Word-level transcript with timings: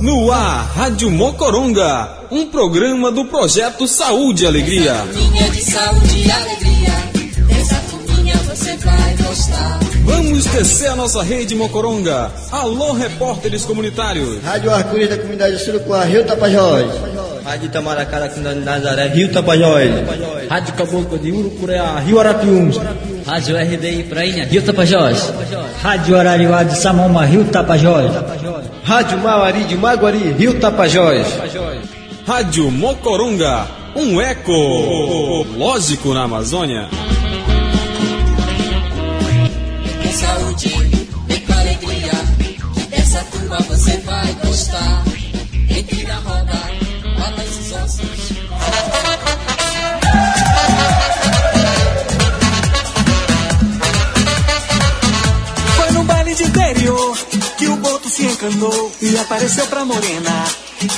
No 0.00 0.32
ar, 0.32 0.70
Rádio 0.74 1.10
Mocoronga, 1.10 2.08
um 2.30 2.46
programa 2.46 3.10
do 3.10 3.24
projeto 3.24 3.86
Saúde 3.86 4.44
e 4.44 4.46
Alegria. 4.46 4.94
Turminha 5.12 5.50
de 5.50 5.62
saúde 5.62 6.18
e 6.18 6.30
alegria, 6.30 7.58
essa 7.60 7.76
turminha 7.90 8.34
você 8.36 8.76
vai 8.76 9.16
gostar. 9.16 9.78
Vamos 10.04 10.44
tecer 10.46 10.88
a 10.90 10.96
nossa 10.96 11.22
rede 11.22 11.54
Mocoronga. 11.54 12.30
Alô, 12.50 12.92
repórteres 12.92 13.64
comunitários. 13.64 14.42
Rádio 14.42 14.70
Arco-Íris 14.72 15.10
da 15.10 15.18
comunidade 15.18 15.58
Surucuá, 15.58 16.04
Rio 16.04 16.24
Tapajós. 16.24 16.86
Rádio 17.44 17.66
Itamaracá 17.66 18.20
da 18.20 18.28
comunidade 18.28 18.60
Nazaré, 18.60 19.08
Rio 19.08 19.30
Tapajós. 19.30 19.90
Rádio 20.48 20.74
Caboclo 20.74 21.18
de 21.18 21.30
Urucureá, 21.30 21.98
Rio 22.00 22.18
Arapiuns. 22.18 22.76
Rádio 23.26 23.56
RDI 23.56 24.04
Prainha, 24.04 24.46
Rio 24.46 24.62
Tapajós. 24.62 25.32
Rádio 25.82 26.18
Arariuá 26.18 26.62
de 26.62 26.78
Samoma, 26.78 27.24
Rio 27.24 27.44
Tapajós. 27.44 28.10
Rádio 28.88 29.18
Mauari 29.18 29.64
de 29.64 29.76
Maguari, 29.76 30.32
Rio 30.32 30.58
Tapajós. 30.58 31.26
Rádio 32.26 32.70
Mocoronga, 32.70 33.68
um 33.94 34.18
eco 34.18 35.44
lógico 35.58 36.14
na 36.14 36.22
Amazônia. 36.22 36.88
Com 40.02 40.10
saúde 40.10 40.68
e 41.28 41.40
com 41.40 41.52
alegria, 41.52 42.12
que 42.72 42.86
dessa 42.86 43.22
turma 43.24 43.58
você 43.68 43.98
vai 43.98 44.32
gostar. 44.42 45.04
Entre 45.68 46.04
na 46.04 46.16
roda, 46.20 46.58
balance 47.18 47.60
os 47.60 47.72
ossos. 47.72 48.17
Interior 56.70 57.16
que 57.56 57.66
o 57.66 57.76
boto 57.76 58.10
se 58.10 58.26
encanou 58.26 58.92
e 59.00 59.16
apareceu 59.16 59.66
pra 59.68 59.86
morena, 59.86 60.44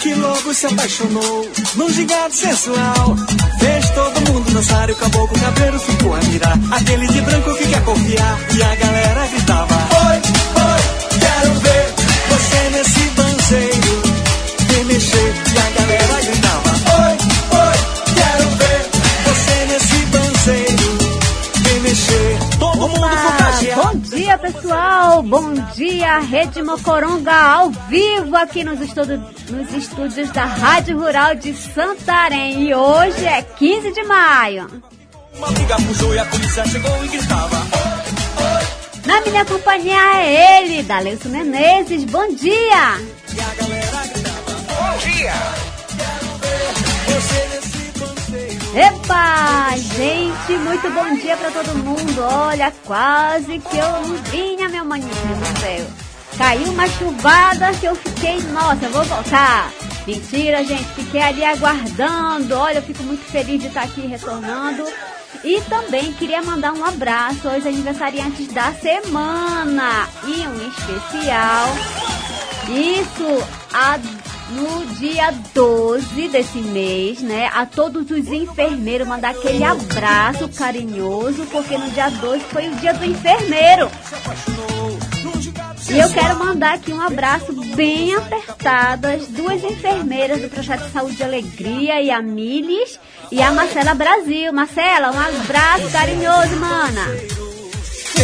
que 0.03 0.15
logo 0.15 0.53
se 0.53 0.67
apaixonou 0.67 1.49
num 1.77 1.89
gigante 1.91 2.37
sensual. 2.37 3.17
Fez 3.61 3.91
todo 3.91 4.33
mundo 4.33 4.53
dançar 4.53 4.89
e 4.89 4.93
o 4.93 4.97
caboclo 4.97 5.39
cabreiro 5.39 5.79
ficou 5.79 6.15
a 6.15 6.19
mirar. 6.23 6.59
Aquele 6.73 7.07
de 7.07 7.21
branco 7.21 7.55
que 7.55 7.69
quer 7.69 7.85
confiar 7.85 8.39
e 8.57 8.63
a 8.63 8.75
galera 8.75 9.27
gritava: 9.29 9.90
pessoal! 24.41 25.23
Bom 25.23 25.53
dia, 25.75 26.19
Rede 26.21 26.63
Mocoronga 26.63 27.33
ao 27.35 27.71
vivo 27.71 28.37
aqui 28.37 28.65
nos, 28.65 28.81
estudo- 28.81 29.23
nos 29.51 29.73
estúdios 29.73 30.31
da 30.31 30.45
Rádio 30.45 30.99
Rural 30.99 31.35
de 31.35 31.55
Santarém. 31.55 32.63
E 32.69 32.75
hoje 32.75 33.25
é 33.27 33.43
15 33.43 33.93
de 33.93 34.03
maio. 34.05 34.83
Uma 35.37 35.51
briga 35.53 35.77
puxou 35.77 36.15
e 36.15 36.19
a 36.19 36.25
polícia 36.25 36.67
chegou 36.67 37.05
e 37.05 37.09
gritava: 37.09 37.67
Na 39.07 39.21
minha 39.23 39.45
companhia 39.45 40.17
é 40.17 40.63
ele, 40.63 40.83
D'Alessio 40.83 41.31
Menezes. 41.31 42.05
Bom 42.05 42.35
dia! 42.35 42.99
E 43.33 43.41
a 43.41 43.55
galera 43.63 44.07
gritava: 44.13 44.53
Bom 44.69 44.99
dia! 44.99 45.33
Você 47.07 47.61
Epa! 48.75 49.77
Gente, 49.77 50.53
muito 50.59 50.89
bom 50.91 51.15
dia 51.17 51.37
pra 51.37 51.51
todo 51.51 51.75
mundo. 51.79 52.23
Olha, 52.23 52.73
quase 52.85 53.59
que 53.59 53.77
eu 53.77 53.91
não 53.91 54.17
vinha, 54.31 54.69
meu 54.69 54.85
maninho 54.85 55.11
do 55.11 55.61
céu. 55.61 55.87
Caiu 56.39 56.71
uma 56.73 56.87
chuvada 56.89 57.73
que 57.75 57.87
eu 57.87 57.97
fiquei, 57.97 58.41
nossa, 58.53 58.85
eu 58.85 58.91
vou 58.93 59.05
voltar. 59.05 59.71
Mentira, 60.07 60.65
gente, 60.65 60.85
fiquei 60.95 61.21
ali 61.21 61.45
aguardando. 61.45 62.57
Olha, 62.57 62.77
eu 62.79 62.83
fico 62.83 63.03
muito 63.03 63.25
feliz 63.25 63.61
de 63.61 63.67
estar 63.67 63.83
aqui 63.83 64.03
retornando. 64.07 64.87
E 65.43 65.61
também 65.63 66.13
queria 66.13 66.43
mandar 66.43 66.73
um 66.73 66.85
abraço 66.85 67.49
aos 67.49 67.67
aniversariantes 67.67 68.49
da 68.49 68.73
semana. 68.75 70.09
E 70.25 70.47
um 70.47 70.69
especial 70.69 71.69
isso 72.69 73.45
a- 73.73 73.99
no 74.51 74.87
dia 74.97 75.33
12 75.55 76.29
desse 76.29 76.59
mês, 76.59 77.21
né? 77.21 77.51
A 77.55 77.67
todos 77.67 78.11
os 78.11 78.29
enfermeiros, 78.29 79.07
mandar 79.07 79.31
aquele 79.31 79.65
abraço 79.65 80.49
carinhoso, 80.49 81.47
porque 81.47 81.77
no 81.77 81.91
dia 81.91 82.11
12 82.11 82.41
foi 82.45 82.69
o 82.69 82.75
dia 82.77 82.93
do 82.95 83.05
enfermeiro. 83.05 83.91
E 85.91 85.99
eu 85.99 86.09
quero 86.13 86.39
mandar 86.39 86.75
aqui 86.75 86.93
um 86.93 87.01
abraço 87.01 87.53
bem 87.75 88.15
apertado 88.15 89.09
às 89.09 89.27
duas 89.27 89.63
enfermeiras 89.65 90.41
do 90.41 90.49
Projeto 90.49 90.89
Saúde 90.93 91.17
e 91.19 91.25
Alegria, 91.25 92.01
e 92.01 92.11
a 92.11 92.23
Milis 92.23 93.01
e 93.33 93.43
a 93.43 93.51
Marcela 93.51 93.95
Brasil. 93.95 94.53
Marcela, 94.53 95.11
um 95.11 95.21
abraço 95.21 95.91
carinhoso, 95.91 96.57
mana. 96.57 97.50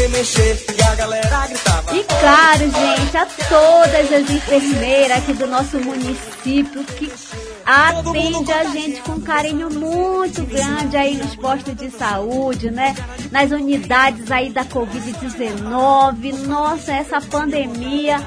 Mexer 0.08 0.64
e 0.76 0.82
a 0.82 0.94
galera 0.94 1.46
gritava: 1.46 1.96
E 1.96 2.04
claro, 2.04 2.70
gente, 2.70 3.16
a 3.16 3.26
todas 3.26 4.12
as 4.12 4.30
enfermeiras 4.30 5.18
aqui 5.18 5.32
do 5.32 5.46
nosso 5.46 5.78
município 5.78 6.84
que 6.84 7.12
atende 7.64 8.52
a 8.52 8.64
gente 8.64 9.00
com 9.02 9.12
um 9.12 9.20
carinho 9.20 9.68
muito 9.70 10.42
grande 10.44 10.96
aí 10.96 11.16
nos 11.16 11.34
postos 11.36 11.74
de 11.74 11.90
saúde, 11.90 12.70
né? 12.70 12.94
Nas 13.30 13.50
unidades 13.50 14.30
aí 14.30 14.50
da 14.50 14.64
Covid-19. 14.64 16.46
Nossa, 16.46 16.92
essa 16.92 17.20
pandemia 17.20 18.24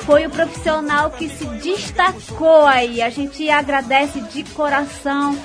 foi 0.00 0.26
o 0.26 0.30
profissional 0.30 1.10
que 1.10 1.28
se 1.28 1.44
destacou 1.44 2.66
aí. 2.66 3.02
A 3.02 3.10
gente 3.10 3.48
agradece 3.48 4.20
de 4.20 4.42
coração 4.44 5.38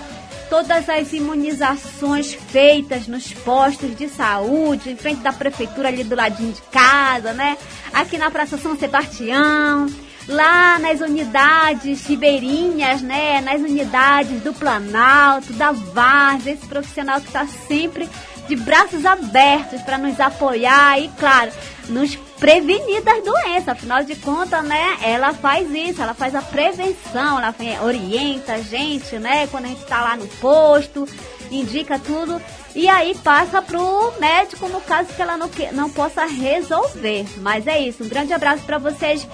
todas 0.49 0.89
as 0.89 1.13
imunizações 1.13 2.33
feitas 2.33 3.07
nos 3.07 3.33
postos 3.33 3.95
de 3.95 4.07
saúde, 4.07 4.91
em 4.91 4.95
frente 4.95 5.21
da 5.21 5.33
prefeitura 5.33 5.89
ali 5.89 6.03
do 6.03 6.15
ladinho 6.15 6.53
de 6.53 6.61
casa, 6.63 7.33
né? 7.33 7.57
Aqui 7.93 8.17
na 8.17 8.31
Praça 8.31 8.57
São 8.57 8.77
Sebastião, 8.77 9.87
lá 10.27 10.79
nas 10.79 11.01
unidades 11.01 12.05
ribeirinhas, 12.05 13.01
né? 13.01 13.41
Nas 13.41 13.61
unidades 13.61 14.41
do 14.41 14.53
Planalto, 14.53 15.53
da 15.53 15.71
Várzea, 15.71 16.53
esse 16.53 16.65
profissional 16.65 17.21
que 17.21 17.27
está 17.27 17.45
sempre 17.45 18.07
de 18.47 18.55
braços 18.55 19.05
abertos 19.05 19.81
para 19.81 19.97
nos 19.97 20.19
apoiar 20.19 20.99
e, 20.99 21.09
claro, 21.19 21.51
nos 21.89 22.17
prevenir 22.39 23.01
das 23.03 23.23
doenças. 23.23 23.69
Afinal 23.69 24.03
de 24.03 24.15
contas, 24.15 24.63
né, 24.63 24.97
ela 25.01 25.33
faz 25.33 25.69
isso, 25.73 26.01
ela 26.01 26.13
faz 26.13 26.35
a 26.35 26.41
prevenção, 26.41 27.39
ela 27.39 27.53
orienta 27.83 28.53
a 28.53 28.61
gente, 28.61 29.17
né, 29.17 29.47
quando 29.47 29.65
a 29.65 29.69
gente 29.69 29.81
está 29.83 30.01
lá 30.01 30.15
no 30.15 30.27
posto, 30.27 31.07
indica 31.51 31.99
tudo. 31.99 32.41
E 32.75 32.87
aí 32.87 33.15
passa 33.23 33.61
pro 33.61 34.13
médico 34.19 34.67
no 34.67 34.81
caso 34.81 35.13
que 35.13 35.21
ela 35.21 35.37
não, 35.37 35.49
que- 35.49 35.71
não 35.71 35.89
possa 35.89 36.25
resolver. 36.25 37.25
Mas 37.37 37.65
é 37.67 37.79
isso, 37.79 38.03
um 38.03 38.09
grande 38.09 38.33
abraço 38.33 38.63
para 38.63 38.77
vocês, 38.77 39.27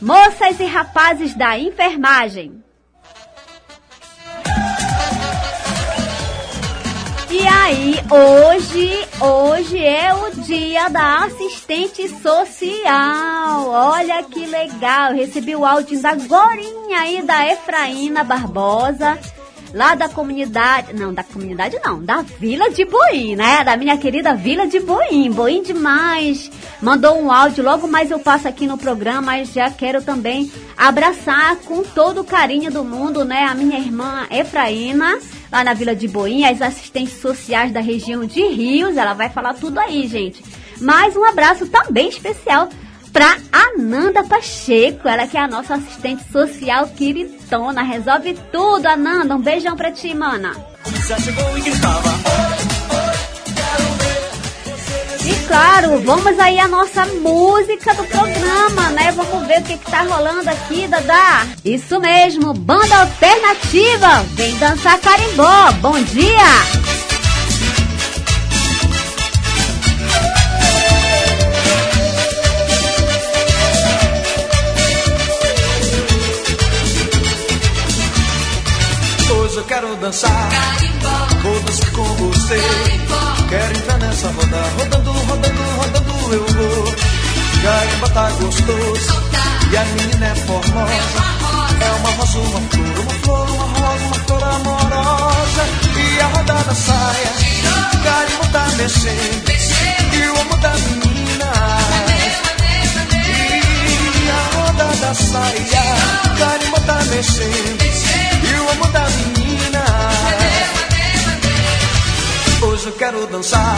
moças 0.00 0.58
e 0.58 0.64
rapazes 0.64 1.34
da 1.36 1.58
enfermagem. 1.58 2.62
E 7.38 7.46
aí, 7.46 7.94
hoje, 8.10 8.90
hoje 9.20 9.84
é 9.84 10.14
o 10.14 10.40
dia 10.40 10.88
da 10.88 11.26
assistente 11.26 12.08
social. 12.08 13.68
Olha 13.68 14.22
que 14.22 14.46
legal. 14.46 15.12
Recebi 15.12 15.54
o 15.54 15.62
áudio 15.62 16.00
da 16.00 16.14
Gorinha 16.14 16.98
aí 16.98 17.20
da 17.20 17.46
Efraína 17.46 18.24
Barbosa, 18.24 19.18
lá 19.74 19.94
da 19.94 20.08
comunidade, 20.08 20.94
não, 20.94 21.12
da 21.12 21.22
comunidade 21.22 21.78
não, 21.84 22.02
da 22.02 22.22
Vila 22.22 22.70
de 22.70 22.86
Boim, 22.86 23.36
né? 23.36 23.62
Da 23.62 23.76
minha 23.76 23.98
querida 23.98 24.34
Vila 24.34 24.66
de 24.66 24.80
Boim. 24.80 25.30
Boim 25.30 25.62
demais. 25.62 26.50
Mandou 26.80 27.20
um 27.20 27.30
áudio, 27.30 27.62
logo 27.62 27.86
mais 27.86 28.10
eu 28.10 28.18
passo 28.18 28.48
aqui 28.48 28.66
no 28.66 28.78
programa, 28.78 29.20
mas 29.20 29.52
já 29.52 29.70
quero 29.70 30.02
também 30.02 30.50
abraçar 30.74 31.56
com 31.56 31.82
todo 31.82 32.22
o 32.22 32.24
carinho 32.24 32.72
do 32.72 32.82
mundo, 32.82 33.26
né? 33.26 33.44
A 33.44 33.54
minha 33.54 33.78
irmã 33.78 34.26
Efraína 34.30 35.18
lá 35.50 35.64
na 35.64 35.74
Vila 35.74 35.94
de 35.94 36.08
Boinha, 36.08 36.50
as 36.50 36.62
assistentes 36.62 37.20
sociais 37.20 37.72
da 37.72 37.80
região 37.80 38.24
de 38.24 38.42
Rios. 38.46 38.96
Ela 38.96 39.14
vai 39.14 39.28
falar 39.28 39.54
tudo 39.54 39.78
aí, 39.78 40.06
gente. 40.06 40.42
Mais 40.80 41.16
um 41.16 41.24
abraço 41.24 41.66
também 41.66 42.08
especial 42.08 42.68
para 43.12 43.38
Ananda 43.50 44.22
Pacheco, 44.24 45.08
ela 45.08 45.26
que 45.26 45.38
é 45.38 45.40
a 45.40 45.48
nossa 45.48 45.74
assistente 45.76 46.22
social 46.30 46.86
queridona. 46.88 47.82
Resolve 47.82 48.38
tudo, 48.52 48.86
Ananda. 48.86 49.34
Um 49.34 49.40
beijão 49.40 49.74
pra 49.74 49.90
ti, 49.90 50.14
mana. 50.14 50.52
Polícia 50.82 51.18
chegou 51.20 51.56
e 51.56 51.62
gritava: 51.62 52.10
claro, 55.46 56.00
vamos 56.04 56.38
aí 56.38 56.58
à 56.58 56.68
nossa 56.68 57.06
música 57.06 57.94
do 57.94 58.04
programa, 58.04 58.90
né? 58.90 59.12
Vamos 59.12 59.46
ver 59.46 59.60
o 59.60 59.64
que, 59.64 59.78
que 59.78 59.90
tá 59.90 60.02
rolando 60.02 60.48
aqui, 60.50 60.86
Dada. 60.86 61.46
Isso 61.64 61.98
mesmo, 62.00 62.52
banda 62.52 63.00
alternativa. 63.00 64.24
Vem 64.34 64.56
dançar 64.58 64.98
carimbó. 65.00 65.72
Bom 65.80 66.02
dia! 66.02 66.96
Hoje 79.30 79.56
eu 79.56 79.64
quero 79.64 79.96
dançar. 79.96 80.48
Carimbó. 80.50 81.40
Vou 81.42 81.60
dançar 81.60 81.92
com 81.92 82.04
você. 82.04 82.56
Carimbó. 82.58 83.35
Quero 83.48 83.78
entrar 83.78 83.98
nessa 83.98 84.26
roda, 84.28 84.62
rodando, 84.76 85.12
rodando, 85.12 85.62
rodando 85.76 86.34
eu 86.34 86.46
vou. 86.46 86.94
Garimba 87.62 88.08
tá 88.10 88.30
gostoso, 88.30 89.22
e 89.70 89.76
a 89.76 89.84
menina 89.84 90.26
é 90.26 90.34
formosa. 90.34 90.92
É 91.80 91.90
uma 91.92 92.10
rosa, 92.10 92.38
uma 92.38 92.60
flor, 92.60 92.98
uma 92.98 93.14
flor, 93.22 93.50
uma 93.50 93.64
rosa, 93.64 94.04
uma 94.04 94.18
flor 94.26 94.44
amorosa. 94.44 95.64
E 95.96 96.20
a 96.20 96.26
roda 96.26 96.54
da 96.54 96.74
saia, 96.74 97.30
garimba 98.04 98.46
tá 98.52 98.66
mexendo, 98.76 99.50
e 100.12 100.28
o 100.28 100.40
amor 100.40 100.58
da 100.58 100.70
menina. 100.70 101.52
E 104.24 104.30
a 104.30 104.56
roda 104.56 104.84
da 104.96 105.14
saia, 105.14 105.84
garimba 106.38 106.80
tá 106.80 106.98
mexendo. 107.10 107.86
O 108.56 108.70
amor 108.72 108.90
da 108.90 109.08
menina. 109.08 110.15
Hoje 112.62 112.86
eu 112.86 112.92
quero 112.92 113.26
dançar, 113.26 113.76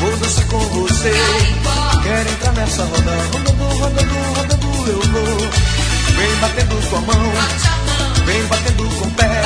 vou 0.00 0.16
dançar 0.16 0.46
com 0.46 0.58
você. 0.58 1.12
Quero 2.02 2.30
entrar 2.30 2.52
nessa 2.52 2.82
roda, 2.82 3.16
rodando, 3.32 3.64
rodando, 3.64 4.14
rodando 4.36 4.90
eu 4.90 5.00
vou. 5.00 5.50
Vem 6.16 6.36
batendo 6.40 6.90
com 6.90 6.96
a 6.96 7.00
mão, 7.00 7.32
vem 8.24 8.42
batendo 8.46 8.88
com 8.98 9.06
o 9.06 9.10
pé. 9.12 9.42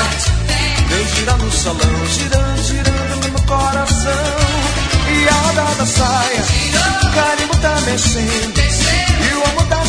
Vem 0.89 1.07
girar 1.15 1.39
no 1.39 1.53
salão, 1.53 2.07
girando, 2.07 2.63
girando 2.65 3.17
no 3.17 3.29
meu 3.31 3.43
coração. 3.43 4.61
E 5.13 5.29
a 5.29 5.33
roda 5.33 5.75
da 5.77 5.87
saia, 5.87 6.45
o 7.05 7.15
carimbo 7.15 7.57
tá 7.59 7.81
mexendo. 7.83 8.59
E 8.59 9.35
o 9.35 9.51
amor 9.51 9.65
da 9.67 9.80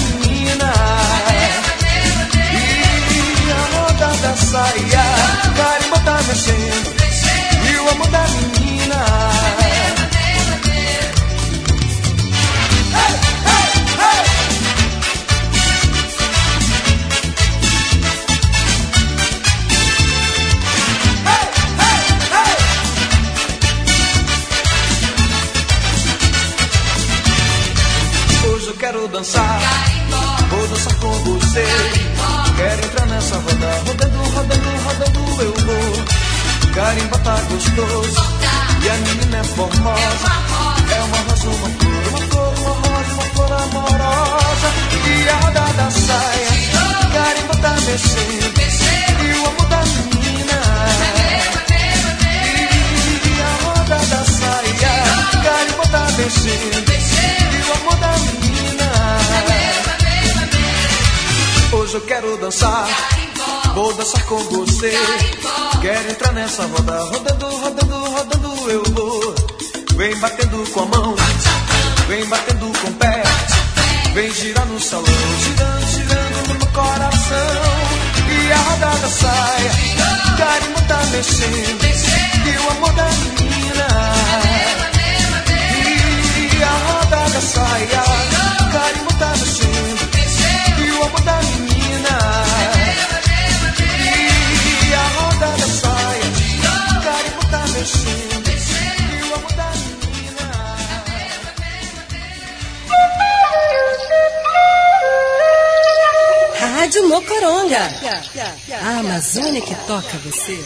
A 107.73 109.00
Amazônia 109.00 109.62
que 109.62 109.73
toca 109.88 110.18
você. 110.25 110.59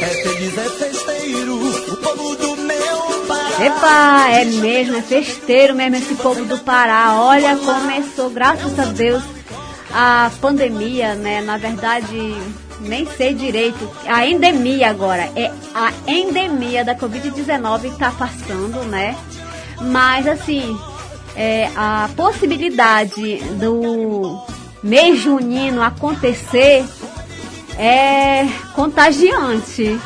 É 0.00 0.06
feliz, 0.22 0.56
é 0.56 0.70
festeiro, 0.70 1.92
o 1.92 1.96
povo 1.98 2.36
do 2.36 2.56
meu 2.56 3.26
Pará. 3.28 3.62
Epa, 3.62 4.28
é 4.30 4.44
mesmo, 4.46 4.96
é 4.96 5.02
festeiro 5.02 5.74
mesmo 5.74 5.96
esse 5.96 6.14
povo 6.14 6.46
do 6.46 6.58
Pará. 6.60 7.14
Olha, 7.20 7.58
começou, 7.58 8.30
graças 8.30 8.78
a 8.78 8.86
Deus, 8.86 9.22
a 9.92 10.30
pandemia, 10.40 11.14
né? 11.14 11.42
Na 11.42 11.58
verdade, 11.58 12.34
nem 12.80 13.06
sei 13.18 13.34
direito. 13.34 13.90
A 14.06 14.26
endemia 14.26 14.88
agora. 14.88 15.30
É 15.36 15.52
a 15.74 15.92
endemia 16.10 16.86
da 16.86 16.94
Covid-19 16.94 17.80
que 17.82 17.86
está 17.88 18.10
passando, 18.12 18.82
né? 18.86 19.14
Mas, 19.82 20.26
assim, 20.26 20.74
é, 21.36 21.68
a 21.76 22.08
possibilidade 22.16 23.36
do 23.58 24.40
mês 24.82 25.18
junino 25.18 25.82
acontecer 25.82 26.84
é 27.78 28.46
contagiante. 28.74 29.98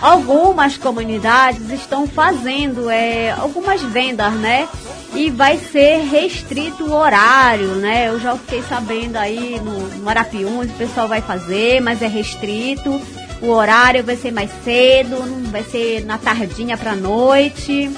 Algumas 0.00 0.76
comunidades 0.76 1.70
estão 1.70 2.08
fazendo 2.08 2.90
é, 2.90 3.30
algumas 3.30 3.80
vendas, 3.80 4.32
né? 4.34 4.68
E 5.14 5.30
vai 5.30 5.58
ser 5.58 6.08
restrito 6.10 6.84
o 6.84 6.92
horário, 6.92 7.68
né? 7.76 8.08
Eu 8.08 8.18
já 8.18 8.36
fiquei 8.36 8.62
sabendo 8.62 9.16
aí 9.16 9.60
no, 9.60 9.88
no 9.98 10.08
Arapiuns, 10.08 10.70
o 10.70 10.74
pessoal 10.74 11.06
vai 11.06 11.20
fazer, 11.20 11.80
mas 11.80 12.02
é 12.02 12.08
restrito. 12.08 13.00
O 13.40 13.48
horário 13.48 14.02
vai 14.02 14.16
ser 14.16 14.32
mais 14.32 14.50
cedo, 14.64 15.24
não 15.24 15.50
vai 15.50 15.62
ser 15.62 16.04
na 16.04 16.18
tardinha 16.18 16.76
para 16.76 16.96
noite. 16.96 17.90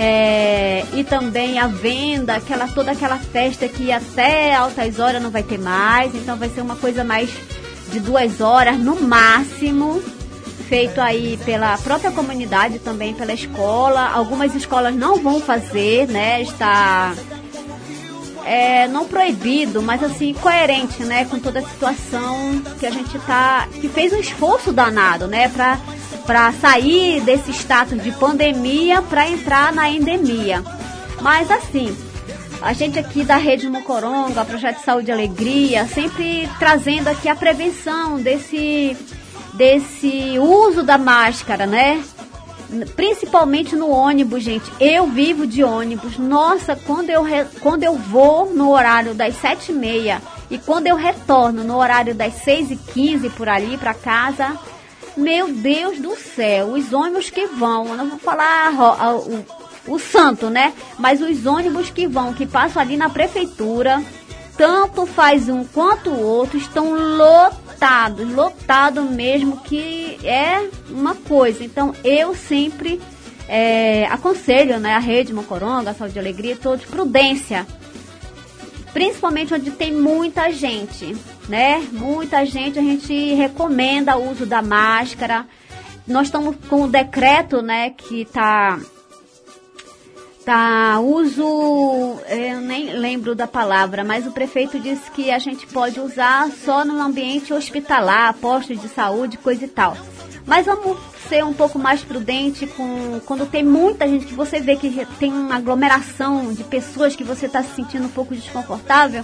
É, 0.00 0.84
e 0.92 1.02
também 1.02 1.58
a 1.58 1.66
venda, 1.66 2.36
aquela, 2.36 2.68
toda 2.68 2.92
aquela 2.92 3.18
festa 3.18 3.66
que 3.66 3.90
até 3.90 4.54
altas 4.54 5.00
horas 5.00 5.20
não 5.20 5.28
vai 5.28 5.42
ter 5.42 5.58
mais, 5.58 6.14
então 6.14 6.36
vai 6.36 6.48
ser 6.48 6.60
uma 6.60 6.76
coisa 6.76 7.02
mais 7.02 7.28
de 7.90 7.98
duas 7.98 8.40
horas 8.40 8.78
no 8.78 9.00
máximo, 9.00 10.00
feito 10.68 11.00
aí 11.00 11.36
pela 11.44 11.76
própria 11.78 12.12
comunidade, 12.12 12.78
também 12.78 13.12
pela 13.12 13.32
escola. 13.32 14.08
Algumas 14.12 14.54
escolas 14.54 14.94
não 14.94 15.16
vão 15.16 15.40
fazer, 15.40 16.06
né? 16.06 16.42
Está 16.42 17.12
é, 18.44 18.86
não 18.86 19.04
proibido, 19.04 19.82
mas 19.82 20.00
assim, 20.04 20.32
coerente, 20.32 21.02
né, 21.02 21.24
com 21.24 21.40
toda 21.40 21.58
a 21.58 21.62
situação 21.62 22.62
que 22.78 22.86
a 22.86 22.90
gente 22.90 23.18
tá, 23.26 23.66
que 23.80 23.88
fez 23.88 24.12
um 24.12 24.18
esforço 24.18 24.72
danado, 24.72 25.26
né, 25.26 25.48
para 25.48 25.76
para 26.28 26.52
sair 26.52 27.22
desse 27.22 27.50
status 27.52 28.02
de 28.02 28.12
pandemia 28.12 29.00
para 29.00 29.26
entrar 29.26 29.72
na 29.72 29.88
endemia. 29.88 30.62
Mas 31.22 31.50
assim, 31.50 31.96
a 32.60 32.74
gente 32.74 32.98
aqui 32.98 33.24
da 33.24 33.38
Rede 33.38 33.66
Mocoronga, 33.66 34.44
Projeto 34.44 34.76
de 34.76 34.84
Saúde 34.84 35.08
e 35.08 35.12
Alegria, 35.12 35.86
sempre 35.86 36.46
trazendo 36.58 37.08
aqui 37.08 37.30
a 37.30 37.34
prevenção 37.34 38.20
desse, 38.20 38.94
desse 39.54 40.38
uso 40.38 40.82
da 40.82 40.98
máscara, 40.98 41.64
né? 41.64 42.04
Principalmente 42.94 43.74
no 43.74 43.88
ônibus, 43.88 44.42
gente. 44.42 44.70
Eu 44.78 45.06
vivo 45.06 45.46
de 45.46 45.64
ônibus. 45.64 46.18
Nossa, 46.18 46.76
quando 46.76 47.08
eu, 47.08 47.24
quando 47.62 47.84
eu 47.84 47.94
vou 47.94 48.52
no 48.52 48.70
horário 48.70 49.14
das 49.14 49.34
sete 49.36 49.72
e 49.72 49.74
meia 49.74 50.20
e 50.50 50.58
quando 50.58 50.88
eu 50.88 50.94
retorno 50.94 51.64
no 51.64 51.78
horário 51.78 52.14
das 52.14 52.34
seis 52.34 52.70
e 52.70 52.76
quinze 52.76 53.30
por 53.30 53.48
ali 53.48 53.78
para 53.78 53.94
casa, 53.94 54.58
meu 55.18 55.52
Deus 55.52 55.98
do 55.98 56.16
céu, 56.16 56.68
os 56.68 56.92
ônibus 56.92 57.30
que 57.30 57.46
vão, 57.46 57.96
não 57.96 58.08
vou 58.08 58.18
falar 58.18 58.72
a, 58.74 59.14
o, 59.14 59.44
o 59.86 59.98
santo, 59.98 60.48
né? 60.48 60.72
Mas 60.98 61.20
os 61.20 61.44
ônibus 61.44 61.90
que 61.90 62.06
vão, 62.06 62.32
que 62.32 62.46
passam 62.46 62.80
ali 62.80 62.96
na 62.96 63.10
prefeitura, 63.10 64.02
tanto 64.56 65.06
faz 65.06 65.48
um 65.48 65.64
quanto 65.64 66.10
o 66.10 66.20
outro, 66.20 66.58
estão 66.58 66.94
lotados, 67.16 68.28
lotado 68.32 69.02
mesmo, 69.02 69.58
que 69.58 70.18
é 70.24 70.68
uma 70.90 71.14
coisa. 71.14 71.64
Então 71.64 71.94
eu 72.02 72.34
sempre 72.34 73.00
é, 73.48 74.06
aconselho 74.06 74.78
né, 74.78 74.94
a 74.94 74.98
rede 74.98 75.32
Mocoronga, 75.32 75.90
a 75.90 75.94
Saúde 75.94 76.16
e 76.16 76.18
Alegria, 76.18 76.56
todos, 76.56 76.84
prudência. 76.84 77.66
Principalmente 78.92 79.54
onde 79.54 79.70
tem 79.70 79.92
muita 79.92 80.50
gente, 80.50 81.16
né? 81.48 81.86
Muita 81.92 82.44
gente, 82.44 82.78
a 82.78 82.82
gente 82.82 83.34
recomenda 83.34 84.16
o 84.16 84.30
uso 84.30 84.46
da 84.46 84.62
máscara. 84.62 85.46
Nós 86.06 86.28
estamos 86.28 86.56
com 86.68 86.82
o 86.84 86.88
decreto, 86.88 87.60
né, 87.60 87.90
que 87.90 88.24
tá 88.24 88.80
tá 90.48 90.98
uso, 90.98 92.18
eu 92.26 92.58
nem 92.62 92.94
lembro 92.94 93.34
da 93.34 93.46
palavra, 93.46 94.02
mas 94.02 94.26
o 94.26 94.30
prefeito 94.30 94.80
disse 94.80 95.10
que 95.10 95.30
a 95.30 95.38
gente 95.38 95.66
pode 95.66 96.00
usar 96.00 96.50
só 96.64 96.86
no 96.86 96.98
ambiente 97.02 97.52
hospitalar, 97.52 98.32
postos 98.32 98.80
de 98.80 98.88
saúde, 98.88 99.36
coisa 99.36 99.66
e 99.66 99.68
tal. 99.68 99.94
Mas 100.46 100.64
vamos 100.64 100.96
ser 101.28 101.44
um 101.44 101.52
pouco 101.52 101.78
mais 101.78 102.02
prudente 102.02 102.66
com 102.66 103.20
quando 103.26 103.44
tem 103.44 103.62
muita 103.62 104.08
gente 104.08 104.24
que 104.24 104.32
você 104.32 104.58
vê 104.58 104.74
que 104.76 105.06
tem 105.18 105.30
uma 105.30 105.56
aglomeração 105.56 106.50
de 106.54 106.64
pessoas 106.64 107.14
que 107.14 107.24
você 107.24 107.44
está 107.44 107.62
se 107.62 107.74
sentindo 107.74 108.06
um 108.06 108.10
pouco 108.10 108.34
desconfortável. 108.34 109.22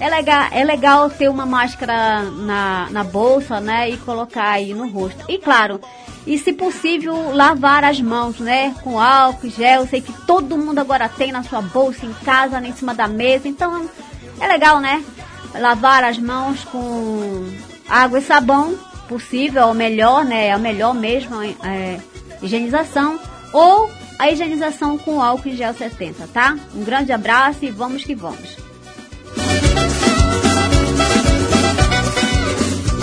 É 0.00 0.08
legal, 0.08 0.48
é 0.50 0.64
legal 0.64 1.10
ter 1.10 1.28
uma 1.28 1.46
máscara 1.46 2.22
na, 2.22 2.88
na 2.90 3.04
bolsa, 3.04 3.60
né? 3.60 3.90
E 3.90 3.96
colocar 3.98 4.50
aí 4.50 4.74
no 4.74 4.88
rosto. 4.88 5.24
E 5.28 5.38
claro, 5.38 5.80
e 6.26 6.38
se 6.38 6.52
possível, 6.52 7.34
lavar 7.34 7.84
as 7.84 8.00
mãos, 8.00 8.38
né? 8.38 8.74
Com 8.82 9.00
álcool, 9.00 9.48
gel. 9.48 9.86
Sei 9.86 10.00
que 10.00 10.12
todo 10.26 10.58
mundo 10.58 10.78
agora 10.78 11.08
tem 11.08 11.32
na 11.32 11.42
sua 11.42 11.60
bolsa, 11.60 12.06
em 12.06 12.12
casa, 12.24 12.60
em 12.60 12.72
cima 12.72 12.94
da 12.94 13.06
mesa. 13.06 13.48
Então, 13.48 13.88
é 14.40 14.46
legal, 14.46 14.80
né? 14.80 15.04
Lavar 15.54 16.04
as 16.04 16.18
mãos 16.18 16.64
com 16.64 17.46
água 17.88 18.18
e 18.18 18.22
sabão 18.22 18.78
possível, 19.12 19.66
ou 19.66 19.74
melhor, 19.74 20.24
né, 20.24 20.48
é 20.48 20.56
o 20.56 20.60
melhor 20.60 20.94
mesmo, 20.94 21.42
é, 21.42 22.00
higienização, 22.40 23.20
ou 23.52 23.90
a 24.18 24.30
higienização 24.30 24.96
com 24.96 25.20
álcool 25.20 25.50
em 25.50 25.56
gel 25.56 25.74
70, 25.74 26.26
tá? 26.28 26.56
Um 26.74 26.82
grande 26.82 27.12
abraço 27.12 27.64
e 27.64 27.70
vamos 27.70 28.04
que 28.04 28.14
vamos. 28.14 28.56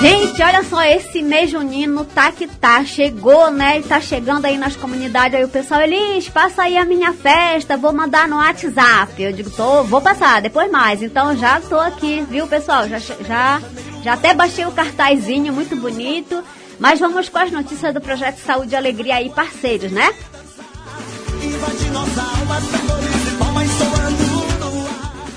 Gente, 0.01 0.41
olha 0.41 0.63
só, 0.63 0.81
esse 0.81 1.21
mês 1.21 1.51
junino 1.51 2.05
tá 2.05 2.31
que 2.31 2.47
tá, 2.47 2.85
chegou, 2.85 3.51
né? 3.51 3.79
E 3.79 3.83
tá 3.83 3.99
chegando 3.99 4.45
aí 4.45 4.57
nas 4.57 4.73
comunidades, 4.73 5.37
aí 5.37 5.43
o 5.43 5.49
pessoal, 5.49 5.81
Elis, 5.81 6.29
passa 6.29 6.63
aí 6.63 6.77
a 6.77 6.85
minha 6.85 7.11
festa, 7.11 7.75
vou 7.75 7.91
mandar 7.91 8.25
no 8.25 8.37
WhatsApp. 8.37 9.21
Eu 9.21 9.33
digo, 9.33 9.49
tô, 9.49 9.83
vou 9.83 10.01
passar, 10.01 10.41
depois 10.41 10.71
mais. 10.71 11.03
Então 11.03 11.35
já 11.35 11.59
tô 11.59 11.77
aqui, 11.77 12.25
viu, 12.29 12.47
pessoal? 12.47 12.87
Já, 12.87 12.97
já, 12.97 13.61
já 14.01 14.13
até 14.13 14.33
baixei 14.33 14.65
o 14.65 14.71
cartazinho, 14.71 15.51
muito 15.51 15.75
bonito. 15.75 16.41
Mas 16.79 16.97
vamos 16.97 17.27
com 17.27 17.37
as 17.37 17.51
notícias 17.51 17.93
do 17.93 17.99
Projeto 17.99 18.37
Saúde 18.37 18.73
e 18.73 18.77
Alegria 18.77 19.15
aí, 19.15 19.29
parceiros, 19.29 19.91
né? 19.91 20.13
Invade 21.43 21.89
nossa 21.89 22.21
alma, 22.21 22.98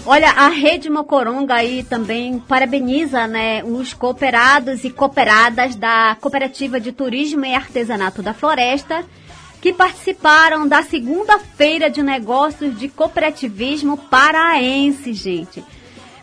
Olha, 0.05 0.31
a 0.31 0.49
Rede 0.49 0.91
Mocoronga 0.91 1.55
aí 1.55 1.85
também 1.85 2.41
parabeniza 2.41 3.29
né, 3.29 3.63
os 3.63 3.95
cooperados 3.95 4.83
e 4.83 4.91
cooperadas 4.91 5.77
da 5.77 6.17
Cooperativa 6.21 6.81
de 6.81 6.91
Turismo 6.91 7.45
e 7.45 7.55
Artesanato 7.55 8.21
da 8.21 8.35
Floresta, 8.35 9.05
que 9.61 9.73
participaram 9.73 10.67
da 10.67 10.83
segunda 10.83 11.39
feira 11.39 11.89
de 11.89 12.03
negócios 12.03 12.77
de 12.77 12.89
cooperativismo 12.89 13.97
paraense, 13.97 15.13
gente. 15.13 15.65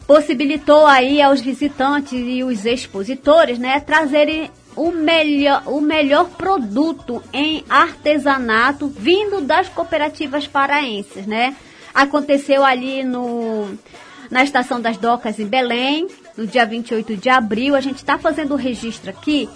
Possibilitou 0.06 0.86
aí 0.86 1.22
aos 1.22 1.40
visitantes 1.40 2.12
e 2.12 2.44
os 2.44 2.66
expositores, 2.66 3.58
né, 3.58 3.80
trazerem 3.80 4.52
o 4.76 4.92
melhor, 4.92 5.64
o 5.68 5.80
melhor 5.80 6.28
produto 6.32 7.24
em 7.32 7.64
artesanato 7.70 8.88
vindo 8.88 9.40
das 9.40 9.70
cooperativas 9.70 10.48
paraenses, 10.48 11.26
né? 11.26 11.56
Aconteceu 11.94 12.64
ali 12.64 13.04
no, 13.04 13.70
na 14.30 14.44
Estação 14.44 14.80
das 14.80 14.98
Docas 14.98 15.40
em 15.40 15.46
Belém, 15.46 16.08
no 16.38 16.46
dia 16.48 16.66
28 16.66 17.18
de 17.18 17.30
abril. 17.30 17.76
A 17.76 17.82
gente 17.82 17.98
está 17.98 18.18
fazendo 18.18 18.54
o 18.54 18.58
registro 18.58 19.10
aqui 19.10 19.50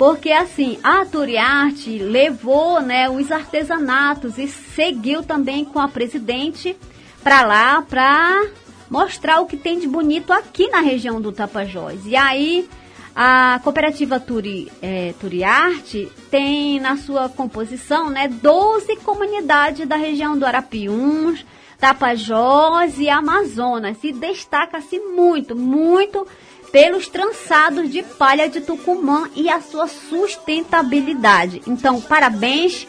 porque 0.00 0.32
assim, 0.32 0.78
a 0.82 1.04
Turiarte 1.04 1.98
levou 1.98 2.80
né, 2.80 3.10
os 3.10 3.30
artesanatos 3.30 4.38
e 4.38 4.48
seguiu 4.48 5.22
também 5.22 5.62
com 5.62 5.78
a 5.78 5.88
presidente 5.88 6.74
para 7.22 7.42
lá 7.42 7.82
para 7.82 8.46
mostrar 8.88 9.40
o 9.42 9.46
que 9.46 9.58
tem 9.58 9.78
de 9.78 9.86
bonito 9.86 10.32
aqui 10.32 10.68
na 10.68 10.80
região 10.80 11.20
do 11.20 11.30
Tapajós. 11.30 12.06
E 12.06 12.16
aí 12.16 12.66
a 13.14 13.60
cooperativa 13.62 14.18
Turi, 14.18 14.72
é, 14.80 15.12
Turiarte 15.20 16.10
tem 16.30 16.80
na 16.80 16.96
sua 16.96 17.28
composição 17.28 18.08
né, 18.08 18.26
12 18.26 18.96
comunidades 19.04 19.86
da 19.86 19.96
região 19.96 20.38
do 20.38 20.46
Arapiuns, 20.46 21.44
Tapajós 21.80 22.98
e 22.98 23.08
Amazonas. 23.08 23.96
E 24.02 24.12
destaca-se 24.12 24.98
muito, 24.98 25.56
muito 25.56 26.26
pelos 26.70 27.08
trançados 27.08 27.90
de 27.90 28.02
palha 28.02 28.48
de 28.48 28.60
Tucumã 28.60 29.28
e 29.34 29.48
a 29.48 29.60
sua 29.60 29.88
sustentabilidade. 29.88 31.62
Então, 31.66 32.00
parabéns 32.00 32.86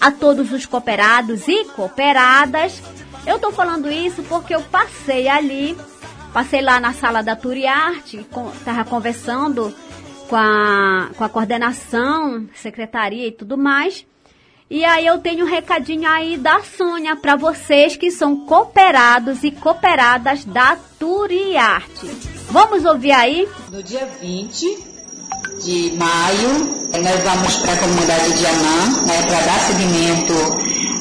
a 0.00 0.10
todos 0.10 0.52
os 0.52 0.66
cooperados 0.66 1.48
e 1.48 1.64
cooperadas. 1.64 2.80
Eu 3.26 3.36
estou 3.36 3.50
falando 3.50 3.90
isso 3.90 4.22
porque 4.24 4.54
eu 4.54 4.62
passei 4.62 5.26
ali, 5.26 5.76
passei 6.32 6.60
lá 6.60 6.78
na 6.78 6.92
sala 6.92 7.22
da 7.22 7.34
Turiarte, 7.34 8.24
estava 8.58 8.84
conversando 8.84 9.74
com 10.28 10.36
a, 10.36 11.10
com 11.16 11.24
a 11.24 11.28
coordenação, 11.28 12.48
secretaria 12.54 13.26
e 13.26 13.32
tudo 13.32 13.56
mais. 13.56 14.06
E 14.68 14.84
aí 14.84 15.06
eu 15.06 15.18
tenho 15.18 15.46
um 15.46 15.48
recadinho 15.48 16.08
aí 16.08 16.36
da 16.36 16.60
Sônia 16.60 17.14
para 17.14 17.36
vocês 17.36 17.96
que 17.96 18.10
são 18.10 18.36
cooperados 18.36 19.44
e 19.44 19.52
cooperadas 19.52 20.44
da 20.44 20.76
Turiarte. 20.98 22.10
Vamos 22.50 22.84
ouvir 22.84 23.12
aí? 23.12 23.48
No 23.70 23.80
dia 23.80 24.04
20 24.20 24.66
de 25.62 25.92
maio, 25.96 26.50
nós 27.00 27.22
vamos 27.22 27.56
para 27.56 27.74
a 27.74 27.76
comunidade 27.76 28.36
de 28.36 28.44
Anã, 28.44 29.06
né, 29.06 29.22
para 29.22 29.40
dar 29.40 29.60
seguimento 29.60 30.34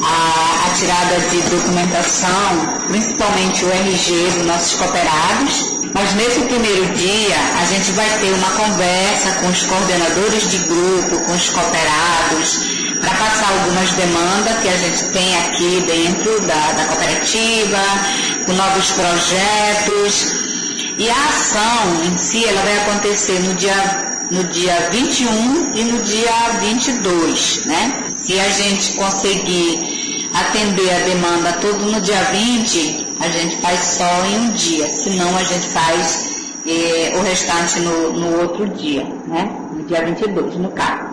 à, 0.03 0.67
à 0.67 0.73
tirada 0.75 1.19
de 1.31 1.41
documentação, 1.49 2.87
principalmente 2.87 3.65
o 3.65 3.71
RG 3.71 4.31
dos 4.35 4.45
nossos 4.45 4.75
cooperados. 4.75 5.75
Mas 5.91 6.13
nesse 6.13 6.41
primeiro 6.41 6.85
dia, 6.93 7.35
a 7.59 7.65
gente 7.65 7.91
vai 7.93 8.09
ter 8.19 8.31
uma 8.31 8.51
conversa 8.51 9.39
com 9.39 9.47
os 9.47 9.63
coordenadores 9.63 10.51
de 10.51 10.57
grupo, 10.59 11.25
com 11.25 11.31
os 11.31 11.49
cooperados, 11.49 12.74
para 13.01 13.13
passar 13.15 13.51
algumas 13.51 13.91
demandas 13.93 14.59
que 14.61 14.67
a 14.67 14.77
gente 14.77 15.05
tem 15.11 15.37
aqui 15.39 15.83
dentro 15.87 16.39
da, 16.41 16.71
da 16.73 16.85
cooperativa, 16.85 17.77
com 18.45 18.53
novos 18.53 18.91
projetos. 18.91 20.45
E 20.97 21.09
a 21.09 21.29
ação 21.29 22.05
em 22.05 22.17
si, 22.17 22.45
ela 22.45 22.61
vai 22.61 22.77
acontecer 22.79 23.39
no 23.41 23.53
dia, 23.55 24.27
no 24.31 24.43
dia 24.45 24.89
21 24.91 25.75
e 25.75 25.83
no 25.83 26.01
dia 26.03 26.31
22, 26.61 27.65
né? 27.65 28.13
Se 28.15 28.39
a 28.39 28.49
gente 28.49 28.93
conseguir 28.93 30.29
atender 30.33 30.93
a 30.93 30.99
demanda 30.99 31.53
todo 31.61 31.79
no 31.91 31.99
dia 32.01 32.21
20, 32.31 33.07
a 33.19 33.27
gente 33.27 33.57
faz 33.57 33.79
só 33.79 34.25
em 34.25 34.39
um 34.39 34.49
dia, 34.51 34.89
senão 34.89 35.35
a 35.37 35.43
gente 35.43 35.67
faz 35.67 36.35
eh, 36.65 37.13
o 37.17 37.21
restante 37.21 37.79
no, 37.81 38.13
no 38.13 38.41
outro 38.41 38.67
dia, 38.69 39.03
né? 39.27 39.49
No 39.71 39.83
dia 39.83 40.03
22, 40.05 40.55
no 40.55 40.71
caso. 40.71 41.04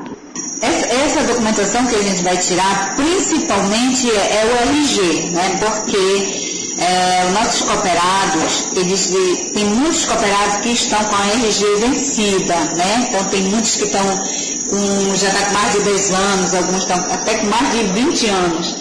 Essa, 0.92 1.22
documentação 1.22 1.86
que 1.86 1.96
a 1.96 2.02
gente 2.02 2.22
vai 2.22 2.36
tirar, 2.36 2.94
principalmente, 2.96 4.10
é, 4.10 4.44
o 4.44 4.68
RG, 4.68 5.30
né? 5.30 5.58
Porque 5.58 6.52
é, 6.78 7.26
os 7.26 7.32
nossos 7.32 7.62
cooperados, 7.62 8.68
eles 8.76 9.10
tem 9.54 9.64
muitos 9.64 10.04
cooperados 10.04 10.56
que 10.56 10.68
estão 10.70 11.02
com 11.04 11.14
a 11.14 11.26
RG 11.28 11.76
vencida, 11.76 12.54
né? 12.76 13.06
Então 13.08 13.24
tem 13.24 13.42
muitos 13.44 13.76
que 13.76 13.84
estão 13.84 14.04
com, 14.04 15.16
já 15.16 15.28
está 15.28 15.46
com 15.46 15.54
mais 15.54 15.72
de 15.72 15.80
10 15.80 16.10
anos, 16.10 16.54
alguns 16.54 16.82
estão 16.82 16.98
até 17.10 17.38
com 17.38 17.46
mais 17.46 17.72
de 17.72 17.84
20 17.84 18.26
anos. 18.28 18.76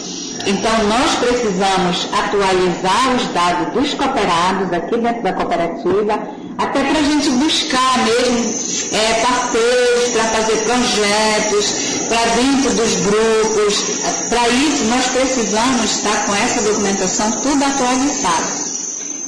Então 0.47 0.83
nós 0.87 1.15
precisamos 1.15 2.09
atualizar 2.11 3.15
os 3.15 3.27
dados 3.27 3.73
dos 3.73 3.93
cooperados 3.93 4.73
aqui 4.73 4.97
dentro 4.97 5.21
da 5.21 5.33
cooperativa 5.33 6.40
até 6.61 6.83
para 6.83 6.99
a 6.99 7.03
gente 7.03 7.29
buscar 7.31 7.97
mesmo 8.05 8.53
é, 8.91 9.13
parceiros 9.21 10.09
para 10.09 10.23
fazer 10.25 10.57
projetos, 10.63 11.73
para 12.07 12.25
dentro 12.35 12.73
dos 12.75 12.95
grupos. 12.97 13.83
Para 14.29 14.47
isso, 14.49 14.85
nós 14.85 15.07
precisamos 15.07 15.83
estar 15.83 16.25
com 16.25 16.35
essa 16.35 16.61
documentação 16.61 17.31
tudo 17.41 17.63
atualizado. 17.63 18.71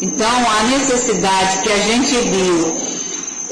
Então, 0.01 0.27
a 0.27 0.63
necessidade 0.63 1.59
que 1.59 1.71
a 1.71 1.77
gente 1.77 2.15
viu 2.29 2.75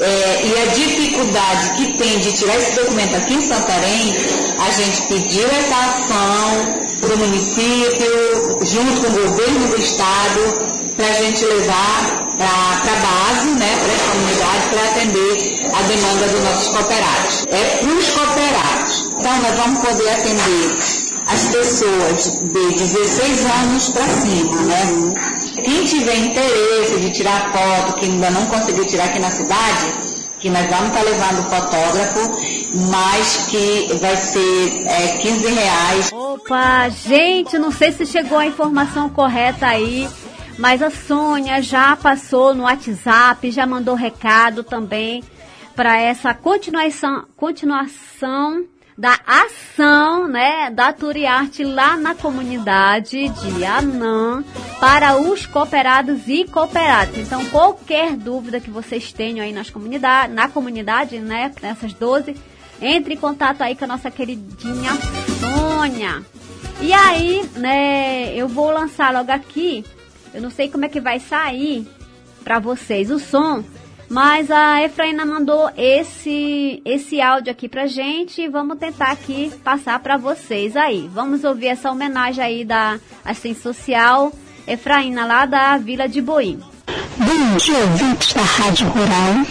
é, 0.00 0.40
e 0.44 0.62
a 0.62 0.66
dificuldade 0.72 1.70
que 1.76 1.98
tem 1.98 2.18
de 2.18 2.32
tirar 2.32 2.56
esse 2.56 2.72
documento 2.72 3.16
aqui 3.16 3.34
em 3.34 3.40
Santarém, 3.40 4.16
a 4.58 4.70
gente 4.70 5.02
pediu 5.02 5.46
essa 5.46 5.76
ação 5.76 6.82
para 7.00 7.14
o 7.14 7.18
município, 7.18 8.58
junto 8.62 9.00
com 9.00 9.08
o 9.08 9.28
governo 9.28 9.68
do 9.68 9.76
estado, 9.76 10.72
para 10.96 11.06
a 11.06 11.12
gente 11.12 11.44
levar 11.44 12.22
para 12.36 12.46
a 12.46 12.96
base, 12.96 13.50
né, 13.50 13.78
para 13.82 13.92
as 13.92 14.02
comunidades, 14.02 14.68
para 14.70 14.84
atender 14.90 15.60
a 15.72 15.82
demanda 15.82 16.26
dos 16.28 16.40
nossos 16.42 16.68
cooperados. 16.68 17.46
É 17.50 17.78
para 17.78 17.92
os 17.92 18.10
cooperados. 18.10 19.10
Então, 19.18 19.38
nós 19.42 19.56
vamos 19.56 19.80
poder 19.80 20.08
atender 20.10 21.01
as 21.26 21.48
pessoas 21.48 22.40
de 22.40 22.48
16 22.48 23.46
anos 23.46 23.88
para 23.90 24.06
cima, 24.06 24.62
né? 24.62 25.32
Quem 25.54 25.84
tiver 25.84 26.16
interesse 26.16 27.00
de 27.00 27.10
tirar 27.12 27.52
foto, 27.52 27.98
que 27.98 28.06
ainda 28.06 28.30
não 28.30 28.46
conseguiu 28.46 28.86
tirar 28.86 29.04
aqui 29.04 29.18
na 29.18 29.30
cidade, 29.30 29.92
que 30.40 30.50
nós 30.50 30.66
vamos 30.68 30.88
estar 30.88 31.02
levando 31.02 31.48
fotógrafo, 31.48 32.90
mas 32.90 33.46
que 33.48 33.94
vai 34.00 34.16
ser 34.16 34.86
é, 34.86 35.18
15 35.18 35.46
reais. 35.46 36.10
Opa, 36.12 36.88
gente, 36.88 37.58
não 37.58 37.70
sei 37.70 37.92
se 37.92 38.04
chegou 38.06 38.38
a 38.38 38.46
informação 38.46 39.08
correta 39.08 39.66
aí, 39.66 40.08
mas 40.58 40.82
a 40.82 40.90
Sônia 40.90 41.62
já 41.62 41.94
passou 41.96 42.54
no 42.54 42.64
WhatsApp, 42.64 43.50
já 43.50 43.66
mandou 43.66 43.94
recado 43.94 44.64
também 44.64 45.22
para 45.76 45.98
essa 45.98 46.34
continuação, 46.34 47.24
continuação 47.36 48.64
da 48.96 49.18
ação, 49.26 50.28
né, 50.28 50.70
da 50.70 50.92
Turiarte 50.92 51.64
lá 51.64 51.96
na 51.96 52.14
comunidade 52.14 53.28
de 53.28 53.64
Anã 53.64 54.44
para 54.78 55.16
os 55.16 55.46
cooperados 55.46 56.28
e 56.28 56.44
cooperadas. 56.44 57.16
Então, 57.16 57.44
qualquer 57.46 58.16
dúvida 58.16 58.60
que 58.60 58.70
vocês 58.70 59.12
tenham 59.12 59.44
aí 59.44 59.52
nas 59.52 59.70
comunidade, 59.70 60.32
na 60.32 60.48
comunidade, 60.48 61.18
né, 61.18 61.52
nessas 61.62 61.92
12, 61.92 62.36
entre 62.80 63.14
em 63.14 63.16
contato 63.16 63.62
aí 63.62 63.74
com 63.74 63.84
a 63.84 63.88
nossa 63.88 64.10
queridinha 64.10 64.92
Sônia. 65.40 66.22
E 66.80 66.92
aí, 66.92 67.48
né, 67.56 68.34
eu 68.34 68.48
vou 68.48 68.70
lançar 68.70 69.12
logo 69.12 69.30
aqui, 69.30 69.84
eu 70.34 70.42
não 70.42 70.50
sei 70.50 70.68
como 70.68 70.84
é 70.84 70.88
que 70.88 71.00
vai 71.00 71.20
sair 71.20 71.86
para 72.42 72.58
vocês 72.58 73.10
o 73.10 73.18
som, 73.18 73.64
mas 74.12 74.50
a 74.50 74.82
Efraína 74.82 75.24
mandou 75.24 75.70
esse 75.74 76.82
esse 76.84 77.18
áudio 77.18 77.50
aqui 77.50 77.66
pra 77.66 77.86
gente 77.86 78.42
e 78.42 78.48
vamos 78.48 78.78
tentar 78.78 79.10
aqui 79.10 79.50
passar 79.64 79.98
para 80.00 80.18
vocês 80.18 80.76
aí. 80.76 81.08
Vamos 81.10 81.44
ouvir 81.44 81.68
essa 81.68 81.90
homenagem 81.90 82.44
aí 82.44 82.64
da 82.64 83.00
assistência 83.24 83.62
social 83.62 84.30
Efraína 84.66 85.24
lá 85.24 85.46
da 85.46 85.78
Vila 85.78 86.06
de 86.06 86.20
Boim. 86.20 86.71
Bom 87.16 87.56
dia, 87.56 87.78
ouvintes 87.78 88.32
da 88.32 88.42
Rádio 88.42 88.88
Rural. 88.88 89.46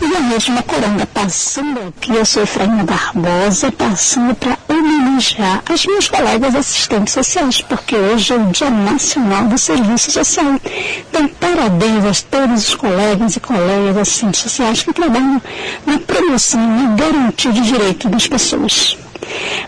E 0.00 0.16
a 0.16 0.20
mesma 0.20 0.62
coranga 0.62 1.06
passando 1.06 1.80
aqui, 1.88 2.14
eu 2.14 2.24
sou 2.24 2.42
Efraína 2.42 2.84
Barbosa, 2.84 3.72
passando 3.72 4.34
para 4.34 4.58
homenagear 4.68 5.62
as 5.68 5.86
minhas 5.86 6.08
colegas 6.08 6.54
assistentes 6.54 7.14
sociais, 7.14 7.62
porque 7.62 7.96
hoje 7.96 8.32
é 8.32 8.36
o 8.36 8.46
Dia 8.46 8.70
Nacional 8.70 9.44
do 9.46 9.58
Serviço 9.58 10.10
Social. 10.10 10.60
Então, 11.08 11.28
parabéns 11.40 12.04
a 12.04 12.24
todos 12.30 12.68
os 12.68 12.74
colegas 12.74 13.36
e 13.36 13.40
colegas 13.40 13.96
assistentes 13.96 14.40
sociais 14.40 14.82
que 14.82 14.92
trabalham 14.92 15.40
na 15.86 15.98
promoção 15.98 16.60
e 16.60 16.96
garantia 16.96 17.52
de 17.52 17.60
direito 17.62 18.08
das 18.08 18.28
pessoas. 18.28 18.98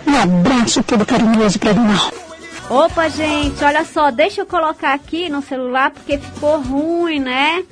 Um 0.06 0.16
abraço 0.16 0.82
todo 0.82 1.06
carinhoso 1.06 1.58
para 1.58 1.70
a 1.70 1.74
dona 1.74 2.27
Opa, 2.70 3.08
gente, 3.08 3.64
olha 3.64 3.82
só, 3.82 4.10
deixa 4.10 4.42
eu 4.42 4.46
colocar 4.46 4.92
aqui 4.92 5.30
no 5.30 5.40
celular 5.40 5.90
porque 5.90 6.18
ficou 6.18 6.60
ruim, 6.60 7.18
né? 7.18 7.64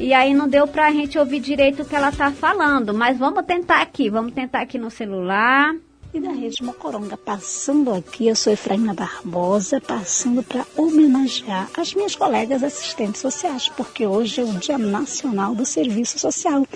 E 0.00 0.12
aí 0.12 0.34
não 0.34 0.48
deu 0.48 0.66
pra 0.66 0.90
gente 0.90 1.16
ouvir 1.16 1.38
direito 1.38 1.82
o 1.82 1.84
que 1.84 1.94
ela 1.94 2.10
tá 2.10 2.32
falando, 2.32 2.92
mas 2.92 3.16
vamos 3.16 3.46
tentar 3.46 3.80
aqui, 3.80 4.10
vamos 4.10 4.32
tentar 4.32 4.60
aqui 4.60 4.78
no 4.78 4.90
celular 4.90 5.72
e 6.14 6.20
da 6.20 6.30
Rede 6.30 6.62
Mocoronga. 6.62 7.16
Passando 7.16 7.92
aqui, 7.92 8.28
eu 8.28 8.36
sou 8.36 8.52
Efraína 8.52 8.92
Barbosa, 8.92 9.80
passando 9.80 10.42
para 10.42 10.66
homenagear 10.76 11.70
as 11.76 11.94
minhas 11.94 12.14
colegas 12.14 12.62
assistentes 12.62 13.20
sociais, 13.20 13.68
porque 13.68 14.06
hoje 14.06 14.40
é 14.40 14.44
o 14.44 14.52
Dia 14.54 14.76
Nacional 14.76 15.54
do 15.54 15.64
Serviço 15.64 16.18
Social. 16.18 16.66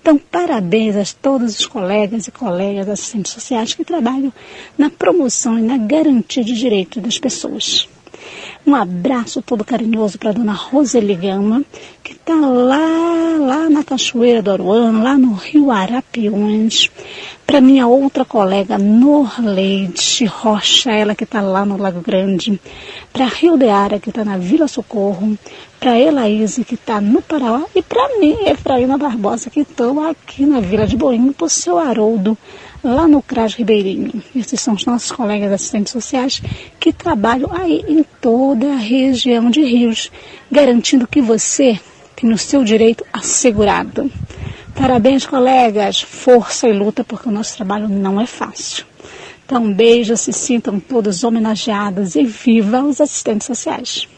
Então, 0.00 0.16
parabéns 0.18 0.96
a 0.96 1.16
todos 1.20 1.58
os 1.58 1.66
colegas 1.66 2.26
e 2.26 2.30
colegas 2.30 2.88
assistentes 2.88 3.32
sociais 3.32 3.74
que 3.74 3.84
trabalham 3.84 4.32
na 4.78 4.88
promoção 4.88 5.58
e 5.58 5.62
na 5.62 5.76
garantia 5.76 6.42
de 6.42 6.54
direitos 6.54 7.02
das 7.02 7.18
pessoas. 7.18 7.88
Um 8.66 8.74
abraço 8.74 9.40
todo 9.40 9.64
carinhoso 9.64 10.18
para 10.18 10.32
dona 10.32 10.52
Roseli 10.52 11.14
Gama, 11.14 11.62
que 12.02 12.14
está 12.14 12.34
lá, 12.34 13.36
lá 13.38 13.70
na 13.70 13.84
Cachoeira 13.84 14.42
do 14.42 14.50
Aruano, 14.50 15.04
lá 15.04 15.16
no 15.16 15.34
Rio 15.34 15.70
Arapiões. 15.70 16.90
Para 17.46 17.60
minha 17.60 17.86
outra 17.86 18.24
colega 18.24 18.76
Norleide 18.76 20.24
Rocha, 20.24 20.90
ela 20.90 21.14
que 21.14 21.22
está 21.22 21.40
lá 21.40 21.64
no 21.64 21.76
Lago 21.76 22.00
Grande. 22.00 22.60
Para 23.12 23.26
Rio 23.26 23.56
de 23.56 23.68
Ara, 23.68 24.00
que 24.00 24.08
está 24.08 24.24
na 24.24 24.36
Vila 24.36 24.66
Socorro. 24.66 25.38
Para 25.78 25.96
Elaíse, 25.96 26.64
que 26.64 26.74
está 26.74 27.00
no 27.00 27.22
Pará. 27.22 27.62
E 27.72 27.80
para 27.82 28.18
mim, 28.18 28.36
Efraína 28.46 28.98
Barbosa, 28.98 29.48
que 29.48 29.60
estou 29.60 30.00
aqui 30.04 30.44
na 30.44 30.58
Vila 30.58 30.88
de 30.88 30.96
Boinho, 30.96 31.32
para 31.32 31.46
o 31.46 31.48
seu 31.48 31.78
Haroldo 31.78 32.36
lá 32.82 33.06
no 33.06 33.22
CRAS 33.22 33.54
Ribeirinho. 33.54 34.22
Esses 34.34 34.60
são 34.60 34.74
os 34.74 34.84
nossos 34.84 35.10
colegas 35.12 35.52
assistentes 35.52 35.92
sociais 35.92 36.42
que 36.78 36.92
trabalham 36.92 37.52
aí 37.52 37.84
em 37.88 38.04
toda 38.20 38.72
a 38.72 38.76
região 38.76 39.50
de 39.50 39.62
Rios, 39.62 40.10
garantindo 40.50 41.06
que 41.06 41.20
você 41.20 41.78
tem 42.14 42.32
o 42.32 42.38
seu 42.38 42.64
direito 42.64 43.04
assegurado. 43.12 44.10
Parabéns, 44.74 45.26
colegas. 45.26 46.02
Força 46.02 46.68
e 46.68 46.72
luta, 46.72 47.02
porque 47.02 47.28
o 47.28 47.32
nosso 47.32 47.56
trabalho 47.56 47.88
não 47.88 48.20
é 48.20 48.26
fácil. 48.26 48.84
Então, 49.44 49.64
um 49.64 49.72
beijo, 49.72 50.16
se 50.16 50.32
sintam 50.32 50.80
todos 50.80 51.24
homenageados 51.24 52.14
e 52.14 52.24
viva 52.24 52.82
os 52.82 53.00
assistentes 53.00 53.46
sociais. 53.46 54.08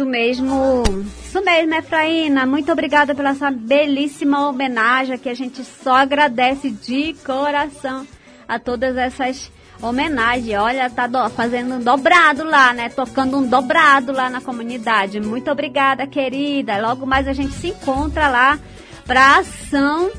Isso 0.00 0.08
mesmo, 0.08 0.82
isso 1.22 1.44
mesmo, 1.44 1.74
Efraína. 1.74 2.46
Muito 2.46 2.72
obrigada 2.72 3.14
pela 3.14 3.34
sua 3.34 3.50
belíssima 3.50 4.48
homenagem, 4.48 5.18
que 5.18 5.28
a 5.28 5.34
gente 5.34 5.62
só 5.62 5.96
agradece 5.96 6.70
de 6.70 7.14
coração 7.22 8.06
a 8.48 8.58
todas 8.58 8.96
essas 8.96 9.52
homenagens. 9.78 10.58
Olha, 10.58 10.88
tá 10.88 11.06
do, 11.06 11.28
fazendo 11.28 11.74
um 11.74 11.80
dobrado 11.80 12.44
lá, 12.44 12.72
né? 12.72 12.88
Tocando 12.88 13.36
um 13.36 13.46
dobrado 13.46 14.10
lá 14.10 14.30
na 14.30 14.40
comunidade. 14.40 15.20
Muito 15.20 15.50
obrigada, 15.50 16.06
querida. 16.06 16.80
Logo 16.80 17.04
mais 17.04 17.28
a 17.28 17.34
gente 17.34 17.52
se 17.52 17.68
encontra 17.68 18.26
lá 18.28 18.58
para 19.04 19.36
ação 19.36 20.10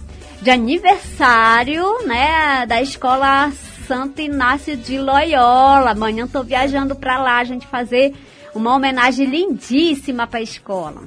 de 0.43 0.51
aniversário, 0.51 2.05
né, 2.05 2.67
da 2.67 2.79
escola 2.83 3.51
Santo 3.87 4.21
Inácio 4.21 4.77
de 4.77 4.99
Loyola. 4.99 5.89
Amanhã 5.89 6.27
tô 6.27 6.43
viajando 6.43 6.95
para 6.95 7.17
lá, 7.17 7.39
a 7.39 7.43
gente 7.43 7.65
fazer 7.65 8.13
uma 8.53 8.75
homenagem 8.75 9.25
lindíssima 9.27 10.27
para 10.27 10.39
a 10.39 10.43
escola. 10.43 11.01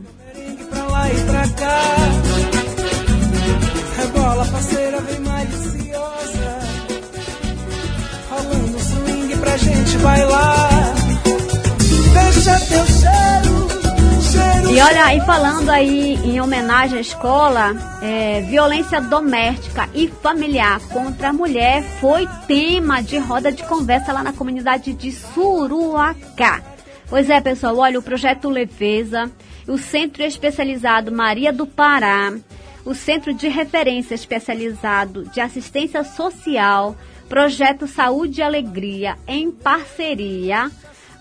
E 14.70 14.80
olha, 14.80 15.14
e 15.14 15.20
falando 15.20 15.70
aí 15.70 16.14
em 16.24 16.40
homenagem 16.40 16.98
à 16.98 17.00
escola, 17.00 17.72
é, 18.02 18.40
violência 18.40 19.00
doméstica 19.00 19.88
e 19.94 20.08
familiar 20.08 20.80
contra 20.88 21.28
a 21.28 21.32
mulher 21.32 21.82
foi 22.00 22.26
tema 22.48 23.00
de 23.00 23.16
roda 23.18 23.52
de 23.52 23.62
conversa 23.64 24.12
lá 24.12 24.22
na 24.22 24.32
comunidade 24.32 24.92
de 24.92 25.12
Suruacá. 25.12 26.73
Pois 27.14 27.30
é, 27.30 27.40
pessoal, 27.40 27.78
olha, 27.78 27.96
o 27.96 28.02
projeto 28.02 28.50
Leveza, 28.50 29.30
o 29.68 29.78
Centro 29.78 30.24
Especializado 30.24 31.12
Maria 31.12 31.52
do 31.52 31.64
Pará, 31.64 32.36
o 32.84 32.92
Centro 32.92 33.32
de 33.32 33.46
Referência 33.46 34.16
Especializado 34.16 35.22
de 35.26 35.40
Assistência 35.40 36.02
Social, 36.02 36.96
Projeto 37.28 37.86
Saúde 37.86 38.40
e 38.40 38.42
Alegria, 38.42 39.16
em 39.28 39.48
parceria 39.52 40.68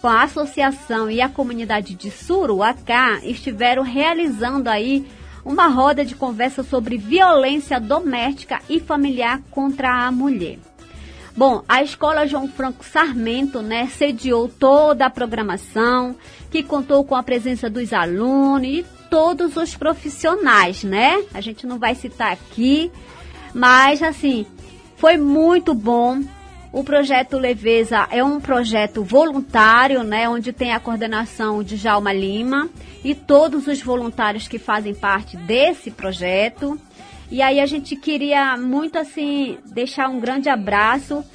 com 0.01 0.07
a 0.07 0.23
associação 0.23 1.11
e 1.11 1.21
a 1.21 1.29
comunidade 1.29 1.93
de 1.93 2.09
Suruacá, 2.09 3.19
estiveram 3.21 3.83
realizando 3.83 4.71
aí 4.71 5.05
uma 5.45 5.67
roda 5.67 6.03
de 6.03 6.15
conversa 6.15 6.63
sobre 6.63 6.97
violência 6.97 7.79
doméstica 7.79 8.59
e 8.67 8.79
familiar 8.79 9.43
contra 9.51 10.07
a 10.07 10.11
mulher. 10.11 10.57
Bom, 11.35 11.63
a 11.67 11.81
Escola 11.81 12.27
João 12.27 12.47
Franco 12.47 12.85
Sarmento, 12.85 13.61
né, 13.61 13.87
sediou 13.87 14.47
toda 14.47 15.07
a 15.07 15.09
programação, 15.09 16.15
que 16.51 16.61
contou 16.61 17.03
com 17.03 17.15
a 17.15 17.23
presença 17.23 17.67
dos 17.69 17.91
alunos 17.91 18.67
e 18.67 18.85
todos 19.09 19.57
os 19.57 19.75
profissionais, 19.75 20.83
né? 20.83 21.23
A 21.33 21.41
gente 21.41 21.65
não 21.65 21.79
vai 21.79 21.95
citar 21.95 22.31
aqui, 22.31 22.91
mas 23.53 24.03
assim, 24.03 24.45
foi 24.95 25.17
muito 25.17 25.73
bom. 25.73 26.21
O 26.71 26.83
projeto 26.83 27.37
Leveza 27.37 28.07
é 28.09 28.23
um 28.23 28.39
projeto 28.39 29.03
voluntário, 29.03 30.03
né, 30.03 30.29
onde 30.29 30.53
tem 30.53 30.71
a 30.71 30.79
coordenação 30.79 31.63
de 31.63 31.77
Jalma 31.77 32.13
Lima 32.13 32.69
e 33.03 33.13
todos 33.15 33.67
os 33.67 33.81
voluntários 33.81 34.47
que 34.47 34.59
fazem 34.59 34.93
parte 34.93 35.35
desse 35.35 35.89
projeto. 35.91 36.79
E 37.33 37.41
aí 37.41 37.59
a 37.59 37.65
gente 37.65 37.95
queria 37.95 38.55
muito 38.55 38.95
assim 38.95 39.57
deixar 39.65 40.07
um 40.07 40.19
grande 40.19 40.49
abraço 40.49 41.25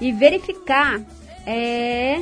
e 0.00 0.12
verificar 0.12 1.00
é, 1.44 2.20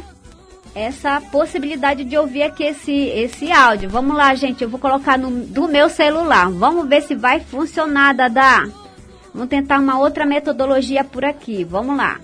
essa 0.75 1.21
possibilidade 1.21 2.03
de 2.03 2.17
ouvir 2.17 2.45
aqui 2.45 2.65
esse, 2.65 2.95
esse 2.95 3.53
áudio. 3.53 3.91
Vamos 3.91 4.17
lá, 4.17 4.35
gente, 4.35 4.65
eu 4.65 4.71
vou 4.71 4.81
colocar 4.81 5.19
no, 5.19 5.45
do 5.45 5.69
meu 5.69 5.91
celular. 5.91 6.51
Vamos 6.51 6.89
ver 6.89 7.03
se 7.03 7.15
vai 7.15 7.41
funcionar, 7.41 8.15
Dada. 8.15 8.73
Vamos 9.35 9.51
tentar 9.51 9.81
uma 9.81 9.99
outra 9.99 10.25
metodologia 10.25 11.05
por 11.05 11.23
aqui. 11.23 11.63
Vamos 11.63 11.95
lá. 11.95 12.19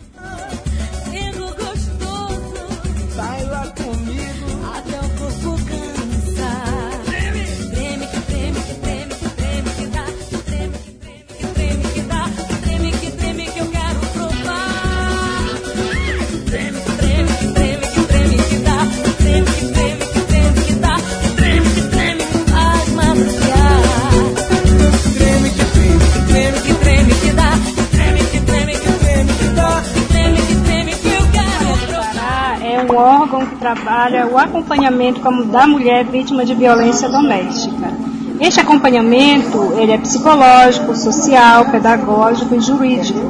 Trabalha 33.63 34.27
o 34.27 34.37
acompanhamento 34.37 35.21
como 35.21 35.45
da 35.45 35.69
mulher 35.69 36.05
vítima 36.05 36.45
de 36.45 36.53
violência 36.53 37.09
doméstica. 37.09 37.93
Este 38.41 38.59
acompanhamento 38.59 39.75
ele 39.79 39.93
é 39.93 39.99
psicológico, 39.99 40.97
social, 40.97 41.67
pedagógico 41.67 42.57
e 42.57 42.61
jurídico. 42.61 43.21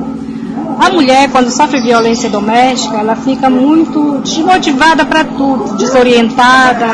A 0.78 0.88
mulher, 0.88 1.30
quando 1.30 1.50
sofre 1.50 1.82
violência 1.82 2.30
doméstica, 2.30 2.96
ela 2.96 3.14
fica 3.14 3.50
muito 3.50 4.20
desmotivada 4.20 5.04
para 5.04 5.22
tudo, 5.22 5.76
desorientada, 5.76 6.86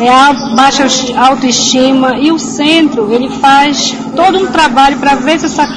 é 0.00 0.56
baixa 0.56 0.86
autoestima 1.18 2.18
e 2.18 2.32
o 2.32 2.38
centro 2.38 3.12
ele 3.12 3.28
faz 3.28 3.94
todo 4.16 4.38
um 4.38 4.46
trabalho 4.46 4.96
para 4.96 5.14
ver 5.16 5.38
se 5.38 5.44
essa 5.44 5.68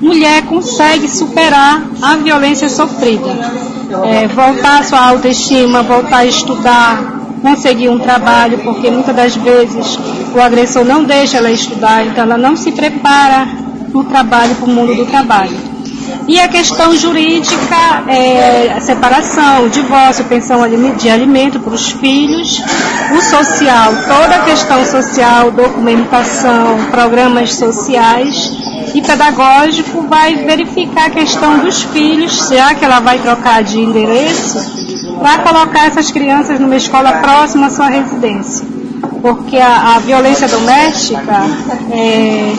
mulher 0.00 0.42
consegue 0.44 1.08
superar 1.08 1.82
a 2.00 2.14
violência 2.16 2.68
sofrida, 2.68 3.73
é, 4.02 4.26
voltar 4.28 4.80
a 4.80 4.82
sua 4.82 5.00
autoestima, 5.08 5.82
voltar 5.82 6.18
a 6.18 6.26
estudar, 6.26 7.20
conseguir 7.42 7.88
um 7.88 7.98
trabalho, 7.98 8.58
porque 8.58 8.90
muitas 8.90 9.14
das 9.14 9.36
vezes 9.36 9.98
o 10.34 10.40
agressor 10.40 10.84
não 10.84 11.04
deixa 11.04 11.36
ela 11.38 11.50
estudar, 11.50 12.06
então 12.06 12.24
ela 12.24 12.38
não 12.38 12.56
se 12.56 12.72
prepara 12.72 13.46
no 13.92 14.04
trabalho, 14.04 14.54
para 14.56 14.64
o 14.64 14.68
mundo 14.68 14.94
do 14.94 15.06
trabalho. 15.06 15.56
E 16.26 16.40
a 16.40 16.48
questão 16.48 16.96
jurídica, 16.96 18.04
é, 18.08 18.80
separação, 18.80 19.68
divórcio, 19.68 20.24
pensão 20.24 20.62
de 20.96 21.10
alimento 21.10 21.60
para 21.60 21.74
os 21.74 21.90
filhos, 21.92 22.62
o 23.12 23.20
social, 23.20 23.92
toda 24.08 24.36
a 24.36 24.44
questão 24.44 24.84
social, 24.86 25.50
documentação, 25.50 26.86
programas 26.90 27.54
sociais 27.54 28.52
e 28.94 29.02
pedagógico 29.02 30.02
vai 30.02 30.36
verificar 30.36 31.06
a 31.06 31.10
questão 31.10 31.58
dos 31.58 31.82
filhos, 31.82 32.48
já 32.48 32.74
que 32.74 32.84
ela 32.84 33.00
vai 33.00 33.18
trocar 33.18 33.62
de 33.62 33.80
endereço, 33.80 34.58
para 35.18 35.38
colocar 35.38 35.86
essas 35.86 36.10
crianças 36.10 36.60
numa 36.60 36.76
escola 36.76 37.12
próxima 37.14 37.66
à 37.66 37.70
sua 37.70 37.88
residência 37.88 38.74
porque 39.20 39.56
a, 39.56 39.96
a 39.96 39.98
violência 40.00 40.46
doméstica, 40.46 41.44
é, 41.90 42.52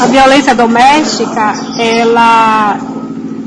a 0.00 0.06
violência 0.06 0.52
doméstica, 0.52 1.54
ela 1.78 2.76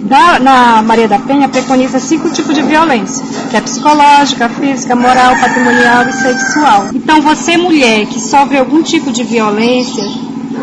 da, 0.08 0.40
na 0.40 0.82
Maria 0.82 1.08
da 1.08 1.20
Penha 1.20 1.50
preconiza 1.50 2.00
cinco 2.00 2.30
tipos 2.30 2.56
de 2.56 2.62
violência, 2.62 3.26
que 3.50 3.58
é 3.58 3.62
psicológica, 3.62 4.48
física, 4.48 4.96
moral, 4.96 5.36
patrimonial 5.36 6.08
e 6.08 6.14
sexual. 6.14 6.88
Então 6.94 7.22
você 7.22 7.58
mulher 7.58 8.06
que 8.06 8.20
sofre 8.22 8.58
algum 8.58 8.82
tipo 8.82 9.12
de 9.12 9.24
violência, 9.24 10.04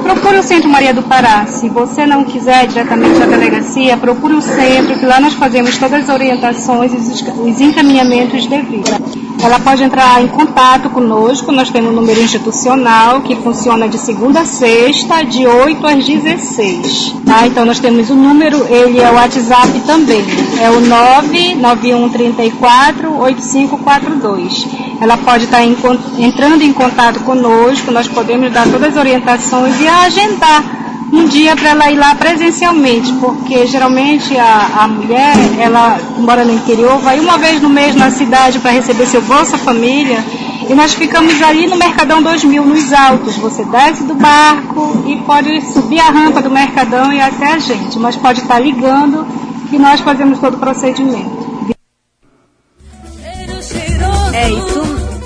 procure 0.04 0.38
o 0.38 0.42
Centro 0.42 0.68
Maria 0.68 0.92
do 0.92 1.02
Pará. 1.02 1.46
Se 1.46 1.68
você 1.68 2.06
não 2.06 2.24
quiser 2.24 2.66
diretamente 2.66 3.22
a 3.22 3.26
delegacia, 3.26 3.96
procure 3.96 4.34
o 4.34 4.42
centro, 4.42 4.98
que 4.98 5.06
lá 5.06 5.18
nós 5.18 5.32
fazemos 5.34 5.78
todas 5.78 6.02
as 6.02 6.08
orientações 6.08 6.92
e 6.92 6.96
os 6.96 7.60
encaminhamentos 7.60 8.46
devidos. 8.46 9.23
Ela 9.44 9.61
pode 9.61 9.83
entrar 9.83 10.22
em 10.22 10.26
contato 10.26 10.88
conosco, 10.88 11.52
nós 11.52 11.68
temos 11.68 11.92
um 11.92 11.94
número 11.94 12.18
institucional 12.18 13.20
que 13.20 13.37
funciona 13.37 13.87
de 13.87 13.98
segunda 13.98 14.40
a 14.40 14.46
sexta, 14.46 15.22
de 15.22 15.46
8 15.46 15.87
às 15.87 16.07
16. 16.07 17.16
Tá? 17.26 17.46
Então 17.46 17.66
nós 17.66 17.78
temos 17.78 18.09
o 18.09 18.14
um 18.14 18.22
número, 18.22 18.64
ele 18.72 19.00
é 19.00 19.11
o 19.11 19.16
WhatsApp 19.16 19.78
também, 19.80 20.24
é 20.59 20.70
o 20.70 20.80
99134 20.80 23.18
8542. 23.18 24.66
Ela 24.98 25.18
pode 25.18 25.44
estar 25.44 25.62
em, 25.62 25.76
entrando 26.18 26.62
em 26.62 26.72
contato 26.72 27.20
conosco, 27.20 27.92
nós 27.92 28.09
podemos 28.09 28.50
dar 28.50 28.66
todas 28.66 28.92
as 28.92 28.96
orientações 28.96 29.78
e 29.78 29.87
agendar 29.87 30.83
um 31.14 31.27
dia 31.27 31.55
para 31.55 31.70
ela 31.70 31.90
ir 31.92 31.96
lá 31.96 32.12
presencialmente, 32.16 33.12
porque 33.14 33.66
geralmente 33.66 34.37
a, 34.37 34.83
a 34.83 34.88
mulher, 34.88 35.35
ela 35.61 35.96
mora 36.18 36.44
no 36.44 36.53
interior, 36.53 36.98
vai 36.98 37.20
uma 37.20 37.38
vez 37.38 37.62
no 37.62 37.68
mês 37.68 37.94
na 37.94 38.11
cidade 38.11 38.59
para 38.59 38.72
receber 38.72 39.07
seu 39.07 39.22
Bolsa 39.22 39.57
Família, 39.57 40.24
e 40.68 40.74
nós 40.74 40.92
ficamos 40.94 41.40
ali 41.40 41.68
no 41.68 41.77
Mercadão 41.77 42.20
2000, 42.20 42.64
nos 42.64 42.92
altos. 42.92 43.37
Você 43.37 43.64
desce 43.64 44.03
do 44.05 44.14
barco 44.14 45.05
e 45.07 45.16
pode 45.18 45.61
subir 45.72 46.00
a 46.00 46.11
rampa 46.11 46.42
do 46.42 46.50
Mercadão 46.50 47.12
e 47.12 47.20
até 47.20 47.53
a 47.53 47.59
gente, 47.59 47.98
mas 47.98 48.16
pode 48.16 48.40
estar 48.40 48.59
ligando 48.59 49.24
que 49.70 49.79
nós 49.79 50.00
fazemos 50.00 50.40
todo 50.40 50.55
o 50.55 50.59
procedimento. 50.59 51.43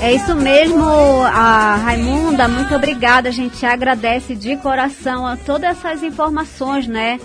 É 0.08 0.14
isso 0.14 0.34
mesmo, 0.34 0.82
a 1.22 1.76
Raimunda, 1.76 2.48
muito 2.48 2.74
obrigada. 2.74 3.28
A 3.28 3.32
gente 3.32 3.66
agradece 3.66 4.34
de 4.34 4.56
coração 4.56 5.26
a 5.26 5.36
todas 5.36 5.76
essas 5.76 6.02
informações, 6.02 6.86
né? 6.86 7.20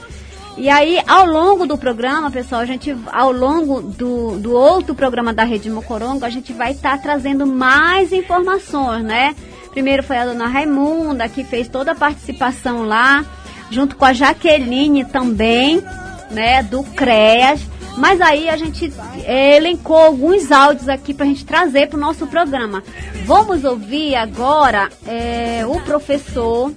E 0.57 0.69
aí, 0.69 1.01
ao 1.07 1.25
longo 1.25 1.65
do 1.65 1.77
programa, 1.77 2.29
pessoal, 2.29 2.59
a 2.59 2.65
gente, 2.65 2.93
ao 3.09 3.31
longo 3.31 3.81
do, 3.81 4.37
do 4.37 4.51
outro 4.51 4.93
programa 4.93 5.31
da 5.31 5.45
Rede 5.45 5.69
Mocorongo, 5.69 6.25
a 6.25 6.29
gente 6.29 6.51
vai 6.51 6.73
estar 6.73 6.97
tá 6.97 6.97
trazendo 6.97 7.47
mais 7.47 8.11
informações, 8.11 9.01
né? 9.01 9.33
Primeiro 9.71 10.03
foi 10.03 10.17
a 10.17 10.25
dona 10.25 10.47
Raimunda, 10.47 11.29
que 11.29 11.45
fez 11.45 11.69
toda 11.69 11.93
a 11.93 11.95
participação 11.95 12.83
lá, 12.83 13.23
junto 13.71 13.95
com 13.95 14.03
a 14.03 14.11
Jaqueline 14.11 15.05
também, 15.05 15.81
né, 16.29 16.61
do 16.61 16.83
CREAS. 16.83 17.61
Mas 17.97 18.19
aí 18.21 18.49
a 18.49 18.58
gente 18.58 18.91
é, 19.23 19.58
elencou 19.58 19.97
alguns 19.97 20.51
áudios 20.51 20.89
aqui 20.89 21.13
para 21.13 21.25
a 21.25 21.29
gente 21.29 21.45
trazer 21.45 21.88
para 21.88 21.97
o 21.97 22.01
nosso 22.01 22.25
programa. 22.27 22.84
Vamos 23.25 23.63
ouvir 23.63 24.15
agora 24.15 24.89
é, 25.06 25.63
o 25.67 25.79
professor, 25.82 26.73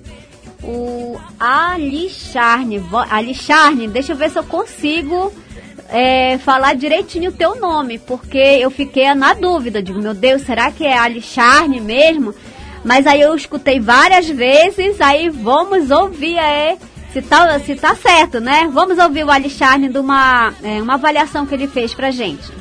o 0.63 1.19
Alixarne. 1.41 2.85
Alixarne, 3.11 3.89
deixa 3.89 4.13
eu 4.13 4.17
ver 4.17 4.31
se 4.31 4.39
eu 4.39 4.45
consigo 4.45 5.33
é, 5.89 6.39
falar 6.39 6.75
direitinho 6.75 7.31
o 7.31 7.35
teu 7.35 7.59
nome, 7.59 7.99
porque 7.99 8.39
eu 8.39 8.71
fiquei 8.71 9.13
na 9.15 9.33
dúvida. 9.33 9.83
Digo, 9.83 10.01
meu 10.01 10.15
Deus, 10.15 10.43
será 10.43 10.71
que 10.71 10.85
é 10.85 10.97
Alixarne 10.97 11.81
mesmo? 11.81 12.35
Mas 12.85 13.07
aí 13.07 13.21
eu 13.21 13.35
escutei 13.35 13.81
várias 13.81 14.29
vezes, 14.29 15.01
aí 15.01 15.29
vamos 15.29 15.91
ouvir 15.91 16.39
é, 16.39 16.77
se 17.17 17.23
tá, 17.23 17.59
se 17.61 17.75
tá 17.75 17.95
certo, 17.95 18.41
né? 18.41 18.69
Vamos 18.71 18.99
ouvir 18.99 19.25
o 19.25 19.31
Alexandre 19.31 19.89
de 19.89 19.99
uma, 19.99 20.53
é, 20.63 20.83
uma 20.83 20.95
avaliação 20.95 21.47
que 21.47 21.55
ele 21.55 21.67
fez 21.67 21.95
pra 21.95 22.11
gente. 22.11 22.53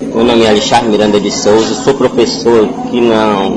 Meu 0.00 0.24
nome 0.24 0.42
é 0.42 0.48
Alexandre 0.48 0.88
Miranda 0.88 1.20
de 1.20 1.30
Souza, 1.30 1.74
sou 1.74 1.92
professor 1.92 2.64
aqui 2.64 3.02
na, 3.02 3.50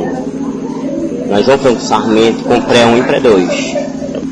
na 1.28 1.42
João 1.42 1.58
Franco 1.58 1.80
Sarmento 1.80 2.44
com 2.44 2.60
pré-1 2.62 3.00
e 3.00 3.04
pré-2. 3.04 3.88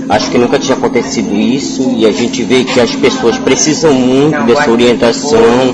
Acho 0.10 0.29
que 0.31 0.38
nunca 0.38 0.60
tinha 0.60 0.77
acontecido 0.77 1.34
isso 1.34 1.89
e 1.95 2.05
a 2.05 2.12
gente 2.12 2.43
vê 2.43 2.65
que 2.65 2.79
as 2.79 2.93
pessoas 2.93 3.38
precisam 3.38 3.93
muito 3.93 4.43
dessa 4.43 4.69
orientação 4.69 5.73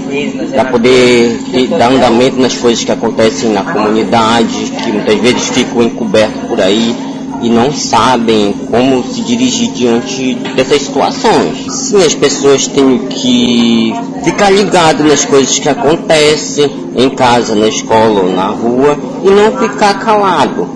para 0.51 0.65
poder 0.65 1.39
dar 1.79 1.91
andamento 1.91 2.39
nas 2.39 2.55
coisas 2.55 2.83
que 2.83 2.91
acontecem 2.91 3.49
na 3.49 3.63
comunidade, 3.63 4.71
que 4.83 4.91
muitas 4.91 5.19
vezes 5.19 5.49
ficam 5.49 5.81
encobertas 5.81 6.47
por 6.47 6.61
aí 6.61 7.10
e 7.41 7.49
não 7.49 7.73
sabem 7.73 8.53
como 8.69 9.03
se 9.03 9.21
dirigir 9.21 9.71
diante 9.71 10.35
dessas 10.55 10.83
situações. 10.83 11.65
Sim, 11.69 12.03
as 12.03 12.13
pessoas 12.13 12.67
têm 12.67 12.99
que 13.09 13.93
ficar 14.23 14.51
ligadas 14.51 15.05
nas 15.05 15.25
coisas 15.25 15.57
que 15.57 15.67
acontecem 15.67 16.69
em 16.95 17.09
casa, 17.09 17.55
na 17.55 17.67
escola 17.67 18.21
ou 18.21 18.31
na 18.31 18.47
rua 18.47 18.97
e 19.23 19.29
não 19.29 19.57
ficar 19.57 19.99
calado. 19.99 20.69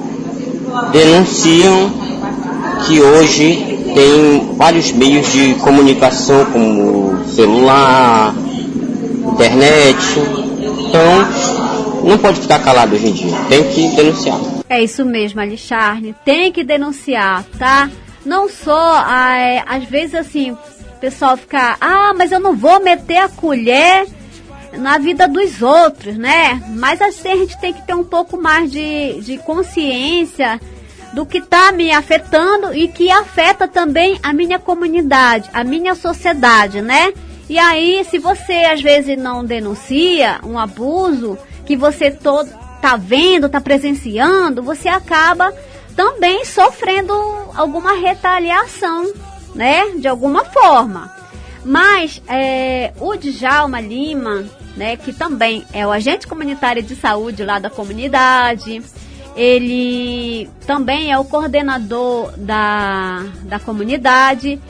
Denunciam 0.92 1.92
que 2.86 3.02
hoje 3.02 3.76
tem 3.94 4.56
vários 4.58 4.92
meios 4.92 5.32
de 5.32 5.54
comunicação 5.56 6.46
como 6.46 7.26
celular, 7.28 8.36
internet. 9.32 9.98
Então, 10.88 11.28
não 12.04 12.18
pode 12.18 12.42
ficar 12.42 12.60
calado 12.60 12.96
hoje 12.96 13.08
em 13.08 13.14
dia, 13.14 13.36
tem 13.50 13.64
que 13.64 13.88
denunciar. 13.96 14.55
É 14.68 14.82
isso 14.84 15.06
mesmo, 15.06 15.40
Alixarne. 15.40 16.16
Tem 16.26 16.52
que 16.52 16.64
denunciar, 16.64 17.44
tá? 17.58 17.90
Não 18.26 18.50
só, 18.50 19.00
é, 19.08 19.64
às 19.68 19.84
vezes 19.84 20.16
assim, 20.16 20.52
o 20.52 20.58
pessoal 21.00 21.38
fica, 21.38 21.78
ah, 21.80 22.14
mas 22.18 22.32
eu 22.32 22.40
não 22.40 22.56
vou 22.56 22.82
meter 22.82 23.18
a 23.18 23.30
colher 23.30 24.08
na 24.74 24.98
vida 24.98 25.28
dos 25.28 25.62
outros, 25.62 26.18
né? 26.18 26.62
Mas 26.70 27.02
assim 27.02 27.30
a 27.30 27.36
gente 27.36 27.60
tem 27.60 27.74
que 27.74 27.86
ter 27.86 27.94
um 27.94 28.04
pouco 28.04 28.42
mais 28.42 28.72
de, 28.72 29.22
de 29.22 29.38
consciência 29.38 30.60
do 31.14 31.26
que 31.26 31.38
está 31.38 31.72
me 31.72 31.92
afetando 31.92 32.74
e 32.74 32.88
que 32.88 33.10
afeta 33.10 33.68
também 33.68 34.20
a 34.22 34.34
minha 34.34 34.60
comunidade, 34.60 35.50
a 35.54 35.64
minha 35.64 35.96
sociedade, 35.96 36.82
né? 36.82 37.14
E 37.48 37.60
aí, 37.60 38.04
se 38.10 38.18
você 38.18 38.66
às 38.66 38.82
vezes 38.82 39.16
não 39.18 39.46
denuncia 39.46 40.40
um 40.44 40.58
abuso 40.58 41.38
que 41.66 41.78
você 41.78 42.10
todo 42.10 42.50
tá 42.86 42.98
vendo, 42.98 43.50
tá 43.50 43.60
presenciando, 43.60 44.62
você 44.62 44.88
acaba 44.88 45.52
também 45.96 46.46
sofrendo 46.46 47.14
alguma 47.56 47.94
retaliação, 47.94 49.12
né? 49.56 49.90
De 49.98 50.08
alguma 50.08 50.46
forma. 50.46 51.12
Mas 51.64 52.22
é, 52.28 52.94
o 53.00 53.16
Djalma 53.16 53.82
Lima, 53.82 54.46
né, 54.78 54.96
que 54.98 55.12
também 55.12 55.66
é 55.74 55.88
o 55.88 55.92
agente 55.92 56.28
comunitário 56.28 56.84
de 56.84 56.96
saúde 56.96 57.44
lá 57.44 57.58
da 57.58 57.72
comunidade, 57.72 58.84
ele 59.36 60.48
também 60.68 61.12
é 61.12 61.18
o 61.18 61.26
coordenador 61.26 62.34
da, 62.38 63.24
da 63.46 63.60
comunidade 63.60 64.62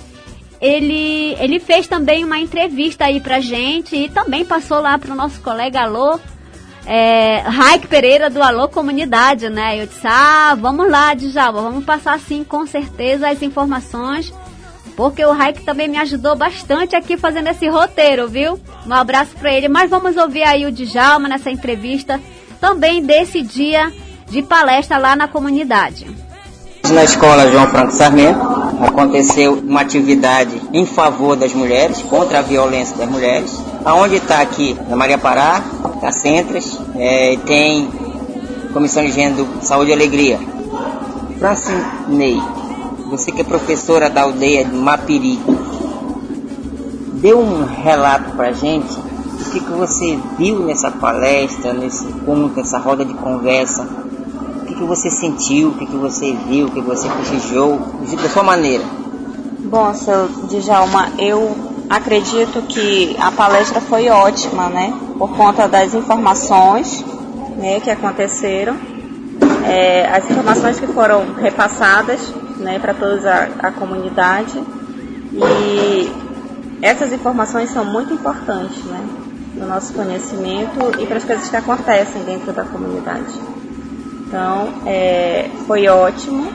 ele, 0.62 1.36
ele 1.40 1.60
fez 1.60 1.86
também 1.86 2.24
uma 2.24 2.40
entrevista 2.40 3.06
aí 3.06 3.20
pra 3.20 3.40
gente 3.40 3.96
e 3.96 4.10
também 4.10 4.46
passou 4.46 4.80
lá 4.80 4.98
pro 4.98 5.14
nosso 5.14 5.42
colega 5.42 5.82
Alô, 5.82 6.20
é, 6.86 7.40
Raik 7.40 7.88
Pereira 7.88 8.30
do 8.30 8.42
Alô 8.42 8.68
Comunidade, 8.68 9.50
né? 9.50 9.82
Eu 9.82 9.88
disse, 9.88 10.06
ah, 10.06 10.56
vamos 10.60 10.90
lá, 10.90 11.14
Djalma, 11.14 11.62
vamos 11.62 11.84
passar 11.84 12.20
sim 12.20 12.44
com 12.44 12.66
certeza 12.68 13.30
as 13.30 13.42
informações, 13.42 14.34
porque 14.96 15.26
o 15.26 15.32
Raik 15.32 15.64
também 15.64 15.88
me 15.88 15.98
ajudou 15.98 16.36
bastante 16.36 16.96
aqui 16.96 17.18
fazendo 17.18 17.48
esse 17.48 17.68
roteiro, 17.68 18.28
viu? 18.28 18.60
Um 18.86 18.94
abraço 18.94 19.36
para 19.36 19.54
ele, 19.54 19.68
mas 19.68 19.90
vamos 19.90 20.16
ouvir 20.16 20.44
aí 20.44 20.66
o 20.66 20.72
Djalma 20.72 21.28
nessa 21.28 21.50
entrevista 21.50 22.22
também 22.62 23.04
desse 23.04 23.42
dia 23.42 23.92
de 24.30 24.42
palestra 24.42 24.98
lá 24.98 25.16
na 25.16 25.28
comunidade. 25.28 26.25
Na 26.92 27.04
escola 27.04 27.52
João 27.52 27.68
Franco 27.68 27.92
Sarmento 27.94 28.40
aconteceu 28.80 29.54
uma 29.54 29.82
atividade 29.82 30.62
em 30.72 30.86
favor 30.86 31.36
das 31.36 31.52
mulheres, 31.52 32.02
contra 32.04 32.40
a 32.40 32.42
violência 32.44 32.96
das 32.96 33.10
mulheres. 33.10 33.60
Aonde 33.84 34.18
está 34.18 34.40
aqui? 34.40 34.78
Na 34.88 34.96
Maria 34.96 35.18
Pará, 35.18 35.64
a 36.02 36.12
Centras, 36.12 36.80
é, 36.96 37.38
tem 37.46 37.90
Comissão 38.72 39.04
de 39.04 39.12
Gênero, 39.12 39.48
Saúde 39.62 39.90
e 39.90 39.94
Alegria. 39.94 40.40
Francinei, 41.40 42.40
você 43.10 43.32
que 43.32 43.42
é 43.42 43.44
professora 43.44 44.10
da 44.10 44.22
aldeia 44.22 44.64
de 44.64 44.76
Mapiri, 44.76 45.40
dê 47.14 47.34
um 47.34 47.66
relato 47.66 48.32
para 48.36 48.52
gente 48.52 48.96
o 49.42 49.50
que, 49.52 49.60
que 49.60 49.72
você 49.72 50.20
viu 50.38 50.60
nessa 50.60 50.92
palestra, 50.92 51.74
nesse 51.74 52.06
ponto, 52.06 52.58
nessa 52.58 52.78
roda 52.78 53.04
de 53.04 53.14
conversa 53.16 54.05
que 54.76 54.84
você 54.84 55.10
sentiu, 55.10 55.70
o 55.70 55.74
que, 55.74 55.86
que 55.86 55.96
você 55.96 56.34
viu, 56.48 56.68
o 56.68 56.72
que 56.72 56.82
você 56.82 57.08
prestigiou, 57.10 57.80
da 58.22 58.30
sua 58.30 58.44
maneira. 58.44 58.84
Bom, 59.66 59.94
seu 59.94 60.28
Djalma, 60.48 61.10
eu 61.18 61.56
acredito 61.90 62.62
que 62.64 63.16
a 63.20 63.32
palestra 63.32 63.82
foi 63.82 64.10
ótima, 64.10 64.70
né? 64.70 64.94
Por 65.18 65.36
conta 65.36 65.68
das 65.68 65.94
informações 65.94 67.04
né, 67.58 67.80
que 67.80 67.90
aconteceram, 67.90 68.76
é, 69.66 70.08
as 70.08 70.30
informações 70.30 70.80
que 70.80 70.88
foram 70.88 71.34
repassadas 71.34 72.34
né, 72.58 72.78
para 72.80 72.94
toda 72.94 73.50
a, 73.62 73.68
a 73.68 73.72
comunidade. 73.72 74.62
E 75.34 76.12
essas 76.82 77.12
informações 77.12 77.72
são 77.72 77.86
muito 77.86 78.14
importantes, 78.14 78.84
né? 78.84 79.08
No 79.56 79.68
nosso 79.68 79.94
conhecimento 79.94 81.00
e 81.00 81.06
para 81.06 81.18
as 81.18 81.24
coisas 81.24 81.50
que 81.50 81.56
acontecem 81.56 82.24
dentro 82.24 82.52
da 82.52 82.64
comunidade. 82.64 83.34
Então, 84.28 84.70
é, 84.86 85.50
foi 85.68 85.88
ótimo 85.88 86.52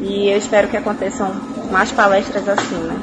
e 0.00 0.28
eu 0.28 0.38
espero 0.38 0.68
que 0.68 0.76
aconteçam 0.76 1.32
mais 1.70 1.90
palestras 1.90 2.46
assim, 2.48 2.76
né? 2.76 2.96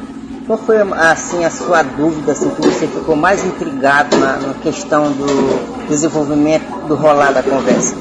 Qual 0.46 0.60
foi 0.60 0.78
assim 0.82 1.46
a 1.46 1.50
sua 1.50 1.82
dúvida, 1.84 2.34
assim, 2.34 2.50
que 2.50 2.62
você 2.62 2.86
ficou 2.86 3.16
mais 3.16 3.44
intrigado 3.46 4.16
na, 4.18 4.38
na 4.38 4.54
questão 4.56 5.12
do 5.12 5.88
desenvolvimento 5.88 6.88
do 6.88 6.96
rolar 6.96 7.32
da 7.32 7.42
conversa? 7.42 7.96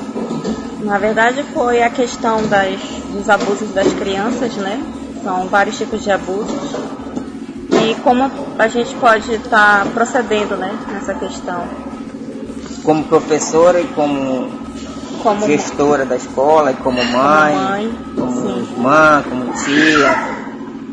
Na 0.81 0.99
verdade 0.99 1.45
foi 1.55 1.83
a 1.83 1.89
questão 1.89 2.47
das, 2.49 2.81
dos 3.13 3.31
abusos 3.31 3.71
das 3.73 3.93
crianças, 3.95 4.55
né? 4.57 4.83
São 5.23 5.47
vários 5.47 5.79
tipos 5.79 6.03
de 6.03 6.11
abusos. 6.11 6.73
E 7.71 7.95
como 8.03 8.31
a 8.59 8.69
gente 8.69 8.95
pode 8.97 9.33
estar 9.33 9.85
tá 9.85 9.91
procedendo 9.95 10.57
né, 10.57 10.77
nessa 10.93 11.15
questão. 11.15 11.65
Como 12.85 13.05
professora 13.05 13.81
e 13.81 13.87
como 13.89 14.62
como 15.23 15.47
gestora 15.47 16.05
da 16.05 16.17
escola 16.17 16.73
e 16.73 16.75
como 16.75 17.03
mãe, 17.05 17.55
como, 17.55 17.71
mãe, 17.71 17.99
como 18.17 18.59
irmã, 18.59 19.25
como 19.29 19.53
tia. 19.65 20.43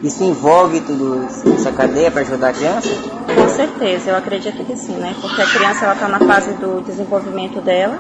Isso 0.02 0.24
envolve 0.24 0.80
tudo 0.82 1.28
essa 1.54 1.72
cadeia 1.74 2.10
para 2.10 2.22
ajudar 2.22 2.50
a 2.50 2.54
criança? 2.54 2.90
Com 3.36 3.50
certeza, 3.50 4.12
eu 4.12 4.16
acredito 4.16 4.64
que 4.64 4.76
sim, 4.78 4.94
né? 4.94 5.14
Porque 5.20 5.42
a 5.42 5.46
criança 5.46 5.84
ela 5.84 5.94
está 5.94 6.08
na 6.08 6.20
fase 6.20 6.54
do 6.54 6.82
desenvolvimento 6.82 7.60
dela, 7.60 8.00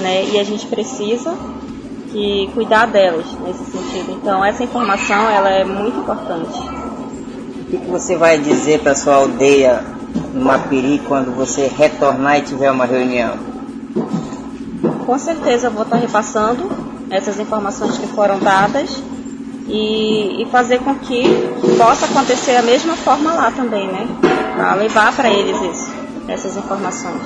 né? 0.00 0.24
E 0.24 0.40
a 0.40 0.44
gente 0.44 0.66
precisa 0.66 1.36
que 2.10 2.50
cuidar 2.54 2.86
delas 2.86 3.26
nesse 3.44 3.64
sentido. 3.70 4.18
Então 4.20 4.44
essa 4.44 4.64
informação 4.64 5.30
ela 5.30 5.48
é 5.48 5.64
muito 5.64 6.00
importante. 6.00 6.58
O 6.58 7.64
que, 7.70 7.78
que 7.78 7.90
você 7.90 8.16
vai 8.16 8.38
dizer 8.38 8.80
para 8.80 8.94
sua 8.94 9.14
aldeia 9.14 9.82
no 10.34 10.44
Mapiri 10.44 11.00
quando 11.06 11.34
você 11.34 11.68
retornar 11.68 12.38
e 12.38 12.42
tiver 12.42 12.70
uma 12.70 12.84
reunião? 12.84 13.38
Com 15.04 15.18
certeza 15.18 15.70
vou 15.70 15.82
estar 15.82 15.96
repassando 15.96 16.70
essas 17.10 17.38
informações 17.38 17.98
que 17.98 18.06
foram 18.08 18.38
dadas 18.38 19.02
e, 19.68 20.42
e 20.42 20.46
fazer 20.50 20.78
com 20.80 20.94
que 20.94 21.22
possa 21.78 22.06
acontecer 22.06 22.56
a 22.56 22.62
mesma 22.62 22.96
forma 22.96 23.32
lá 23.34 23.50
também, 23.50 23.86
né? 23.86 24.06
Para 24.56 24.74
levar 24.74 25.14
para 25.14 25.30
eles 25.30 25.56
isso, 25.60 25.92
essas 26.28 26.56
informações. 26.56 27.22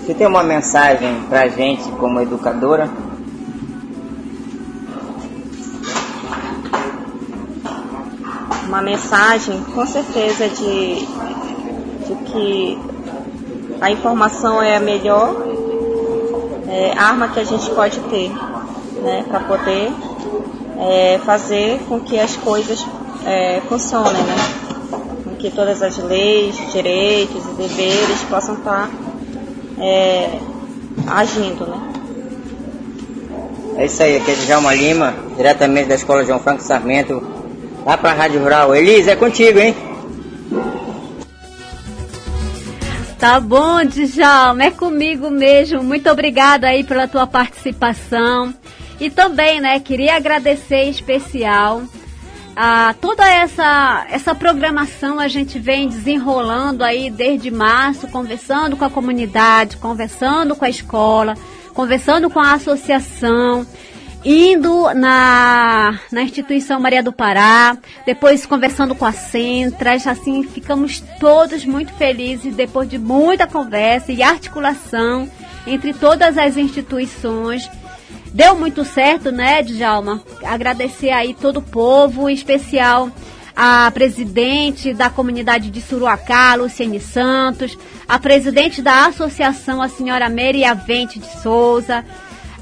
Você 0.00 0.14
tem 0.14 0.26
uma 0.26 0.42
mensagem 0.42 1.22
para 1.28 1.42
a 1.42 1.48
gente 1.48 1.90
como 1.92 2.20
educadora? 2.20 2.90
Uma 8.66 8.82
mensagem, 8.82 9.62
com 9.74 9.86
certeza, 9.86 10.48
de, 10.48 10.96
de 12.06 12.14
que 12.26 12.78
a 13.80 13.90
informação 13.90 14.60
é 14.60 14.76
a 14.76 14.80
melhor 14.80 15.63
é, 16.74 16.92
arma 16.98 17.28
que 17.28 17.38
a 17.38 17.44
gente 17.44 17.70
pode 17.70 18.00
ter 18.00 18.30
né, 19.00 19.24
para 19.28 19.40
poder 19.40 19.92
é, 20.80 21.20
fazer 21.24 21.78
com 21.88 22.00
que 22.00 22.18
as 22.18 22.34
coisas 22.34 22.84
é, 23.24 23.60
funcionem, 23.68 24.22
né? 24.24 24.34
com 25.22 25.36
que 25.36 25.50
todas 25.50 25.82
as 25.82 25.96
leis, 25.98 26.56
direitos 26.72 27.44
e 27.44 27.54
deveres 27.54 28.20
possam 28.28 28.56
estar 28.56 28.88
tá, 28.88 28.90
é, 29.78 30.30
agindo. 31.06 31.64
Né? 31.64 31.92
É 33.76 33.84
isso 33.84 34.02
aí, 34.02 34.16
aqui 34.16 34.32
é 34.32 34.34
Djalma 34.34 34.74
Lima, 34.74 35.14
diretamente 35.36 35.88
da 35.88 35.94
Escola 35.94 36.24
João 36.24 36.40
Franco 36.40 36.62
Sarmento, 36.62 37.22
lá 37.86 37.96
para 37.96 38.10
a 38.10 38.14
Rádio 38.14 38.42
Rural. 38.42 38.74
Elisa, 38.74 39.12
é 39.12 39.16
contigo, 39.16 39.60
hein? 39.60 39.76
Tá 43.18 43.40
bom, 43.40 43.84
Djalma, 43.84 44.64
é 44.64 44.70
comigo 44.70 45.30
mesmo. 45.30 45.82
Muito 45.82 46.10
obrigada 46.10 46.66
aí 46.66 46.84
pela 46.84 47.08
tua 47.08 47.26
participação. 47.26 48.52
E 49.00 49.10
também, 49.10 49.60
né, 49.60 49.80
queria 49.80 50.16
agradecer 50.16 50.84
em 50.84 50.90
especial 50.90 51.82
a 52.56 52.94
toda 53.00 53.28
essa 53.28 54.06
essa 54.08 54.34
programação 54.34 55.18
a 55.18 55.26
gente 55.26 55.58
vem 55.58 55.88
desenrolando 55.88 56.84
aí 56.84 57.10
desde 57.10 57.50
março, 57.50 58.06
conversando 58.08 58.76
com 58.76 58.84
a 58.84 58.90
comunidade, 58.90 59.76
conversando 59.76 60.54
com 60.54 60.64
a 60.64 60.70
escola, 60.70 61.34
conversando 61.72 62.30
com 62.30 62.38
a 62.38 62.52
associação 62.52 63.66
indo 64.24 64.92
na, 64.94 66.00
na 66.10 66.22
instituição 66.22 66.80
Maria 66.80 67.02
do 67.02 67.12
Pará, 67.12 67.76
depois 68.06 68.46
conversando 68.46 68.94
com 68.94 69.04
a 69.04 69.12
Centras, 69.12 70.06
assim, 70.06 70.42
ficamos 70.44 71.00
todos 71.20 71.64
muito 71.64 71.92
felizes 71.92 72.56
depois 72.56 72.88
de 72.88 72.98
muita 72.98 73.46
conversa 73.46 74.12
e 74.12 74.22
articulação 74.22 75.28
entre 75.66 75.92
todas 75.92 76.38
as 76.38 76.56
instituições. 76.56 77.70
Deu 78.32 78.56
muito 78.56 78.84
certo, 78.84 79.30
né, 79.30 79.62
Djalma? 79.62 80.20
Agradecer 80.42 81.10
aí 81.10 81.34
todo 81.34 81.58
o 81.58 81.62
povo, 81.62 82.28
em 82.28 82.34
especial 82.34 83.10
a 83.56 83.88
presidente 83.92 84.92
da 84.92 85.08
comunidade 85.08 85.70
de 85.70 85.80
Suruacá, 85.80 86.56
Luciene 86.56 86.98
Santos, 86.98 87.78
a 88.08 88.18
presidente 88.18 88.82
da 88.82 89.06
associação, 89.06 89.80
a 89.80 89.88
senhora 89.88 90.28
Mary 90.28 90.64
Avente 90.64 91.20
de 91.20 91.40
Souza, 91.40 92.04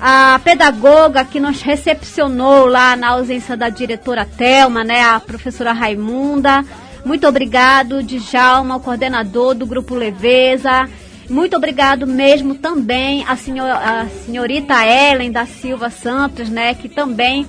a 0.04 0.40
pedagoga 0.42 1.24
que 1.24 1.38
nos 1.38 1.62
recepcionou 1.62 2.66
lá 2.66 2.96
na 2.96 3.10
ausência 3.10 3.56
da 3.56 3.68
diretora 3.68 4.26
Telma, 4.26 4.82
né, 4.82 5.00
a 5.00 5.20
professora 5.20 5.72
Raimunda. 5.72 6.64
Muito 7.04 7.24
obrigado, 7.24 8.02
Djalma, 8.02 8.74
o 8.74 8.80
coordenador 8.80 9.54
do 9.54 9.64
Grupo 9.64 9.94
Leveza. 9.94 10.90
Muito 11.30 11.56
obrigado 11.56 12.04
mesmo 12.04 12.56
também 12.56 13.24
a, 13.28 13.36
senhor, 13.36 13.70
a 13.70 14.08
senhorita 14.26 14.84
Ellen 14.84 15.30
da 15.30 15.46
Silva 15.46 15.88
Santos, 15.88 16.48
né, 16.48 16.74
que 16.74 16.88
também 16.88 17.46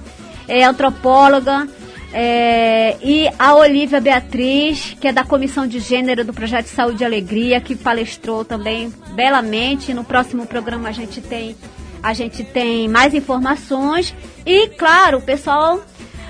é 0.48 0.64
antropóloga, 0.64 1.68
é, 2.14 2.98
e 3.02 3.28
a 3.40 3.56
Olivia 3.56 4.00
Beatriz, 4.00 4.96
que 5.02 5.08
é 5.08 5.12
da 5.12 5.24
Comissão 5.24 5.66
de 5.66 5.80
Gênero 5.80 6.24
do 6.24 6.32
Projeto 6.32 6.68
Saúde 6.68 7.02
e 7.02 7.06
Alegria, 7.06 7.60
que 7.60 7.76
palestrou 7.76 8.46
também 8.46 8.94
belamente. 9.16 9.92
No 9.92 10.04
próximo 10.04 10.46
programa 10.46 10.90
a 10.90 10.92
gente 10.92 11.20
tem 11.20 11.56
a 12.04 12.14
gente 12.14 12.44
tem 12.44 12.88
mais 12.90 13.14
informações 13.14 14.14
e, 14.46 14.68
claro, 14.68 15.20
o 15.20 15.22
pessoal 15.22 15.82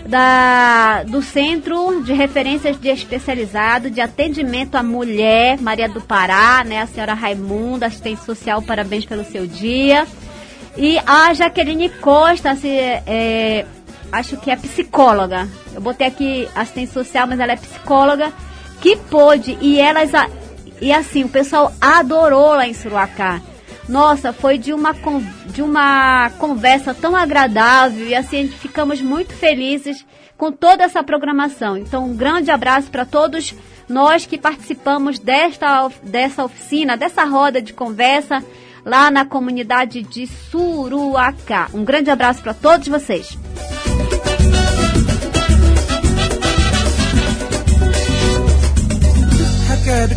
da, 0.06 1.04
do 1.04 1.22
Centro 1.22 2.04
de 2.04 2.14
Referências 2.14 2.80
de 2.80 2.90
Especializado 2.90 3.90
de 3.90 4.00
Atendimento 4.00 4.76
à 4.76 4.84
Mulher, 4.84 5.60
Maria 5.60 5.90
do 5.90 6.00
Pará, 6.00 6.64
né, 6.64 6.82
a 6.82 6.88
senhora 6.88 7.14
Raimunda, 7.14 7.88
assistente 7.88 8.24
social, 8.24 8.62
parabéns 8.62 9.06
pelo 9.06 9.26
seu 9.26 9.48
dia. 9.48 10.06
E 10.78 11.00
a 11.06 11.34
Jaqueline 11.34 11.90
Costa, 11.90 12.56
se, 12.56 12.70
é, 12.70 13.66
acho 14.12 14.38
que 14.38 14.52
é 14.52 14.56
psicóloga. 14.56 15.48
Eu 15.74 15.82
botei 15.82 16.08
aqui 16.08 16.48
assistente 16.56 16.92
social, 16.92 17.28
mas 17.28 17.40
ela 17.40 17.54
é 17.54 17.58
psicóloga 17.58 18.32
que 18.80 18.96
pôde 18.96 19.58
e 19.62 19.80
elas 19.80 20.12
e 20.82 20.92
assim 20.92 21.24
o 21.24 21.30
pessoal 21.30 21.72
adorou 21.80 22.50
lá 22.56 22.68
em 22.68 22.74
Suruacá. 22.74 23.42
Nossa, 23.88 24.32
foi 24.32 24.58
de 24.58 24.74
uma 24.74 24.94
de 25.48 25.62
uma 25.62 26.30
conversa 26.38 26.94
tão 26.94 27.16
agradável 27.16 28.08
e 28.08 28.16
assim 28.16 28.48
ficamos 28.48 29.02
muito 29.02 29.34
felizes 29.34 30.06
com 30.38 30.52
toda 30.52 30.84
essa 30.84 31.04
programação. 31.04 31.78
Então, 31.78 32.06
um 32.06 32.16
grande 32.16 32.50
abraço 32.50 32.90
para 32.90 33.06
todos 33.06 33.54
nós 33.88 34.26
que 34.26 34.38
participamos 34.38 35.20
desta 35.20 35.90
dessa 36.02 36.44
oficina, 36.44 36.96
dessa 36.98 37.24
roda 37.26 37.62
de 37.62 37.74
conversa 37.74 38.44
lá 38.86 39.12
na 39.12 39.26
comunidade 39.26 40.02
de 40.02 40.28
Suruacá. 40.28 41.70
Um 41.74 41.84
grande 41.84 42.10
abraço 42.10 42.42
para 42.42 42.54
todos 42.54 42.88
vocês. 42.88 43.38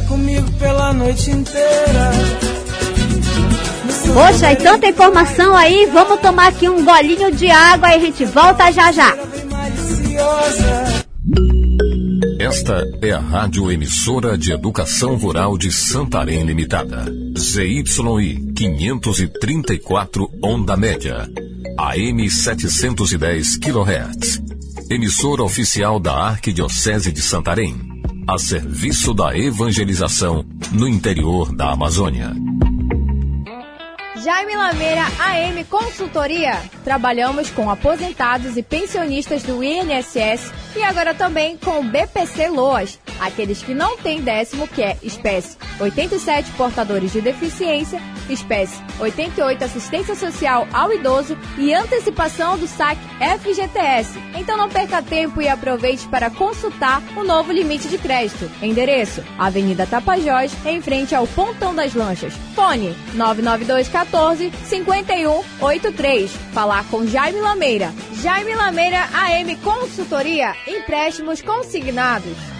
Comigo 0.08 0.50
pela 0.52 0.92
noite 0.92 1.30
inteira. 1.30 2.55
Poxa, 4.12 4.52
e 4.52 4.56
tanta 4.56 4.88
informação 4.88 5.54
aí, 5.54 5.86
vamos 5.92 6.20
tomar 6.20 6.48
aqui 6.48 6.68
um 6.68 6.84
golinho 6.84 7.30
de 7.30 7.50
água 7.50 7.90
e 7.90 7.94
a 7.94 7.98
gente 7.98 8.24
volta 8.24 8.70
já 8.72 8.92
já. 8.92 9.16
Esta 12.38 12.82
é 13.02 13.10
a 13.10 13.18
Rádio 13.18 13.72
Emissora 13.72 14.38
de 14.38 14.52
Educação 14.52 15.16
Rural 15.16 15.58
de 15.58 15.72
Santarém 15.72 16.44
Limitada. 16.44 17.04
ZYI 17.36 18.52
534 18.54 20.30
Onda 20.42 20.76
Média. 20.76 21.28
AM 21.76 22.30
710 22.30 23.58
kHz. 23.58 24.42
Emissora 24.88 25.42
oficial 25.42 25.98
da 25.98 26.14
Arquidiocese 26.14 27.10
de 27.10 27.20
Santarém. 27.20 27.76
A 28.28 28.38
serviço 28.38 29.12
da 29.12 29.36
evangelização 29.36 30.44
no 30.72 30.86
interior 30.86 31.54
da 31.54 31.72
Amazônia. 31.72 32.45
Jaime 34.26 34.56
Lameira 34.56 35.04
AM 35.20 35.62
Consultoria. 35.66 36.60
Trabalhamos 36.82 37.48
com 37.48 37.70
aposentados 37.70 38.56
e 38.56 38.62
pensionistas 38.62 39.44
do 39.44 39.62
INSS 39.62 40.52
e 40.74 40.82
agora 40.82 41.14
também 41.14 41.56
com 41.56 41.78
o 41.78 41.84
BPC 41.84 42.48
Loas, 42.48 42.98
aqueles 43.20 43.62
que 43.62 43.74
não 43.74 43.96
têm 43.98 44.20
décimo, 44.20 44.68
que 44.68 44.82
é 44.82 44.96
espécie 45.02 45.56
87 45.80 46.50
portadores 46.52 47.12
de 47.12 47.20
deficiência, 47.20 48.00
espécie 48.28 48.82
88 48.98 49.64
assistência 49.64 50.14
social 50.14 50.66
ao 50.72 50.92
idoso 50.92 51.36
e 51.58 51.72
antecipação 51.74 52.58
do 52.58 52.66
saque 52.66 53.00
FGTS. 53.40 54.18
Então 54.34 54.56
não 54.56 54.68
perca 54.68 55.02
tempo 55.02 55.40
e 55.40 55.48
aproveite 55.48 56.06
para 56.08 56.30
consultar 56.30 57.02
o 57.16 57.24
novo 57.24 57.52
limite 57.52 57.88
de 57.88 57.98
crédito. 57.98 58.50
Endereço: 58.62 59.22
Avenida 59.38 59.86
Tapajós, 59.86 60.52
em 60.64 60.80
frente 60.80 61.14
ao 61.14 61.26
Pontão 61.26 61.74
das 61.74 61.94
Lanchas. 61.94 62.34
Fone 62.54 62.96
99214 63.14 64.16
14 64.16 64.52
51 64.64 65.44
83. 65.60 66.30
Falar 66.52 66.84
com 66.88 67.06
Jaime 67.06 67.40
Lameira. 67.40 67.92
Jaime 68.22 68.54
Lameira 68.54 69.08
AM 69.12 69.56
Consultoria. 69.56 70.54
Empréstimos 70.66 71.42
consignados. 71.42 72.55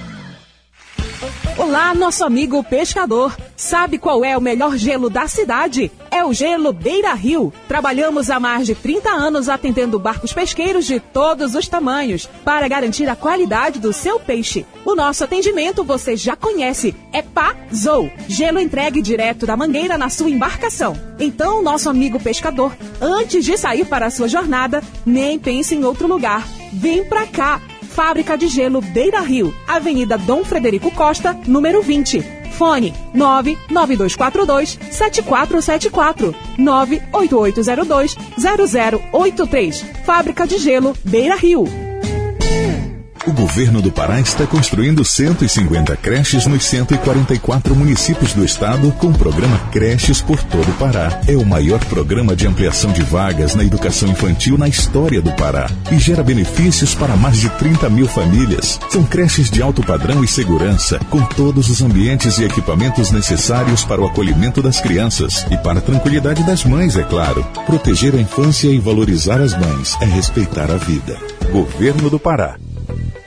Olá, 1.57 1.95
nosso 1.95 2.25
amigo 2.25 2.63
pescador. 2.63 3.35
Sabe 3.57 3.99
qual 3.99 4.23
é 4.23 4.37
o 4.37 4.41
melhor 4.41 4.77
gelo 4.77 5.09
da 5.09 5.27
cidade? 5.27 5.91
É 6.11 6.23
o 6.23 6.33
Gelo 6.33 6.73
Beira 6.73 7.15
Rio. 7.15 7.53
Trabalhamos 7.67 8.29
há 8.29 8.39
mais 8.39 8.67
de 8.67 8.75
30 8.75 9.11
anos 9.11 9.49
atendendo 9.49 9.99
barcos 9.99 10.33
pesqueiros 10.33 10.85
de 10.85 11.01
todos 11.01 11.55
os 11.55 11.67
tamanhos 11.67 12.29
para 12.45 12.69
garantir 12.69 13.09
a 13.09 13.17
qualidade 13.17 13.81
do 13.81 13.93
seu 13.93 14.21
peixe. 14.21 14.67
O 14.85 14.95
nosso 14.95 15.25
atendimento 15.25 15.83
você 15.83 16.17
já 16.17 16.37
conhece. 16.37 16.95
É 17.13 17.23
Pazou. 17.23 18.11
Gelo 18.29 18.61
entregue 18.61 19.01
direto 19.01 19.47
da 19.47 19.57
mangueira 19.57 19.97
na 19.97 20.11
sua 20.11 20.29
embarcação. 20.29 20.95
Então, 21.19 21.63
nosso 21.63 21.89
amigo 21.89 22.21
pescador, 22.21 22.77
antes 23.01 23.45
de 23.45 23.57
sair 23.57 23.87
para 23.87 24.07
a 24.07 24.11
sua 24.11 24.29
jornada, 24.29 24.83
nem 25.05 25.39
pense 25.39 25.75
em 25.75 25.85
outro 25.85 26.07
lugar. 26.07 26.47
Vem 26.73 27.05
pra 27.05 27.27
cá 27.27 27.61
Fábrica 27.97 28.37
de 28.37 28.47
Gelo 28.47 28.83
Beira 28.83 29.23
Rio, 29.23 29.55
Avenida 29.67 30.19
Dom 30.19 30.45
Frederico 30.45 30.91
Costa, 30.91 31.33
número 31.47 31.81
20. 31.81 32.21
Fone 32.51 32.93
99242 33.15 34.79
7474 34.91 36.35
98802 36.59 38.17
0083. 38.37 39.83
Fábrica 40.05 40.47
de 40.47 40.59
Gelo 40.59 40.93
Beira 41.05 41.37
Rio. 41.37 41.86
O 43.27 43.33
governo 43.33 43.83
do 43.83 43.91
Pará 43.91 44.21
está 44.21 44.47
construindo 44.47 45.05
150 45.05 45.97
creches 45.97 46.47
nos 46.47 46.65
144 46.65 47.75
municípios 47.75 48.33
do 48.33 48.45
estado 48.45 48.93
com 48.93 49.09
o 49.09 49.19
programa 49.19 49.59
Creches 49.73 50.23
por 50.23 50.41
todo 50.45 50.71
o 50.71 50.75
Pará. 50.75 51.21
É 51.27 51.37
o 51.37 51.45
maior 51.45 51.85
programa 51.87 52.37
de 52.37 52.47
ampliação 52.47 52.93
de 52.93 53.03
vagas 53.03 53.57
na 53.57 53.65
educação 53.65 54.09
infantil 54.09 54.57
na 54.57 54.69
história 54.69 55.21
do 55.21 55.33
Pará 55.33 55.69
e 55.91 55.99
gera 55.99 56.23
benefícios 56.23 56.95
para 56.95 57.17
mais 57.17 57.39
de 57.39 57.51
30 57.51 57.91
mil 57.91 58.07
famílias. 58.07 58.79
São 58.91 59.03
creches 59.03 59.51
de 59.51 59.61
alto 59.61 59.83
padrão 59.83 60.23
e 60.23 60.29
segurança, 60.29 61.01
com 61.11 61.21
todos 61.23 61.69
os 61.69 61.83
ambientes 61.83 62.39
e 62.39 62.45
equipamentos 62.45 63.11
necessários 63.11 63.85
para 63.85 64.01
o 64.01 64.07
acolhimento 64.07 64.63
das 64.63 64.81
crianças 64.81 65.45
e 65.51 65.57
para 65.57 65.81
a 65.81 65.83
tranquilidade 65.83 66.45
das 66.45 66.65
mães, 66.65 66.97
é 66.97 67.03
claro. 67.03 67.45
Proteger 67.67 68.15
a 68.15 68.21
infância 68.21 68.69
e 68.69 68.79
valorizar 68.79 69.41
as 69.41 69.53
mães 69.59 69.97
é 70.01 70.05
respeitar 70.05 70.71
a 70.71 70.77
vida. 70.77 71.19
Governo 71.51 72.09
do 72.09 72.21
Pará. 72.21 72.57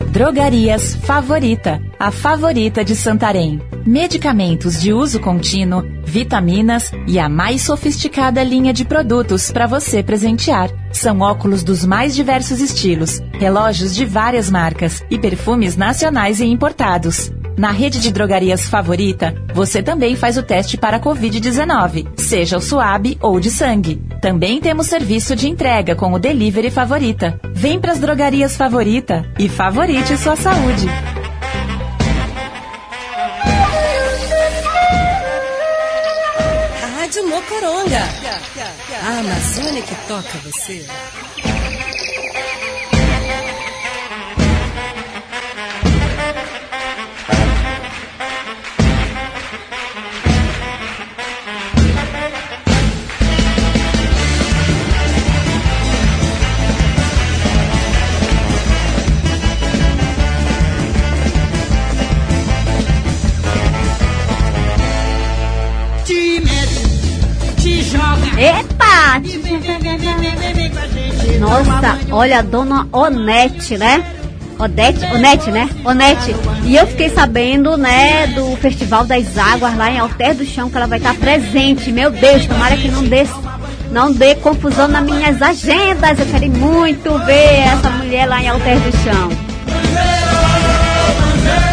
Drogarias 0.09 0.95
Favorita, 0.95 1.79
a 1.99 2.09
favorita 2.09 2.83
de 2.83 2.95
Santarém. 2.95 3.61
Medicamentos 3.85 4.81
de 4.81 4.91
uso 4.91 5.19
contínuo, 5.19 5.83
vitaminas 6.03 6.91
e 7.07 7.19
a 7.19 7.29
mais 7.29 7.61
sofisticada 7.61 8.43
linha 8.43 8.73
de 8.73 8.83
produtos 8.83 9.51
para 9.51 9.67
você 9.67 10.01
presentear. 10.01 10.71
São 10.91 11.19
óculos 11.21 11.63
dos 11.63 11.85
mais 11.85 12.15
diversos 12.15 12.59
estilos, 12.59 13.21
relógios 13.33 13.95
de 13.95 14.05
várias 14.05 14.49
marcas 14.49 15.03
e 15.09 15.17
perfumes 15.17 15.75
nacionais 15.75 16.39
e 16.39 16.45
importados. 16.45 17.31
Na 17.57 17.71
rede 17.71 17.99
de 17.99 18.11
drogarias 18.11 18.69
favorita, 18.69 19.35
você 19.53 19.83
também 19.83 20.15
faz 20.15 20.37
o 20.37 20.43
teste 20.43 20.77
para 20.77 20.99
Covid-19, 20.99 22.07
seja 22.17 22.57
o 22.57 22.61
suave 22.61 23.17
ou 23.21 23.37
de 23.37 23.51
sangue. 23.51 24.01
Também 24.21 24.61
temos 24.61 24.87
serviço 24.87 25.35
de 25.35 25.49
entrega 25.49 25.93
com 25.93 26.13
o 26.13 26.19
Delivery 26.19 26.71
Favorita. 26.71 27.37
Vem 27.53 27.77
para 27.77 27.91
as 27.91 27.99
drogarias 27.99 28.55
favorita 28.55 29.25
e 29.37 29.49
favorite 29.49 30.15
sua 30.17 30.37
saúde. 30.37 30.87
Rádio 36.95 37.27
Mocoronga. 37.27 38.07
A 39.09 39.21
Amazônia 39.21 39.81
que 39.81 39.95
toca 40.07 40.37
você. 40.37 40.85
Nossa, 71.39 71.99
olha 72.11 72.39
a 72.39 72.41
dona 72.41 72.87
Onete, 72.91 73.77
né? 73.77 74.03
Odete, 74.59 75.05
Onete, 75.05 75.51
né? 75.51 75.69
Onete. 75.85 76.35
E 76.65 76.75
eu 76.75 76.85
fiquei 76.85 77.09
sabendo, 77.09 77.77
né, 77.77 78.27
do 78.27 78.57
Festival 78.57 79.05
das 79.05 79.37
Águas 79.37 79.75
lá 79.77 79.89
em 79.89 79.99
Alter 79.99 80.35
do 80.35 80.45
Chão, 80.45 80.69
que 80.69 80.75
ela 80.75 80.85
vai 80.85 80.97
estar 80.97 81.15
presente. 81.15 81.91
Meu 81.93 82.11
Deus, 82.11 82.45
tomara 82.45 82.75
que 82.75 82.89
não 82.89 83.03
dê, 83.03 83.25
não 83.89 84.11
dê 84.11 84.35
confusão 84.35 84.89
nas 84.89 85.03
minhas 85.03 85.41
agendas. 85.41 86.19
Eu 86.19 86.25
quero 86.25 86.51
muito 86.51 87.17
ver 87.19 87.59
essa 87.61 87.89
mulher 87.89 88.25
lá 88.27 88.43
em 88.43 88.49
Alter 88.49 88.79
do 88.79 88.91
Chão. 88.97 89.29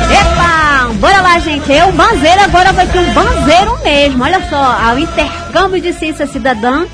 Epa! 0.08 0.92
Bora 1.00 1.20
lá, 1.20 1.38
gente. 1.40 1.70
Eu, 1.70 1.90
banzeiro, 1.90 2.40
agora 2.40 2.72
vai 2.72 2.86
ter 2.86 3.00
um 3.00 3.12
banzeiro 3.12 3.82
mesmo. 3.82 4.22
Olha 4.22 4.40
só, 4.48 4.94
o 4.94 4.98
intercâmbio 4.98 5.80
de 5.80 5.92
ciência 5.92 6.26
cidadã 6.26 6.86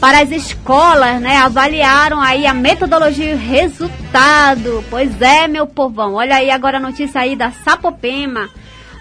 para 0.00 0.22
as 0.22 0.30
escolas, 0.30 1.20
né? 1.20 1.36
Avaliaram 1.36 2.20
aí 2.20 2.46
a 2.46 2.54
metodologia 2.54 3.32
e 3.32 3.34
o 3.34 3.38
resultado. 3.38 4.82
Pois 4.88 5.20
é, 5.20 5.46
meu 5.46 5.66
povão. 5.66 6.14
Olha 6.14 6.36
aí 6.36 6.50
agora 6.50 6.78
a 6.78 6.80
notícia 6.80 7.20
aí 7.20 7.36
da 7.36 7.50
Sapopema, 7.50 8.48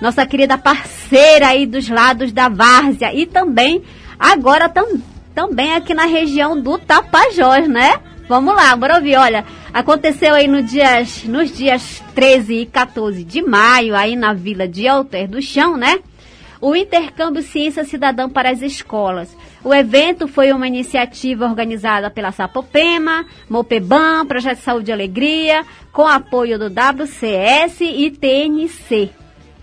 nossa 0.02 0.26
querida 0.26 0.58
parceira 0.58 1.48
aí 1.48 1.66
dos 1.66 1.88
lados 1.88 2.34
da 2.34 2.50
Várzea 2.50 3.14
e 3.14 3.26
também 3.26 3.82
agora 4.20 4.68
tam, 4.68 5.00
também 5.34 5.74
aqui 5.74 5.94
na 5.94 6.06
região 6.06 6.60
do 6.60 6.78
Tapajós, 6.78 7.68
né? 7.68 7.96
Vamos 8.28 8.54
lá, 8.54 8.76
bora 8.76 8.96
ouvir. 8.96 9.16
Olha, 9.16 9.46
aconteceu 9.74 10.36
aí 10.36 10.48
no 10.48 10.62
dias, 10.62 11.24
nos 11.24 11.56
dias 11.56 12.04
13 12.14 12.54
e 12.54 12.66
14 12.66 13.24
de 13.24 13.42
maio, 13.42 13.96
aí 13.96 14.16
na 14.16 14.34
vila 14.34 14.68
de 14.68 14.88
Alter 14.88 15.28
do 15.30 15.42
Chão, 15.42 15.78
né? 15.78 16.00
O 16.62 16.76
intercâmbio 16.76 17.42
Ciência 17.42 17.86
Cidadã 17.86 18.30
para 18.30 18.50
as 18.50 18.62
escolas. 18.62 19.36
O 19.64 19.74
evento 19.74 20.28
foi 20.28 20.52
uma 20.52 20.68
iniciativa 20.68 21.46
organizada 21.46 22.10
pela 22.10 22.32
Sapopema, 22.32 23.26
Mopebam, 23.50 24.26
Projeto 24.26 24.60
Saúde 24.60 24.92
e 24.92 24.94
Alegria, 24.94 25.66
com 25.92 26.08
apoio 26.08 26.60
do 26.60 26.66
WCS 26.66 27.82
e 27.82 28.12
TNC. 28.12 29.10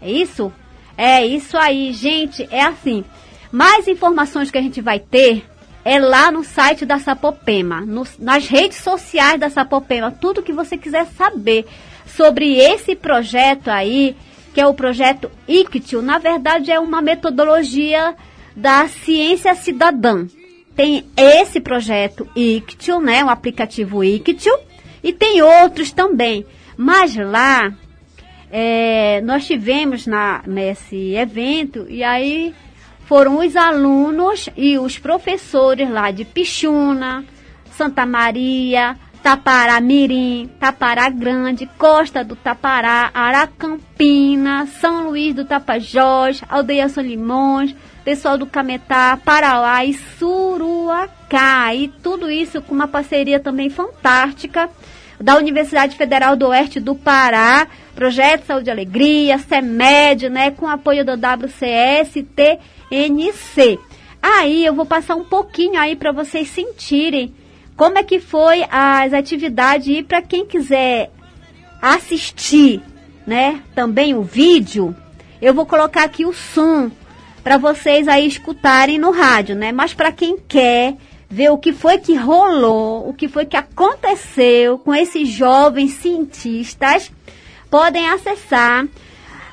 É 0.01 0.11
isso? 0.11 0.53
É 0.97 1.25
isso 1.27 1.57
aí, 1.57 1.93
gente. 1.93 2.49
É 2.51 2.63
assim. 2.63 3.05
Mais 3.53 3.87
informações 3.87 4.51
que 4.51 4.59
a 4.59 4.63
gente 4.63 4.81
vai 4.81 4.99
ter 4.99 5.45
é 5.85 6.01
lá 6.01 6.33
no 6.33 6.43
site 6.43 6.85
da 6.85 6.99
Sapopema, 6.99 7.81
no, 7.83 8.05
nas 8.19 8.49
redes 8.49 8.79
sociais 8.79 9.39
da 9.39 9.49
Sapopema, 9.49 10.11
tudo 10.11 10.43
que 10.43 10.53
você 10.53 10.77
quiser 10.77 11.07
saber 11.17 11.65
sobre 12.07 12.57
esse 12.59 12.97
projeto 12.97 13.69
aí, 13.69 14.17
que 14.57 14.61
é 14.63 14.67
o 14.67 14.73
projeto 14.73 15.31
ICTIL, 15.47 16.01
na 16.01 16.17
verdade 16.17 16.73
é 16.73 16.81
uma 16.81 17.03
metodologia 17.03 18.15
da 18.57 18.89
ciência 18.89 19.55
cidadã. 19.55 20.27
Tem 20.75 21.05
esse 21.15 21.61
projeto 21.61 22.27
ICTIL, 22.35 22.99
né, 22.99 23.23
o 23.23 23.29
aplicativo 23.29 24.03
ICTIL, 24.03 24.59
e 25.05 25.13
tem 25.13 25.43
outros 25.43 25.93
também. 25.93 26.47
Mas 26.75 27.15
lá, 27.15 27.71
é, 28.51 29.21
nós 29.21 29.47
tivemos 29.47 30.07
na, 30.07 30.43
nesse 30.47 31.13
evento, 31.15 31.85
e 31.91 32.03
aí 32.03 32.55
foram 33.05 33.41
os 33.41 33.55
alunos 33.57 34.49
e 34.57 34.79
os 34.79 34.99
professores 34.99 35.91
lá 35.91 36.11
de 36.11 36.25
Pichuna, 36.25 37.27
Santa 37.73 38.07
Maria, 38.07 38.97
Tapará 39.27 39.81
Mirim, 39.81 40.49
Tapará 40.61 41.09
Grande, 41.09 41.69
Costa 41.77 42.23
do 42.23 42.37
Tapará, 42.37 43.11
Aracampina, 43.13 44.69
São 44.81 45.09
Luís 45.09 45.35
do 45.35 45.45
Tapajós, 45.45 46.41
Aldeia 46.49 46.89
São 46.89 47.03
Limões, 47.03 47.75
pessoal 48.05 48.39
do 48.39 48.47
Cametá, 48.47 49.19
Parauá 49.25 49.85
e 49.85 49.95
Suruacá. 49.95 51.75
E 51.75 51.89
tudo 51.89 52.31
isso 52.31 52.63
com 52.63 52.73
uma 52.73 52.87
parceria 52.87 53.41
também 53.41 53.69
fantástica 53.69 54.71
da 55.21 55.37
Universidade 55.37 55.97
Federal 55.97 56.37
do 56.37 56.47
Oeste 56.47 56.79
do 56.79 56.95
Pará, 56.95 57.67
Projeto 57.97 58.47
Saúde 58.47 58.69
e 58.69 58.71
Alegria, 58.71 59.39
CEMED, 59.39 60.29
né, 60.29 60.53
com 60.53 60.69
apoio 60.69 61.05
do 61.05 61.15
WCS, 61.15 62.25
TNC. 62.37 63.77
Aí 64.23 64.65
eu 64.65 64.73
vou 64.73 64.87
passar 64.87 65.17
um 65.17 65.25
pouquinho 65.25 65.81
aí 65.81 65.97
para 65.97 66.13
vocês 66.13 66.47
sentirem 66.47 67.35
como 67.77 67.99
é 67.99 68.03
que 68.03 68.19
foi 68.19 68.65
as 68.71 69.13
atividades 69.13 69.87
e 69.89 70.03
para 70.03 70.23
quem 70.23 70.47
quiser 70.47 71.11
assistir, 71.81 72.83
né, 73.27 73.63
também 73.75 74.15
o 74.15 74.23
vídeo, 74.23 74.97
eu 75.41 75.53
vou 75.53 75.67
colocar 75.67 76.05
aqui 76.05 76.25
o 76.25 76.33
som 76.33 76.91
para 77.45 77.59
vocês 77.59 78.09
aí 78.09 78.27
escutarem 78.27 78.99
no 78.99 79.11
rádio, 79.11 79.55
né? 79.55 79.71
Mas 79.71 79.95
para 79.95 80.11
quem 80.11 80.37
quer 80.37 80.97
ver 81.29 81.51
o 81.51 81.59
que 81.59 81.73
foi 81.73 81.99
que 81.99 82.15
rolou, 82.15 83.09
o 83.09 83.15
que 83.15 83.29
foi 83.29 83.45
que 83.45 83.57
aconteceu 83.57 84.79
com 84.79 84.95
esses 84.95 85.29
jovens 85.29 85.93
cientistas, 85.93 87.13
podem 87.71 88.09
acessar 88.09 88.87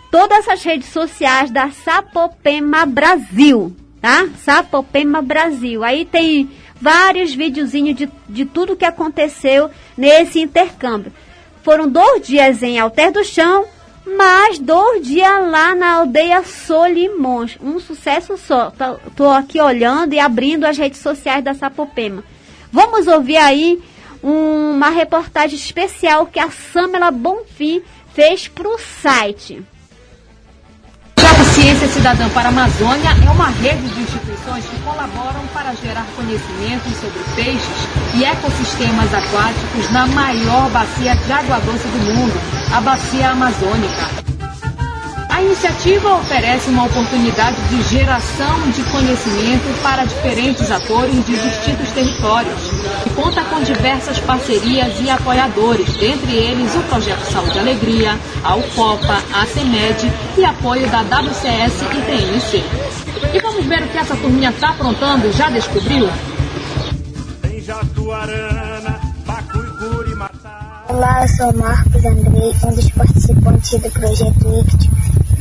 todas 0.09 0.47
as 0.47 0.63
redes 0.63 0.89
sociais 0.89 1.51
da 1.51 1.69
Sapopema 1.71 2.85
Brasil, 2.85 3.75
tá? 4.01 4.27
Sapopema 4.37 5.21
Brasil. 5.21 5.83
Aí 5.83 6.05
tem 6.05 6.49
vários 6.83 7.33
videozinhos 7.33 7.95
de, 7.95 8.09
de 8.27 8.43
tudo 8.43 8.75
que 8.75 8.83
aconteceu 8.83 9.69
nesse 9.97 10.41
intercâmbio. 10.41 11.13
Foram 11.63 11.87
dois 11.87 12.27
dias 12.27 12.61
em 12.61 12.77
Alter 12.77 13.13
do 13.13 13.23
Chão, 13.23 13.65
mais 14.05 14.59
dois 14.59 15.07
dias 15.07 15.49
lá 15.49 15.73
na 15.73 15.93
aldeia 15.93 16.43
Solimões. 16.43 17.57
Um 17.63 17.79
sucesso 17.79 18.37
só. 18.37 18.73
Tô, 19.15 19.29
aqui 19.29 19.61
olhando 19.61 20.13
e 20.13 20.19
abrindo 20.19 20.65
as 20.65 20.77
redes 20.77 20.99
sociais 20.99 21.41
da 21.41 21.53
Sapopema. 21.53 22.21
Vamos 22.69 23.07
ouvir 23.07 23.37
aí 23.37 23.81
uma 24.21 24.89
reportagem 24.89 25.57
especial 25.57 26.25
que 26.25 26.39
a 26.39 26.51
Samela 26.51 27.11
Bonfim 27.11 27.81
fez 28.13 28.49
para 28.49 28.67
o 28.67 28.77
site. 28.77 29.63
Ciência 31.53 31.87
Cidadã 31.87 32.27
para 32.29 32.49
a 32.49 32.51
Amazônia 32.51 33.11
é 33.11 33.29
uma 33.29 33.49
rede 33.49 33.87
de 33.89 34.02
instituições 34.43 34.65
que 34.65 34.81
colaboram 34.81 35.47
para 35.53 35.73
gerar 35.75 36.05
conhecimento 36.15 36.89
sobre 36.99 37.23
peixes 37.35 37.87
e 38.15 38.23
ecossistemas 38.23 39.13
aquáticos 39.13 39.89
na 39.91 40.05
maior 40.07 40.69
bacia 40.69 41.15
de 41.15 41.31
água 41.31 41.59
doce 41.59 41.87
do 41.87 42.13
mundo, 42.13 42.33
a 42.75 42.81
Bacia 42.81 43.29
Amazônica. 43.31 44.52
A 45.43 45.45
iniciativa 45.45 46.15
oferece 46.15 46.69
uma 46.69 46.85
oportunidade 46.85 47.57
de 47.67 47.83
geração 47.83 48.61
de 48.71 48.81
conhecimento 48.83 49.81
para 49.83 50.05
diferentes 50.05 50.71
atores 50.71 51.13
de 51.25 51.35
distintos 51.35 51.91
territórios 51.91 52.71
e 53.05 53.09
conta 53.09 53.43
com 53.43 53.61
diversas 53.61 54.19
parcerias 54.19 54.93
e 55.01 55.09
apoiadores, 55.09 55.97
dentre 55.97 56.33
eles 56.33 56.73
o 56.75 56.79
Projeto 56.83 57.29
Saúde 57.29 57.59
Alegria, 57.59 58.17
a 58.41 58.55
UFOPA, 58.55 59.21
a 59.33 59.45
CEMED 59.45 60.09
e 60.37 60.45
apoio 60.45 60.87
da 60.89 61.01
WCS 61.01 61.81
e 61.81 62.01
TNC. 62.05 62.63
E 63.33 63.39
vamos 63.41 63.65
ver 63.65 63.83
o 63.83 63.87
que 63.89 63.97
essa 63.97 64.15
turminha 64.15 64.49
está 64.49 64.69
aprontando, 64.69 65.29
já 65.33 65.49
descobriu? 65.49 66.07
Olá, 70.93 71.23
eu 71.23 71.27
sou 71.27 71.53
Marcos 71.53 72.05
Andrei, 72.05 72.53
um 72.63 72.75
dos 72.75 72.87
participantes 72.91 73.71
do 73.71 73.89
projeto 73.89 74.59
ICT 74.59 74.89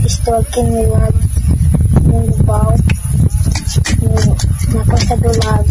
Estou 0.07 0.35
aqui 0.37 0.63
no 0.63 0.91
lago 0.91 1.19
Mundial, 2.05 2.75
na 4.73 4.85
costa 4.87 5.17
do 5.19 5.47
lago. 5.47 5.69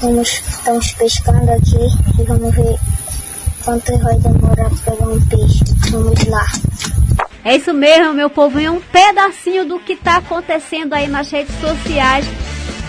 Vamos, 0.00 0.28
estamos 0.48 0.92
pescando 0.92 1.50
aqui 1.50 2.18
e 2.18 2.24
vamos 2.24 2.54
ver 2.54 2.78
quanto 3.62 3.98
vai 3.98 4.18
demorar 4.18 4.70
para 4.70 4.92
pegar 4.92 5.08
um 5.08 5.20
peixe. 5.26 5.62
Vamos 5.90 6.24
lá. 6.24 6.46
É 7.44 7.56
isso 7.56 7.74
mesmo, 7.74 8.14
meu 8.14 8.30
povo. 8.30 8.58
E 8.58 8.66
um 8.66 8.80
pedacinho 8.80 9.66
do 9.66 9.78
que 9.78 9.92
está 9.92 10.16
acontecendo 10.16 10.94
aí 10.94 11.06
nas 11.06 11.30
redes 11.30 11.54
sociais 11.60 12.26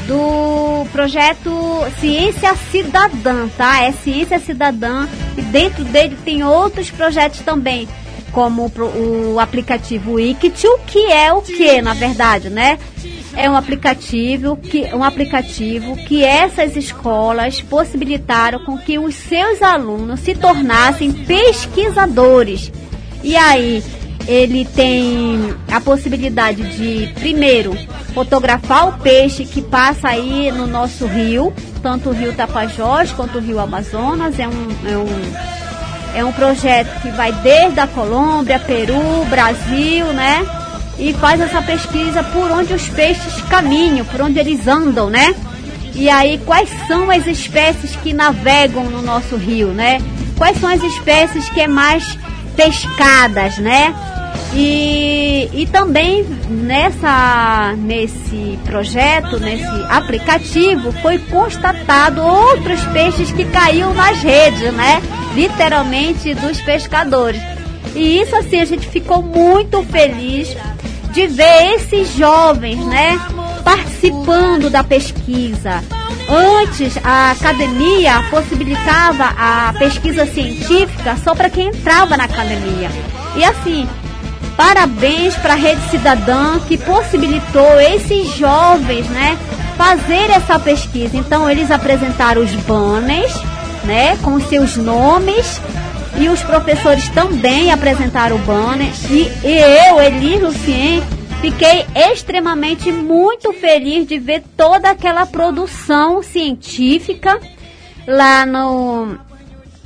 do 0.08 0.86
projeto 0.92 1.52
Ciência 2.00 2.56
Cidadã, 2.72 3.48
tá? 3.58 3.84
É 3.84 3.92
Ciência 3.92 4.40
Cidadã 4.40 5.08
e 5.38 5.42
dentro 5.42 5.84
dele 5.84 6.18
tem 6.24 6.44
outros 6.44 6.90
projetos 6.90 7.42
também 7.42 7.88
como 8.32 8.72
o 9.34 9.40
aplicativo 9.40 10.20
Ictio, 10.20 10.80
que 10.86 11.12
é 11.12 11.34
o 11.34 11.42
que, 11.42 11.82
na 11.82 11.94
verdade, 11.94 12.50
né? 12.50 12.78
É 13.36 13.50
um 13.50 13.56
aplicativo 13.56 14.56
que 14.56 14.84
um 14.94 15.04
aplicativo 15.04 15.96
que 15.96 16.24
essas 16.24 16.76
escolas 16.76 17.62
possibilitaram 17.62 18.60
com 18.66 18.78
que 18.78 18.98
os 18.98 19.16
seus 19.16 19.62
alunos 19.62 20.20
se 20.20 20.36
tornassem 20.36 21.12
pesquisadores. 21.12 22.72
E 23.24 23.36
aí, 23.36 23.84
ele 24.28 24.66
tem 24.66 25.56
a 25.72 25.80
possibilidade 25.80 26.62
de, 26.76 27.14
primeiro, 27.14 27.78
fotografar 28.14 28.90
o 28.90 28.94
peixe 29.00 29.46
que 29.46 29.62
passa 29.62 30.10
aí 30.10 30.52
no 30.52 30.68
nosso 30.68 31.08
rio, 31.08 31.54
tanto 31.82 32.10
o 32.10 32.14
rio 32.14 32.34
Tapajós 32.34 33.12
quanto 33.12 33.38
o 33.38 33.42
rio 33.42 33.60
Amazonas. 33.60 34.38
É 34.38 34.48
um, 34.48 34.68
é 34.86 34.98
um 34.98 35.58
é 36.16 36.26
um 36.26 36.32
projeto 36.32 37.02
que 37.02 37.10
vai 37.10 37.32
desde 37.32 37.80
a 37.80 37.86
Colômbia, 37.86 38.60
Peru, 38.60 39.24
Brasil, 39.30 40.06
né? 40.08 40.44
E 40.98 41.14
faz 41.14 41.40
essa 41.40 41.62
pesquisa 41.62 42.24
por 42.24 42.50
onde 42.50 42.74
os 42.74 42.90
peixes 42.90 43.40
caminham, 43.44 44.04
por 44.06 44.22
onde 44.22 44.40
eles 44.40 44.68
andam, 44.68 45.12
né? 45.12 45.36
E 45.94 46.10
aí, 46.10 46.40
quais 46.44 46.70
são 46.88 47.12
as 47.12 47.28
espécies 47.28 47.96
que 47.98 48.14
navegam 48.14 48.86
no 48.86 49.02
nosso 49.02 49.36
rio, 49.36 49.68
né? 49.68 50.00
Quais 50.36 50.60
são 50.60 50.70
as 50.70 50.82
espécies 50.82 51.50
que 51.50 51.62
é 51.62 51.68
mais 51.68 52.18
pescadas, 52.56 53.60
né? 53.60 53.94
E, 54.54 55.50
e 55.54 55.66
também 55.68 56.24
nessa, 56.50 57.74
nesse 57.78 58.58
projeto, 58.66 59.40
nesse 59.40 59.66
aplicativo, 59.90 60.92
foi 61.02 61.18
constatado 61.18 62.22
outros 62.22 62.84
peixes 62.86 63.32
que 63.32 63.46
caíam 63.46 63.94
nas 63.94 64.22
redes, 64.22 64.74
né? 64.74 65.02
Literalmente 65.36 66.34
dos 66.34 66.60
pescadores. 66.62 67.42
E 67.96 68.22
isso 68.22 68.36
assim, 68.36 68.60
a 68.60 68.66
gente 68.66 68.88
ficou 68.88 69.22
muito 69.22 69.84
feliz 69.84 70.56
de 71.12 71.28
ver 71.28 71.76
esses 71.76 72.16
jovens, 72.16 72.84
né? 72.86 73.20
Participando 73.64 74.70
da 74.70 74.84
pesquisa. 74.84 75.84
Antes, 76.30 76.98
a 77.04 77.32
academia 77.32 78.24
possibilitava 78.30 79.34
a 79.38 79.74
pesquisa 79.80 80.26
científica 80.26 81.16
só 81.24 81.34
para 81.34 81.50
quem 81.50 81.68
entrava 81.68 82.18
na 82.18 82.26
academia. 82.26 82.90
E 83.36 83.44
assim, 83.44 83.88
Parabéns 84.58 85.36
para 85.36 85.54
a 85.54 85.56
Rede 85.56 85.82
Cidadã 85.92 86.60
que 86.68 86.78
possibilitou 86.78 87.80
esses 87.80 88.36
jovens, 88.36 89.08
né, 89.08 89.38
fazer 89.78 90.32
essa 90.32 90.58
pesquisa. 90.58 91.16
Então 91.16 91.48
eles 91.50 91.70
apresentaram 91.70 92.42
os 92.42 92.52
banners, 92.52 93.34
né, 93.84 94.18
com 94.18 94.40
seus 94.40 94.76
nomes 94.76 95.62
e 96.20 96.28
os 96.28 96.42
professores 96.42 97.08
também 97.10 97.72
apresentaram 97.72 98.38
o 98.38 98.40
banner 98.40 98.92
e, 99.12 99.32
eu, 99.44 100.02
Elis 100.02 100.42
Lucien, 100.42 101.04
fiquei 101.40 101.86
extremamente 101.96 102.92
muito 102.92 103.54
feliz 103.54 104.08
de 104.08 104.18
ver 104.18 104.44
toda 104.58 104.90
aquela 104.90 105.28
produção 105.28 106.24
científica 106.24 107.40
lá 108.08 108.46
no 108.46 109.27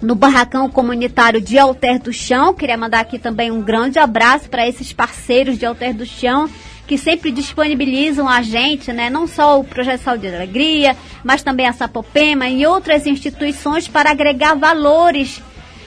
no 0.01 0.15
barracão 0.15 0.69
comunitário 0.69 1.39
de 1.39 1.57
Alter 1.59 2.01
do 2.01 2.11
Chão. 2.11 2.53
Queria 2.53 2.77
mandar 2.77 3.01
aqui 3.01 3.19
também 3.19 3.51
um 3.51 3.61
grande 3.61 3.99
abraço 3.99 4.49
para 4.49 4.67
esses 4.67 4.91
parceiros 4.91 5.57
de 5.57 5.65
Alter 5.65 5.93
do 5.93 6.05
Chão 6.05 6.49
que 6.91 6.97
sempre 6.97 7.31
disponibilizam 7.31 8.27
a 8.27 8.41
gente, 8.41 8.91
né, 8.91 9.09
não 9.09 9.25
só 9.25 9.57
o 9.57 9.63
Projeto 9.63 10.01
Saúde 10.01 10.27
e 10.27 10.35
Alegria, 10.35 10.97
mas 11.23 11.41
também 11.41 11.65
a 11.65 11.71
Sapopema 11.71 12.49
e 12.49 12.65
outras 12.65 13.07
instituições 13.07 13.87
para 13.87 14.11
agregar 14.11 14.55
valores 14.55 15.41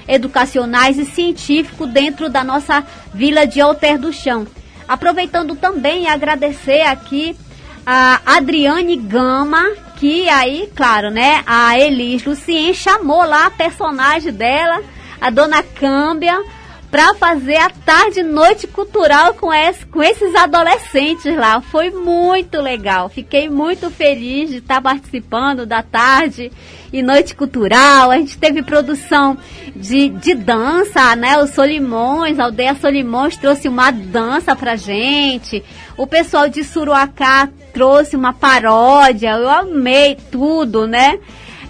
educacionais 0.09 0.99
e 0.99 1.05
científicos 1.05 1.91
dentro 1.91 2.31
da 2.31 2.43
nossa 2.43 2.83
vila 3.13 3.47
de 3.47 3.61
Alter 3.61 3.99
do 3.99 4.15
Chão. 4.15 4.47
Aproveitando 4.89 5.55
também 5.55 6.09
agradecer 6.09 6.81
aqui 6.81 7.37
a 7.85 8.21
Adriane 8.25 8.97
Gama, 8.97 9.63
que 9.97 10.29
aí, 10.29 10.71
claro, 10.75 11.11
né, 11.11 11.43
a 11.47 11.79
Elis 11.79 12.25
Lucien 12.25 12.75
chamou 12.75 13.25
lá 13.25 13.47
a 13.47 13.51
personagem 13.51 14.33
dela, 14.33 14.83
a 15.21 15.31
Dona 15.31 15.63
Câmbia, 15.63 16.43
para 16.95 17.13
fazer 17.15 17.57
a 17.57 17.71
tarde 17.71 18.23
noite 18.23 18.69
cultural 18.69 19.35
com, 19.35 19.53
esse, 19.53 19.85
com 19.85 20.01
esses 20.01 20.33
adolescentes 20.37 21.37
lá. 21.37 21.61
Foi 21.61 21.91
muito 21.91 22.61
legal. 22.61 23.09
Fiquei 23.09 23.51
muito 23.51 23.91
feliz 23.91 24.49
de 24.49 24.59
estar 24.59 24.81
participando 24.81 25.67
da 25.67 25.83
tarde 25.83 26.53
e 26.93 27.03
noite 27.03 27.35
cultural. 27.35 28.13
A 28.13 28.17
gente 28.19 28.39
teve 28.39 28.63
produção 28.63 29.37
de, 29.75 30.09
de 30.09 30.37
dança, 30.37 31.17
né? 31.17 31.37
O 31.39 31.49
Solimões, 31.49 32.39
a 32.39 32.45
aldeia 32.45 32.77
Solimões 32.77 33.37
trouxe 33.37 33.67
uma 33.67 33.91
dança 33.91 34.55
pra 34.55 34.77
gente. 34.77 35.65
O 35.97 36.07
pessoal 36.07 36.49
de 36.49 36.63
Suruacá 36.63 37.49
trouxe 37.73 38.15
uma 38.15 38.33
paródia. 38.33 39.33
Eu 39.33 39.51
amei 39.51 40.17
tudo, 40.31 40.87
né? 40.87 41.19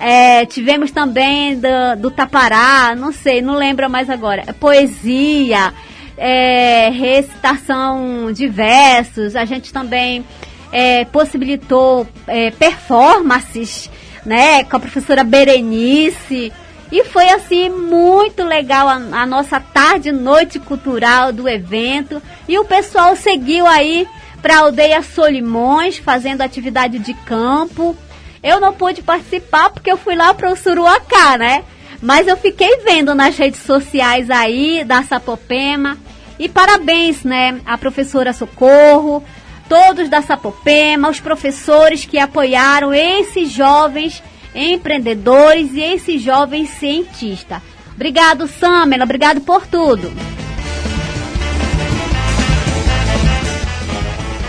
É, 0.06 0.44
tivemos 0.44 0.90
também 0.90 1.58
do, 1.58 1.96
do 1.98 2.10
Tapará, 2.10 2.94
não 2.94 3.10
sei, 3.10 3.40
não 3.40 3.54
lembro 3.54 3.88
mais 3.88 4.10
agora. 4.10 4.52
Poesia, 4.60 5.72
é, 6.18 6.90
recitação 6.90 8.30
de 8.30 8.46
versos, 8.46 9.34
a 9.34 9.46
gente 9.46 9.72
também 9.72 10.22
é, 10.70 11.06
possibilitou 11.06 12.06
é, 12.26 12.50
performances, 12.50 13.90
né, 14.26 14.62
com 14.64 14.76
a 14.76 14.80
professora 14.80 15.24
Berenice. 15.24 16.52
E 16.92 17.04
foi 17.04 17.30
assim 17.30 17.70
muito 17.70 18.44
legal 18.44 18.86
a, 18.86 18.96
a 18.96 19.24
nossa 19.24 19.58
tarde 19.58 20.12
noite 20.12 20.58
cultural 20.58 21.32
do 21.32 21.48
evento. 21.48 22.20
E 22.46 22.58
o 22.58 22.64
pessoal 22.66 23.16
seguiu 23.16 23.66
aí 23.66 24.06
para 24.42 24.56
a 24.56 24.58
aldeia 24.58 25.00
Solimões, 25.00 25.96
fazendo 25.96 26.42
atividade 26.42 26.98
de 26.98 27.14
campo. 27.14 27.96
Eu 28.44 28.60
não 28.60 28.74
pude 28.74 29.00
participar 29.00 29.70
porque 29.70 29.90
eu 29.90 29.96
fui 29.96 30.14
lá 30.14 30.34
para 30.34 30.52
o 30.52 30.56
Suruacá, 30.56 31.38
né? 31.38 31.64
Mas 32.02 32.28
eu 32.28 32.36
fiquei 32.36 32.76
vendo 32.84 33.14
nas 33.14 33.38
redes 33.38 33.60
sociais 33.60 34.28
aí 34.28 34.84
da 34.84 35.02
Sapopema. 35.02 35.96
E 36.38 36.46
parabéns, 36.46 37.24
né? 37.24 37.58
A 37.64 37.78
professora 37.78 38.34
Socorro, 38.34 39.24
todos 39.66 40.10
da 40.10 40.20
Sapopema, 40.20 41.08
os 41.08 41.20
professores 41.20 42.04
que 42.04 42.18
apoiaram 42.18 42.92
esses 42.92 43.50
jovens 43.50 44.22
empreendedores 44.54 45.72
e 45.72 45.80
esses 45.80 46.20
jovens 46.20 46.68
cientistas. 46.68 47.62
Obrigado, 47.94 48.46
Samela. 48.46 49.04
Obrigado 49.04 49.40
por 49.40 49.66
tudo. 49.66 50.12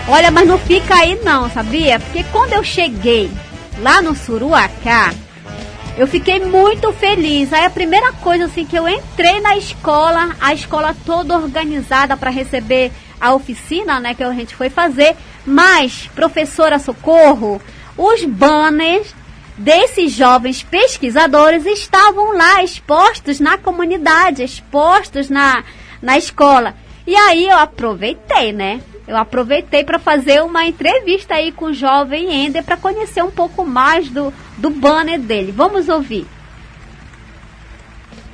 Olha, 0.10 0.30
mas 0.30 0.46
não 0.46 0.60
fica 0.60 0.96
aí 0.96 1.18
não, 1.24 1.50
sabia? 1.50 1.98
Porque 1.98 2.24
quando 2.26 2.54
eu 2.54 2.64
cheguei 2.64 3.32
lá 3.80 4.02
no 4.02 4.16
Suruacá, 4.16 5.14
eu 5.98 6.08
fiquei 6.08 6.40
muito 6.40 6.92
feliz. 6.94 7.54
Aí 7.54 7.66
a 7.66 7.70
primeira 7.70 8.12
coisa 8.14 8.46
assim 8.46 8.66
que 8.66 8.76
eu 8.76 8.88
entrei 8.88 9.40
na 9.40 9.56
escola, 9.58 10.36
a 10.42 10.54
escola 10.54 10.96
toda 11.06 11.38
organizada 11.38 12.18
para 12.18 12.30
receber 12.30 12.92
a 13.20 13.34
oficina, 13.34 14.00
né, 14.00 14.14
que 14.14 14.24
a 14.24 14.32
gente 14.34 14.56
foi 14.56 14.70
fazer, 14.70 15.16
mas 15.46 16.10
professora 16.14 16.80
Socorro, 16.80 17.62
os 17.98 18.26
banners 18.26 19.16
desses 19.58 20.12
jovens 20.12 20.62
pesquisadores 20.64 21.66
estavam 21.66 22.36
lá 22.36 22.62
expostos 22.62 23.40
na 23.40 23.58
comunidade, 23.58 24.44
expostos 24.44 25.30
na 25.30 25.64
na 26.02 26.18
escola. 26.18 26.76
E 27.08 27.16
aí 27.16 27.48
eu 27.48 27.58
aproveitei, 27.58 28.52
né? 28.52 28.82
Eu 29.08 29.16
aproveitei 29.16 29.84
para 29.84 30.00
fazer 30.00 30.42
uma 30.42 30.66
entrevista 30.66 31.36
aí 31.36 31.52
com 31.52 31.66
o 31.66 31.74
jovem 31.74 32.46
Ender 32.46 32.64
para 32.64 32.78
conhecer 32.78 33.24
um 33.24 33.32
pouco 33.32 33.64
mais 33.64 34.10
do, 34.10 34.34
do 34.58 34.70
banner 34.70 35.20
dele. 35.20 35.52
Vamos 35.52 35.90
ouvir. 35.90 36.26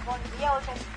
Bom 0.06 0.18
dia, 0.38 0.54
hoje 0.54 0.70
é 0.70 0.92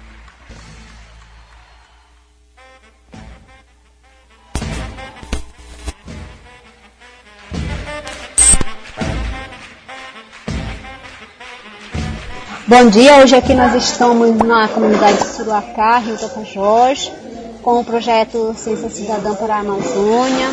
Bom 12.66 12.88
dia, 12.88 13.16
hoje 13.18 13.36
aqui 13.36 13.54
nós 13.54 13.74
estamos 13.74 14.36
na 14.38 14.66
comunidade 14.68 15.18
de 15.18 15.26
Suruacá, 15.26 15.98
Rio 15.98 16.18
Tapajós, 16.18 17.12
com 17.64 17.80
o 17.80 17.84
projeto 17.84 18.54
Ciência 18.58 18.90
Cidadã 18.90 19.34
para 19.34 19.56
a 19.56 19.60
Amazônia, 19.60 20.50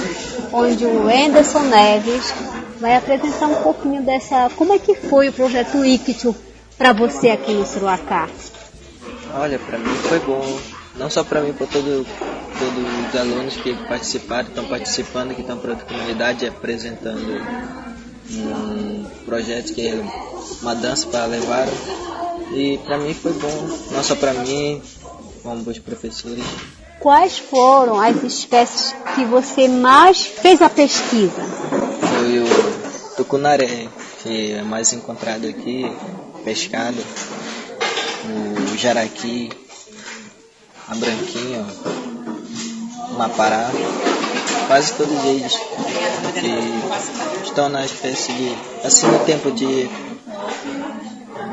onde 0.54 0.86
o 0.86 1.10
Anderson 1.10 1.64
Neves 1.64 2.34
vai 2.80 2.96
apresentar 2.96 3.48
um 3.48 3.62
pouquinho 3.62 4.02
dessa. 4.02 4.50
Como 4.56 4.74
é 4.74 4.80
que 4.80 4.96
foi 4.96 5.28
o 5.28 5.34
projeto 5.34 5.84
ICTU 5.84 6.34
para 6.78 6.94
você 6.94 7.30
aqui 7.30 7.52
no 7.52 7.68
Suruacá? 7.68 8.30
Olha, 9.36 9.60
para 9.60 9.78
mim 9.78 9.94
foi 10.08 10.20
bom, 10.20 10.60
não 10.96 11.10
só 11.10 11.22
para 11.22 11.42
mim, 11.42 11.52
para 11.52 11.68
todo, 11.68 12.06
todos 12.58 13.10
os 13.10 13.20
alunos 13.20 13.58
que 13.58 13.74
participaram, 13.88 14.48
estão 14.48 14.66
participando, 14.66 15.36
que 15.36 15.42
estão 15.42 15.58
para 15.58 15.74
a 15.74 15.76
comunidade 15.76 16.48
apresentando 16.48 17.42
um 18.30 19.06
projeto 19.26 19.74
que 19.74 19.86
é 19.86 20.02
uma 20.62 20.76
dança 20.76 21.08
para 21.08 21.26
levar. 21.26 21.68
E 22.54 22.78
para 22.86 22.98
mim 22.98 23.14
foi 23.14 23.34
bom, 23.34 23.80
não 23.92 24.04
só 24.04 24.16
para 24.16 24.34
mim, 24.34 24.82
como 25.44 25.70
os 25.70 25.80
professores, 25.80 26.44
quais 27.02 27.40
foram 27.40 28.00
as 28.00 28.24
espécies 28.24 28.96
que 29.16 29.26
você 29.26 29.68
mais 29.68 30.24
fez 30.24 30.62
a 30.62 30.70
pesquisa? 30.70 31.42
Foi 31.42 32.40
o 32.40 33.16
tucunaré, 33.18 33.88
que 34.22 34.54
é 34.54 34.62
mais 34.62 34.94
encontrado 34.94 35.48
aqui, 35.48 35.92
pescado, 36.46 37.04
o 38.24 38.78
jaraqui, 38.78 39.52
a 40.88 40.96
branquinha, 40.96 41.66
o 43.10 43.14
mapará, 43.18 43.70
quase 44.68 44.94
todos 44.94 45.26
eles 45.26 45.54
que 46.40 47.48
estão 47.48 47.68
na 47.68 47.84
espécie 47.84 48.32
de, 48.32 48.56
assim 48.86 49.08
no 49.08 49.20
tempo 49.26 49.52
de, 49.52 49.90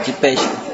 de 0.05 0.12
pesca. 0.20 0.67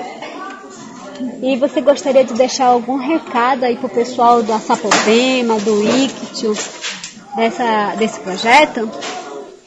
E 1.43 1.57
você 1.57 1.81
gostaria 1.81 2.25
de 2.25 2.35
deixar 2.35 2.67
algum 2.67 2.97
recado 2.97 3.65
aí 3.65 3.77
pro 3.77 3.89
pessoal 3.89 4.43
da 4.43 4.59
Sapopema, 4.59 5.59
do 5.61 5.83
ICTIO, 5.83 6.55
dessa, 7.37 7.95
desse 7.97 8.21
projeto? 8.21 8.91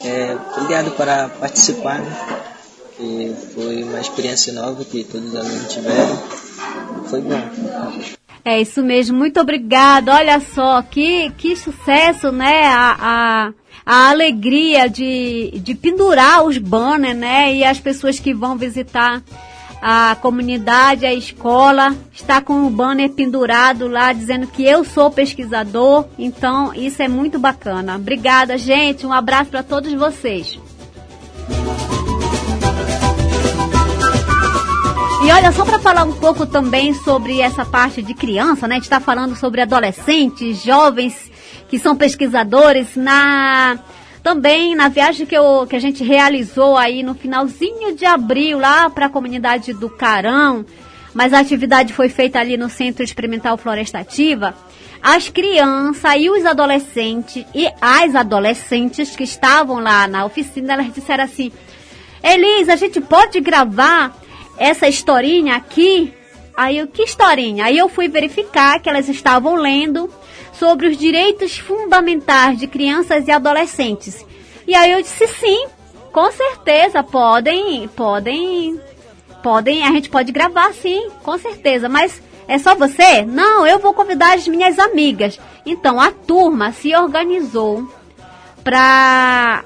É, 0.04 0.36
obrigado 0.56 0.90
para 0.92 1.28
participar, 1.28 2.00
né? 2.00 2.16
E 3.00 3.34
foi 3.54 3.82
uma 3.82 4.00
experiência 4.00 4.52
nova 4.52 4.84
que 4.84 5.04
todos 5.04 5.28
os 5.28 5.36
alunos 5.36 5.72
tiveram. 5.72 6.16
Foi 7.06 7.20
bom. 7.20 8.18
É 8.44 8.60
isso 8.60 8.82
mesmo, 8.82 9.16
muito 9.16 9.40
obrigado. 9.40 10.08
Olha 10.08 10.40
só, 10.40 10.82
que, 10.82 11.30
que 11.38 11.54
sucesso, 11.54 12.32
né? 12.32 12.66
A, 12.66 12.96
a, 12.98 13.52
a 13.84 14.10
alegria 14.10 14.88
de, 14.88 15.60
de 15.60 15.74
pendurar 15.74 16.44
os 16.44 16.58
banners, 16.58 17.16
né? 17.16 17.54
E 17.54 17.64
as 17.64 17.78
pessoas 17.78 18.18
que 18.18 18.34
vão 18.34 18.56
visitar 18.56 19.22
a 19.80 20.16
comunidade, 20.20 21.06
a 21.06 21.14
escola, 21.14 21.94
está 22.12 22.40
com 22.40 22.66
o 22.66 22.70
banner 22.70 23.10
pendurado 23.10 23.86
lá 23.86 24.12
dizendo 24.12 24.46
que 24.46 24.64
eu 24.64 24.84
sou 24.84 25.10
pesquisador. 25.10 26.06
Então, 26.18 26.74
isso 26.74 27.02
é 27.02 27.08
muito 27.08 27.38
bacana. 27.38 27.96
Obrigada, 27.96 28.58
gente. 28.58 29.06
Um 29.06 29.12
abraço 29.12 29.50
para 29.50 29.62
todos 29.62 29.92
vocês. 29.94 30.58
E 35.24 35.30
olha, 35.32 35.52
só 35.52 35.64
para 35.64 35.78
falar 35.78 36.04
um 36.04 36.12
pouco 36.12 36.46
também 36.46 36.94
sobre 36.94 37.40
essa 37.40 37.64
parte 37.64 38.00
de 38.00 38.14
criança, 38.14 38.66
né? 38.66 38.76
A 38.76 38.78
gente 38.78 38.84
está 38.84 39.00
falando 39.00 39.34
sobre 39.36 39.60
adolescentes, 39.60 40.62
jovens 40.62 41.30
que 41.68 41.78
são 41.78 41.94
pesquisadores 41.96 42.96
na 42.96 43.78
também 44.28 44.74
na 44.74 44.88
viagem 44.88 45.24
que, 45.24 45.34
eu, 45.34 45.66
que 45.66 45.74
a 45.74 45.78
gente 45.78 46.04
realizou 46.04 46.76
aí 46.76 47.02
no 47.02 47.14
finalzinho 47.14 47.96
de 47.96 48.04
abril, 48.04 48.58
lá 48.58 48.90
para 48.90 49.06
a 49.06 49.08
comunidade 49.08 49.72
do 49.72 49.88
Carão, 49.88 50.66
mas 51.14 51.32
a 51.32 51.38
atividade 51.38 51.94
foi 51.94 52.10
feita 52.10 52.38
ali 52.38 52.54
no 52.54 52.68
Centro 52.68 53.02
Experimental 53.02 53.56
Florestativa, 53.56 54.54
as 55.02 55.30
crianças 55.30 56.16
e 56.18 56.28
os 56.28 56.44
adolescentes 56.44 57.42
e 57.54 57.70
as 57.80 58.14
adolescentes 58.14 59.16
que 59.16 59.24
estavam 59.24 59.80
lá 59.80 60.06
na 60.06 60.26
oficina, 60.26 60.74
elas 60.74 60.92
disseram 60.92 61.24
assim, 61.24 61.50
Elisa, 62.22 62.74
a 62.74 62.76
gente 62.76 63.00
pode 63.00 63.40
gravar 63.40 64.14
essa 64.58 64.86
historinha 64.86 65.56
aqui? 65.56 66.12
Aí 66.54 66.76
eu, 66.76 66.86
que 66.86 67.02
historinha? 67.02 67.64
Aí 67.64 67.78
eu 67.78 67.88
fui 67.88 68.08
verificar 68.08 68.78
que 68.78 68.90
elas 68.90 69.08
estavam 69.08 69.54
lendo 69.54 70.10
sobre 70.58 70.88
os 70.88 70.96
direitos 70.96 71.58
fundamentais 71.58 72.58
de 72.58 72.66
crianças 72.66 73.28
e 73.28 73.30
adolescentes. 73.30 74.24
E 74.66 74.74
aí 74.74 74.92
eu 74.92 75.00
disse 75.00 75.26
sim, 75.28 75.66
com 76.12 76.30
certeza 76.32 77.02
podem, 77.02 77.88
podem, 77.88 78.80
podem, 79.42 79.84
a 79.84 79.92
gente 79.92 80.10
pode 80.10 80.32
gravar 80.32 80.72
sim, 80.74 81.10
com 81.22 81.38
certeza, 81.38 81.88
mas 81.88 82.20
é 82.46 82.58
só 82.58 82.74
você? 82.74 83.22
Não, 83.22 83.66
eu 83.66 83.78
vou 83.78 83.94
convidar 83.94 84.34
as 84.34 84.48
minhas 84.48 84.78
amigas. 84.78 85.38
Então 85.64 86.00
a 86.00 86.10
turma 86.10 86.72
se 86.72 86.94
organizou 86.94 87.88
para 88.64 89.64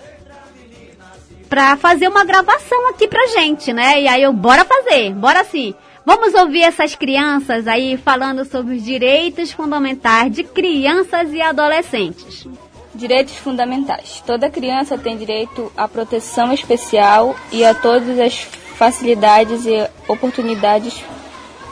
para 1.49 1.77
fazer 1.77 2.09
uma 2.09 2.25
gravação 2.25 2.89
aqui 2.89 3.07
pra 3.07 3.27
gente, 3.27 3.75
né? 3.75 4.01
E 4.01 4.09
aí 4.09 4.23
eu 4.23 4.33
bora 4.33 4.65
fazer, 4.65 5.13
bora 5.13 5.45
sim. 5.45 5.75
Vamos 6.05 6.35
ouvir 6.35 6.63
essas 6.63 6.97
crianças 6.97 7.69
aí 7.69 7.97
falando 7.97 8.45
sobre 8.45 8.75
os 8.75 8.83
direitos 8.83 9.53
fundamentais 9.53 10.33
de 10.33 10.43
crianças 10.43 11.33
e 11.33 11.41
adolescentes. 11.41 12.45
Direitos 12.93 13.37
fundamentais. 13.37 14.21
Toda 14.27 14.51
criança 14.51 14.99
tem 14.99 15.17
direito 15.17 15.71
à 15.77 15.87
proteção 15.87 16.53
especial 16.53 17.37
e 17.53 17.65
a 17.65 17.73
todas 17.73 18.19
as 18.19 18.35
facilidades 18.77 19.65
e 19.65 19.89
oportunidades 20.09 21.05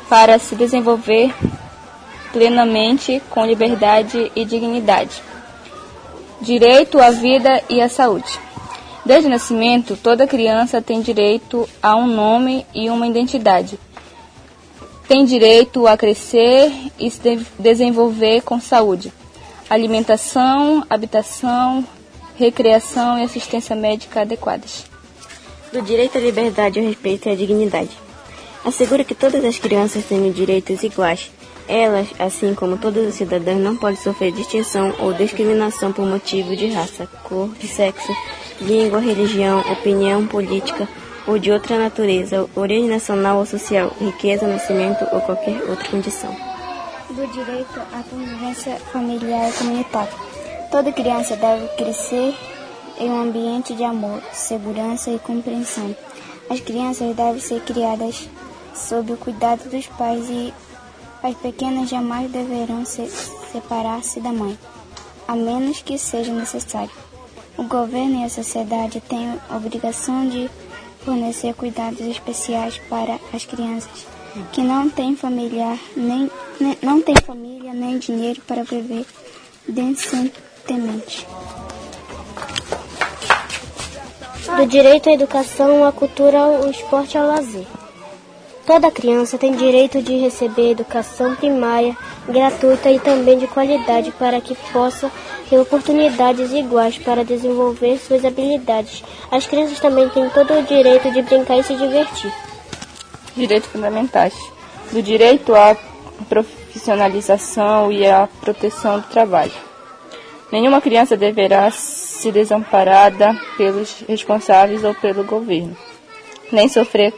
para 0.09 0.39
se 0.39 0.55
desenvolver 0.55 1.35
plenamente 2.33 3.21
com 3.31 3.45
liberdade 3.45 4.31
e 4.37 4.45
dignidade. 4.45 5.21
Direito 6.41 7.01
à 7.01 7.11
vida 7.11 7.63
e 7.69 7.81
à 7.81 7.89
saúde. 7.89 8.39
Desde 9.05 9.27
o 9.27 9.31
nascimento, 9.31 9.97
toda 9.97 10.27
criança 10.27 10.81
tem 10.81 11.01
direito 11.01 11.69
a 11.83 11.97
um 11.97 12.07
nome 12.07 12.65
e 12.73 12.89
uma 12.89 13.09
identidade. 13.09 13.79
Tem 15.11 15.25
direito 15.25 15.89
a 15.89 15.97
crescer 15.97 16.71
e 16.97 17.11
se 17.11 17.45
desenvolver 17.59 18.43
com 18.43 18.61
saúde. 18.61 19.13
Alimentação, 19.69 20.87
habitação, 20.89 21.85
recreação 22.39 23.19
e 23.19 23.25
assistência 23.25 23.75
médica 23.75 24.21
adequadas. 24.21 24.85
Do 25.73 25.83
direito 25.83 26.17
à 26.17 26.21
liberdade, 26.21 26.79
ao 26.79 26.87
respeito 26.87 27.29
e 27.29 27.33
à 27.33 27.35
dignidade. 27.35 27.91
Assegura 28.65 29.03
que 29.03 29.17
todas 29.17 29.45
as 29.45 29.59
crianças 29.59 30.05
têm 30.05 30.31
direitos 30.31 30.85
iguais. 30.85 31.33
Elas, 31.67 32.07
assim 32.17 32.55
como 32.55 32.79
todos 32.79 33.05
os 33.05 33.15
cidadãos, 33.17 33.61
não 33.61 33.77
podem 33.77 34.01
sofrer 34.01 34.31
distinção 34.31 34.95
ou 35.01 35.13
discriminação 35.13 35.93
por 35.93 36.07
motivo 36.07 36.55
de 36.55 36.69
raça, 36.69 37.09
cor, 37.25 37.51
sexo, 37.67 38.15
língua, 38.61 39.01
religião, 39.01 39.59
opinião 39.73 40.25
política 40.25 40.89
ou 41.27 41.39
de 41.39 41.51
outra 41.51 41.79
natureza, 41.79 42.49
origem 42.55 42.89
nacional 42.89 43.39
ou 43.39 43.47
social, 43.47 43.93
riqueza, 44.01 44.47
nascimento 44.47 45.07
ou 45.13 45.21
qualquer 45.21 45.63
outra 45.69 45.89
condição. 45.89 46.35
Do 47.11 47.27
direito 47.33 47.81
à 47.93 48.03
convivência 48.09 48.77
familiar 48.93 49.51
e 49.51 49.53
comunitária. 49.53 50.13
Toda 50.71 50.93
criança 50.93 51.37
deve 51.37 51.67
crescer 51.77 52.35
em 52.99 53.11
um 53.11 53.23
ambiente 53.23 53.75
de 53.75 53.83
amor, 53.83 54.23
segurança 54.33 55.11
e 55.11 55.19
compreensão. 55.19 55.95
As 56.49 56.61
crianças 56.61 57.15
devem 57.17 57.41
ser 57.41 57.61
criadas 57.63 58.29
sob 58.75 59.13
o 59.13 59.17
cuidado 59.17 59.69
dos 59.69 59.87
pais 59.87 60.29
e 60.29 60.55
as 61.23 61.35
pequenas 61.37 61.89
jamais 61.89 62.31
deverão 62.31 62.85
separar-se 62.85 64.21
da 64.21 64.33
mãe, 64.33 64.59
a 65.27 65.35
menos 65.35 65.83
que 65.83 65.99
seja 65.99 66.33
necessário. 66.33 66.91
O 67.59 67.65
governo 67.65 68.21
e 68.21 68.25
a 68.25 68.29
sociedade 68.29 69.01
têm 69.01 69.39
a 69.51 69.57
obrigação 69.57 70.29
de 70.29 70.51
fornecer 71.05 71.55
cuidados 71.55 72.01
especiais 72.01 72.79
para 72.89 73.19
as 73.33 73.45
crianças 73.45 74.07
que 74.53 74.61
não 74.61 74.89
têm 74.89 75.17
familiar 75.17 75.79
nem, 75.97 76.31
nem 76.61 76.79
não 76.83 77.01
têm 77.03 77.15
família 77.25 77.73
nem 77.73 77.99
dinheiro 77.99 78.41
para 78.47 78.63
viver 78.63 79.05
decentemente. 79.67 81.27
Do 84.57 84.67
direito 84.67 85.09
à 85.09 85.13
educação, 85.13 85.85
à 85.85 85.93
cultura, 85.93 86.39
ao 86.39 86.71
esporte 86.71 87.17
ao 87.17 87.27
lazer. 87.27 87.67
Toda 88.67 88.91
criança 88.91 89.39
tem 89.39 89.55
direito 89.55 90.03
de 90.03 90.17
receber 90.17 90.73
educação 90.73 91.35
primária 91.35 91.97
gratuita 92.31 92.91
e 92.91 92.99
também 92.99 93.39
de 93.39 93.47
qualidade 93.47 94.11
para 94.13 94.41
que 94.41 94.55
possa 94.73 95.11
ter 95.49 95.59
oportunidades 95.59 96.53
iguais 96.53 96.99
para 96.99 97.25
desenvolver 97.25 97.99
suas 97.99 98.25
habilidades. 98.25 99.03
As 99.31 99.47
crianças 99.47 99.79
também 99.81 100.09
têm 100.09 100.29
todo 100.31 100.55
o 100.55 100.63
direito 100.63 101.11
de 101.11 101.23
brincar 101.23 101.59
e 101.59 101.63
se 101.63 101.75
divertir. 101.75 102.33
Direitos 103.37 103.69
fundamentais. 103.71 104.35
Do 104.93 105.03
direito 105.03 105.55
à 105.55 105.77
profissionalização 106.29 107.93
e 107.93 108.07
à 108.07 108.29
proteção 108.41 109.01
do 109.01 109.07
trabalho. 109.09 109.53
Nenhuma 110.53 110.81
criança 110.81 111.17
deverá 111.17 111.71
ser 111.71 112.33
desamparada 112.33 113.35
pelos 113.57 114.05
responsáveis 114.09 114.83
ou 114.83 114.95
pelo 114.95 115.25
governo, 115.25 115.77
nem 116.51 116.69
sofrer 116.69 117.15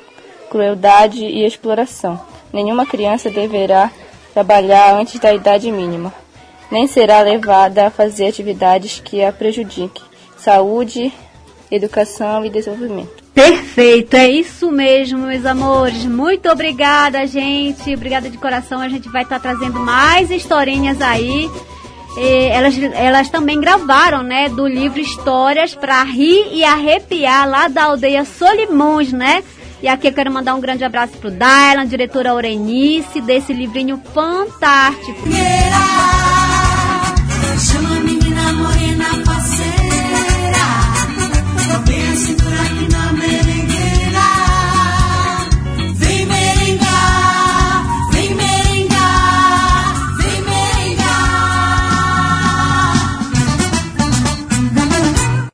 crueldade 0.50 1.24
e 1.24 1.46
exploração. 1.46 2.20
Nenhuma 2.52 2.84
criança 2.84 3.30
deverá 3.30 3.90
trabalhar 4.32 4.94
antes 4.94 5.18
da 5.20 5.32
idade 5.32 5.70
mínima, 5.70 6.12
nem 6.70 6.86
será 6.86 7.20
levada 7.20 7.86
a 7.86 7.90
fazer 7.90 8.26
atividades 8.26 9.00
que 9.04 9.24
a 9.24 9.32
prejudiquem. 9.32 10.02
Saúde, 10.36 11.12
educação 11.70 12.44
e 12.44 12.50
desenvolvimento. 12.50 13.22
Perfeito, 13.34 14.14
é 14.14 14.28
isso 14.28 14.70
mesmo, 14.70 15.20
meus 15.20 15.46
amores. 15.46 16.04
Muito 16.04 16.50
obrigada, 16.50 17.26
gente. 17.26 17.94
Obrigada 17.94 18.28
de 18.28 18.36
coração. 18.36 18.80
A 18.80 18.88
gente 18.88 19.08
vai 19.08 19.22
estar 19.22 19.40
tá 19.40 19.50
trazendo 19.50 19.80
mais 19.80 20.30
historinhas 20.30 21.00
aí. 21.00 21.50
E 22.16 22.48
elas, 22.48 22.74
elas 22.94 23.30
também 23.30 23.58
gravaram, 23.58 24.22
né, 24.22 24.50
do 24.50 24.66
livro 24.66 25.00
Histórias 25.00 25.74
para 25.74 26.02
rir 26.02 26.48
e 26.52 26.62
arrepiar 26.62 27.48
lá 27.48 27.68
da 27.68 27.84
aldeia 27.84 28.24
Solimões, 28.24 29.12
né? 29.12 29.42
E 29.82 29.88
aqui 29.88 30.06
eu 30.06 30.12
quero 30.12 30.30
mandar 30.30 30.54
um 30.54 30.60
grande 30.60 30.84
abraço 30.84 31.18
pro 31.18 31.28
Dylan, 31.28 31.86
diretora 31.86 32.32
Orenice, 32.32 33.20
desse 33.20 33.52
livrinho 33.52 34.00
fantástico. 34.14 35.28
Yeah. 35.28 36.41